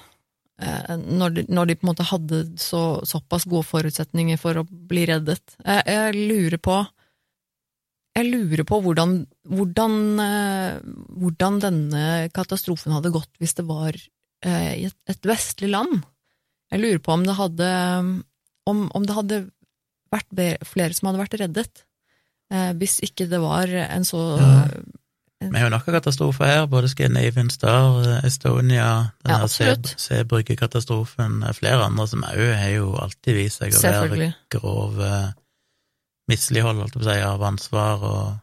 [0.60, 5.06] Når de, når de på en måte hadde så, såpass gode forutsetninger for å bli
[5.08, 5.54] reddet.
[5.56, 6.74] Jeg, jeg lurer på
[8.16, 9.14] Jeg lurer på hvordan,
[9.48, 9.94] hvordan,
[11.16, 12.04] hvordan denne
[12.36, 13.96] katastrofen hadde gått hvis det var
[14.46, 16.00] i et, et vestlig land.
[16.70, 17.70] Jeg lurer på om det hadde
[18.70, 19.40] om, om det hadde
[20.10, 21.84] vært flere som hadde vært reddet.
[22.50, 24.64] Eh, hvis ikke det var en så Ja.
[25.40, 29.46] Vi har jo nok av katastrofer her, både Scandinavian Star, Estonia, den Ja.
[29.96, 35.32] Sebrygge-katastrofen, flere andre som òg har jo alltid vist seg å være grove grov eh,
[36.28, 38.38] mislighold, holdt jeg på å si, av ansvar og,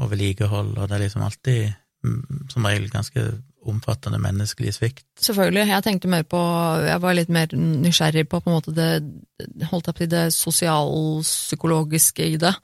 [0.00, 3.24] og vedlikehold, og det er liksom alltid mm, som regel ganske
[3.70, 5.06] omfattende menneskelig svikt.
[5.20, 5.66] Selvfølgelig.
[5.70, 6.40] Jeg tenkte mer på
[6.84, 12.26] Jeg var litt mer nysgjerrig på på en måte det holdt jeg på det sosialpsykologiske
[12.34, 12.54] i det.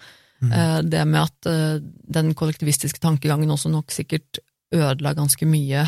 [0.41, 0.53] Mm.
[0.89, 1.81] Det med at eh,
[2.17, 4.41] den kollektivistiske tankegangen også nok sikkert
[4.73, 5.85] ødela ganske mye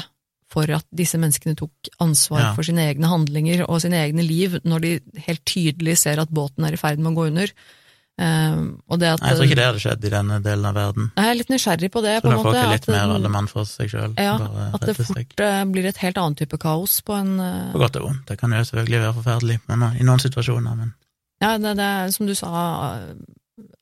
[0.52, 2.50] for at disse menneskene tok ansvar Ja.
[2.52, 4.90] for sine egne handlinger og sine egne liv, når de
[5.26, 7.48] helt tydelig ser at båten er i ferd med å gå under.
[8.20, 8.56] Eh,
[9.00, 11.08] det at Nei, jeg tror ikke det hadde skjedd i denne delen av verden.
[11.16, 12.16] Jeg er litt nysgjerrig på det.
[12.20, 14.16] Så på en måte, litt at, mer alle mann for seg sjøl.
[14.20, 14.34] ja,
[14.76, 18.00] at det fort eh, blir et helt annen type kaos på en eh, På godt
[18.02, 18.26] og vondt.
[18.28, 20.92] Det kan jo selvfølgelig være forferdelig men, i noen situasjoner, men
[21.42, 22.50] Ja, det, det er som du sa,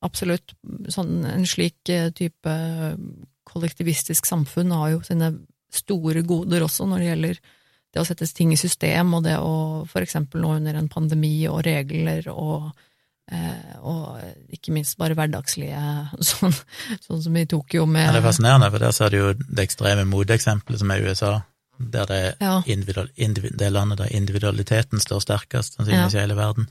[0.07, 0.55] absolutt.
[0.95, 2.55] Sånn, en slik eh, type
[3.51, 5.35] kollektivistisk samfunn har jo sine
[5.75, 7.41] store goder også når det gjelder
[7.91, 11.35] det å sette ting i system, og det å for eksempel nå under en pandemi
[11.51, 12.87] og regler og eh,
[13.87, 14.21] og
[14.51, 15.79] ikke minst bare hverdagslige,
[16.31, 16.55] sånn,
[17.05, 19.65] sånn som i Tokyo med ja, det er fascinerende, for der ser du jo det
[19.69, 21.33] ekstreme moteksempelet som er USA,
[21.79, 22.57] der det Ja.
[22.67, 26.67] individual, individual, det landet der individualiteten står sterkest, sannsynligvis i hele verden.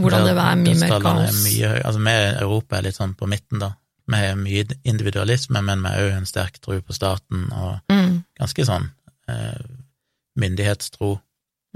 [0.00, 1.38] hvordan det er mye mer er kaos.
[1.44, 3.72] Mye, altså, vi i Europa er litt sånn på midten, da.
[4.10, 8.24] Vi har mye individualisme, men vi har òg en sterk tro på staten, og Mm,
[8.38, 8.90] ganske sånn
[9.28, 9.60] eh,
[10.40, 11.20] myndighetstro,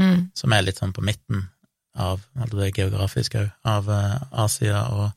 [0.01, 1.49] mm, som er litt sånn på midten
[1.95, 5.11] av, altså det er geografisk òg, av eh, Asia og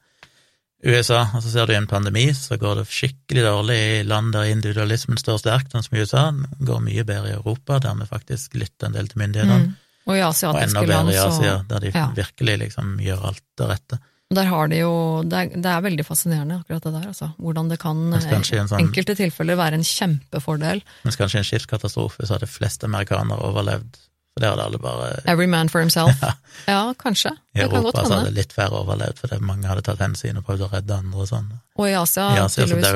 [0.86, 1.24] USA.
[1.34, 4.52] Og så ser du i en pandemi, så går det skikkelig dårlig i land der
[4.52, 6.28] individualismen står sterkt, sånn som i USA.
[6.32, 9.66] Det går mye bedre i Europa, der vi faktisk lytter en del til myndighetene.
[9.66, 9.76] mm.
[10.08, 12.06] Og i Og asiatiske enda land bedre i Asia, der de ja.
[12.16, 13.99] virkelig liksom gjør alt det rette.
[14.38, 14.94] Der har de jo
[15.24, 17.30] det er, det er veldig fascinerende, akkurat det der, altså.
[17.40, 20.82] Hvordan det kan i en sånn- enkelte tilfeller være en kjempefordel.
[21.04, 23.99] Mens kanskje i en skipskatastrofe så hadde flest amerikanere overlevd,
[24.38, 26.22] for det hadde alle bare Every man for himself.
[26.68, 27.30] Ja, kanskje.
[27.56, 30.44] I Det kan Europa så hadde litt færre overlevd, fordi mange hadde tatt hensyn og
[30.48, 31.46] prøvd å redde andre og sånn.
[31.78, 32.90] Og i Asia, I Asia tydeligvis,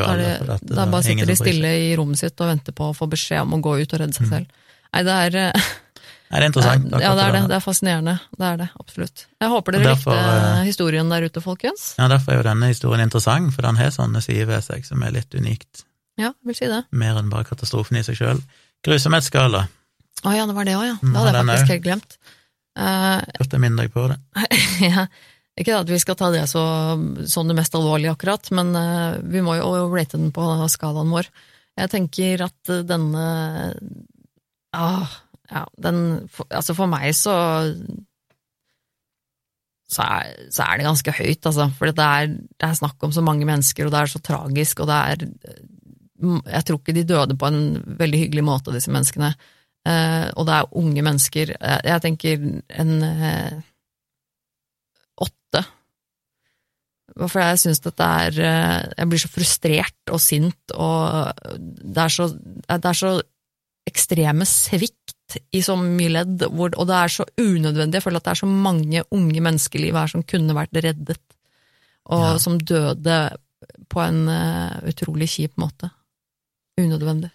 [0.49, 3.07] det, det er bare sitter de stille i rommet sitt og venter på å få
[3.11, 4.33] beskjed om å gå ut og redde seg Mm.
[4.33, 4.67] selv.
[4.91, 5.69] Nei, det er, eh,
[6.31, 6.89] Nei, det er interessant.
[6.91, 7.41] ja, det er det.
[7.51, 8.15] Det er fascinerende.
[8.39, 9.25] Det er det, absolutt.
[9.45, 11.85] Jeg håper dere derfor, likte eh, historien der ute, folkens.
[11.99, 15.03] Ja, derfor er jo denne historien interessant, for den har sånne sider ved seg som
[15.07, 15.85] er litt unikt.
[16.19, 16.81] Ja, vil si det.
[16.91, 18.41] Mer enn bare katastrofen i seg sjøl.
[18.83, 19.67] Grusomhetsskala.
[20.21, 20.97] Å ja, det var det òg, ja.
[21.01, 22.17] Mm, Det hadde jeg faktisk er helt glemt.
[22.77, 24.17] Uh, Hørte jeg minner deg på det.
[24.91, 25.07] ja,
[25.59, 26.61] ikke at vi skal ta det så,
[27.29, 31.31] sånn det mest alvorlige akkurat, men uh, vi må jo rate den på skalaen vår.
[31.79, 33.25] Jeg tenker at eh, denne
[34.75, 35.13] ah,
[35.47, 37.35] ja, den for, Altså, for meg så
[39.91, 41.67] så er, så er det ganske høyt, altså.
[41.75, 44.83] For det er, det er snakk om så mange mennesker, og det er så tragisk,
[44.83, 45.25] og det er
[46.53, 49.33] Jeg tror ikke de døde på en veldig hyggelig måte, disse menneskene.
[49.81, 51.55] Eh, og det er unge mennesker.
[51.57, 52.43] Eh, jeg tenker
[52.83, 53.55] en eh,
[55.25, 55.63] åtte.
[57.17, 62.29] For jeg syns dette er Jeg blir så frustrert og sint, og det er så,
[62.31, 63.11] det er så
[63.89, 67.97] ekstreme svikt i så mye ledd, hvor, og det er så unødvendig.
[67.99, 71.19] Jeg føler at det er så mange unge menneskeliv her som kunne vært reddet,
[72.11, 72.37] og Ja.
[72.39, 73.17] som døde
[73.91, 74.23] på en
[74.87, 75.91] utrolig kjip måte.
[76.79, 77.31] Unødvendig.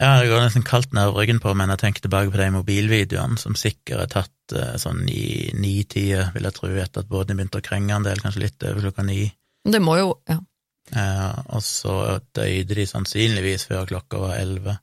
[0.00, 2.46] Ja, det går nesten kaldt nedover ryggen på meg når jeg tenker tilbake på de
[2.54, 7.36] mobilvideoene som sikkert er tatt eh, sånn i ni-tida, vil jeg tro, etter at båten
[7.36, 9.26] begynte å krenge en del, kanskje litt over klokka ni.
[9.68, 10.38] Det må jo Ja.
[10.92, 14.78] Eh, og så døde de sannsynligvis før klokka var elleve.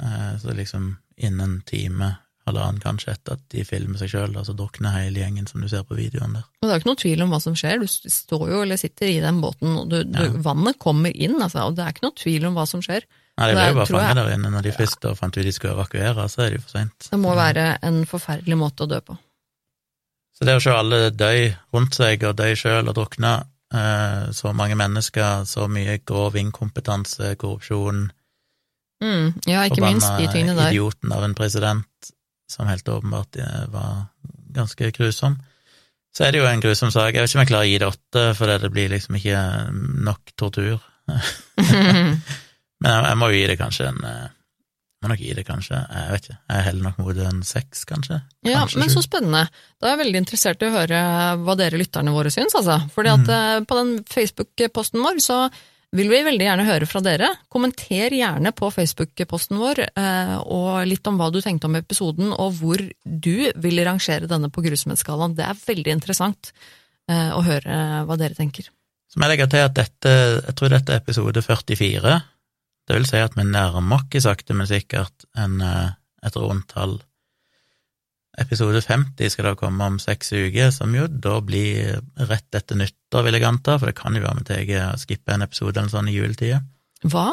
[0.00, 2.12] Eh, så liksom innen en time,
[2.46, 5.84] halvannen kanskje, etter at de filmer seg sjøl, så drukner hele gjengen som du ser
[5.88, 6.46] på videoen der.
[6.62, 7.82] Og det er ikke noe tvil om hva som skjer.
[7.82, 10.30] Du står jo eller sitter i den båten, og du, du, Ja.
[10.46, 13.06] vannet kommer inn, altså, og det er ikke noe tvil om hva som skjer.
[13.42, 15.14] Nei, de ble jo bare fanget der inne når de først ja.
[15.18, 17.08] fant ut de skulle evakuere, så er det jo for seint.
[17.10, 19.18] Det må være en forferdelig måte å dø på.
[20.32, 21.32] Så det å se alle dø
[21.74, 23.34] rundt seg og dø sjøl og drukne,
[23.72, 28.10] Eh, så mange mennesker, så mye grov inkompetanse, korrupsjon.
[29.02, 30.74] Mm, ja, ikke minst de tingene der.
[30.74, 32.12] idioten av en president,
[32.50, 34.04] som helt åpenbart eh, var
[34.52, 35.38] ganske grusom.
[36.12, 37.14] Så er det jo en grusom sak.
[37.14, 39.44] Jeg vet ikke om jeg klarer å gi det åtte, fordi det blir liksom ikke
[40.04, 40.82] nok tortur.
[42.82, 44.06] Men jeg, jeg, må jo gi det kanskje en
[45.02, 47.80] jeg må nok gi det kanskje, jeg vet ikke, jeg heller nok mot en seks,
[47.90, 48.20] kanskje.
[48.46, 48.94] Ja, kanskje men sju.
[48.94, 49.40] så spennende.
[49.82, 51.00] Da er jeg veldig interessert i å høre
[51.42, 52.76] hva dere lytterne våre syns, altså.
[52.94, 53.32] Fordi at Mm.
[53.34, 55.38] eh, på den Facebook-posten vår så
[55.92, 57.32] vil vi veldig gjerne høre fra dere.
[57.50, 62.54] Kommenter gjerne på Facebook-posten vår, eh, og litt om hva du tenkte om episoden, og
[62.62, 65.34] hvor du vil rangere denne på grusomhetsskalaen.
[65.34, 66.52] Det er veldig interessant
[67.10, 68.70] eh, å høre hva dere tenker.
[69.10, 70.14] Så må jeg legge til at dette,
[70.46, 72.22] jeg tror dette er episode 44.
[72.88, 75.90] Det vil si at vi nærmer oss sakte, men sikkert en, eh,
[76.26, 77.00] et rundtall.
[78.40, 83.26] Episode 50 skal da komme om seks uker, som jo da blir rett etter nyttår,
[83.26, 86.08] vil jeg anta, for det kan jo være vi tar skipper en episode eller sånn
[86.08, 86.62] i juletida.
[87.04, 87.26] Hva?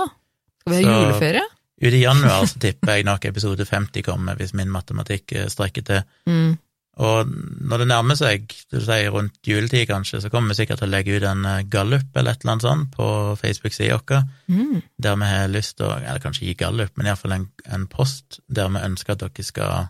[0.60, 1.46] Skal vi ha Så- juleferie?
[1.82, 5.86] Ut i januar så tipper jeg nok episode 50 kommer, hvis min matematikk eh, strekker
[5.88, 6.04] til.
[6.28, 6.58] Mm.
[7.00, 10.90] Og når det nærmer seg, du sier rundt juletid kanskje, så kommer vi sikkert til
[10.90, 13.06] å legge ut en eh, gallup eller et eller annet sånt på
[13.40, 14.82] Facebook-sida vår, Mm.
[14.98, 18.42] der vi har lyst til å, eller kanskje ikke gallup, men iallfall en, en post
[18.50, 19.88] der vi ønsker at dere skal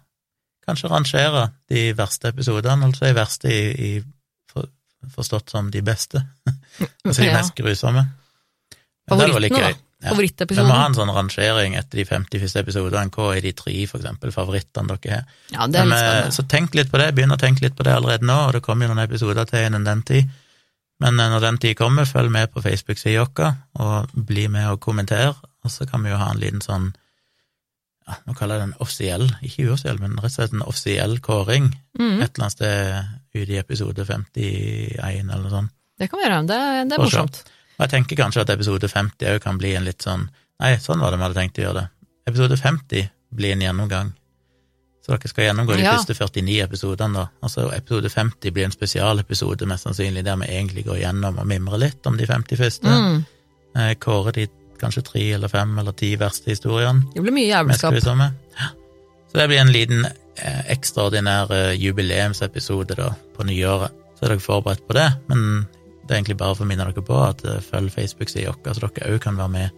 [0.67, 3.91] kanskje rangere de verste episodene, altså de verste i, i
[4.51, 4.69] for,
[5.15, 6.21] forstått som de beste,
[7.05, 8.05] altså de mest grusomme.
[9.65, 9.73] Gøy.
[9.73, 9.88] da.
[9.99, 10.13] Ja.
[10.15, 13.09] Vi må ha en sånn rangering etter de 50 første episodene.
[13.11, 15.25] Hva er de tre, for eksempel, favorittene dere har?
[15.51, 16.35] Ja, det er litt eh, spennende.
[16.37, 18.61] så tenk litt på det, begynn å tenke litt på det allerede nå, og det
[18.63, 20.29] kommer jo noen episoder til innen den tid.
[21.03, 24.79] Men eh, når den tid kommer, følg med på Facebook-sida vår, og bli med og
[24.87, 26.93] kommenter, og så kan vi jo ha en liten sånn
[28.09, 31.19] ja, nå kaller jeg det en offisiell, ikke uoffisiell, men rett og slett en offisiell
[31.21, 31.67] kåring
[31.99, 32.21] Mm.
[32.23, 35.71] et eller annet sted ute i episode 51 eller noe sånt.
[35.99, 37.41] Det kan vi gjøre, det, det er morsomt.
[37.79, 40.27] Og jeg tenker kanskje at episode 50 òg kan bli en litt sånn
[40.59, 41.89] Nei, sånn var det vi hadde tenkt å gjøre det.
[42.27, 44.09] Episode 50 blir en gjennomgang.
[45.05, 45.93] Så dere skal gjennomgå de Ja.
[45.95, 47.29] første 49 episodene, da.
[47.41, 51.79] Altså episode 50 blir en spesialepisode, mest sannsynlig, der vi egentlig går gjennom og mimrer
[51.79, 52.91] litt om de 50 første.
[52.91, 53.25] Mm.
[53.77, 54.47] Eh, Kårer de
[54.79, 57.07] kanskje tre eller fem eller ti verste historiene.
[57.15, 57.93] Det blir mye jævelskap.
[58.59, 58.67] Ja.
[59.31, 63.91] Så det blir en liten eh, ekstraordinær eh, jubileumsepisode da, på nyåret.
[64.19, 65.67] Så er dere forberedt på det, men
[66.09, 68.87] det er egentlig bare for å minne dere på at eh, følg Facebook-sida vår, så
[68.87, 69.75] dere òg kan være med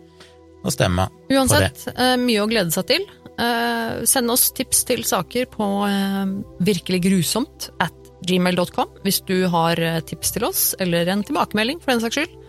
[0.61, 1.07] og stemme.
[1.33, 3.03] Uansett, eh, mye å glede seg til.
[3.41, 7.97] Eh, send oss tips til saker på virkelig virkeliggrusomt at
[8.29, 12.39] gmail.com hvis du har tips til oss, eller en tilbakemelding for den saks skyld.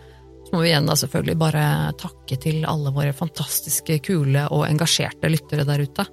[0.46, 1.66] Så må vi igjen da selvfølgelig bare
[1.98, 6.06] takke til alle våre fantastiske, kule og engasjerte lyttere der ute.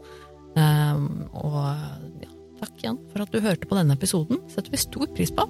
[0.56, 1.58] Og
[2.24, 2.32] ja,
[2.64, 4.40] takk igjen for at du hørte på denne episoden.
[4.54, 5.50] setter vi stor pris på.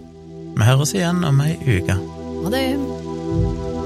[0.56, 2.00] Vi høres igjen om ei uke.
[2.44, 3.79] Ha det.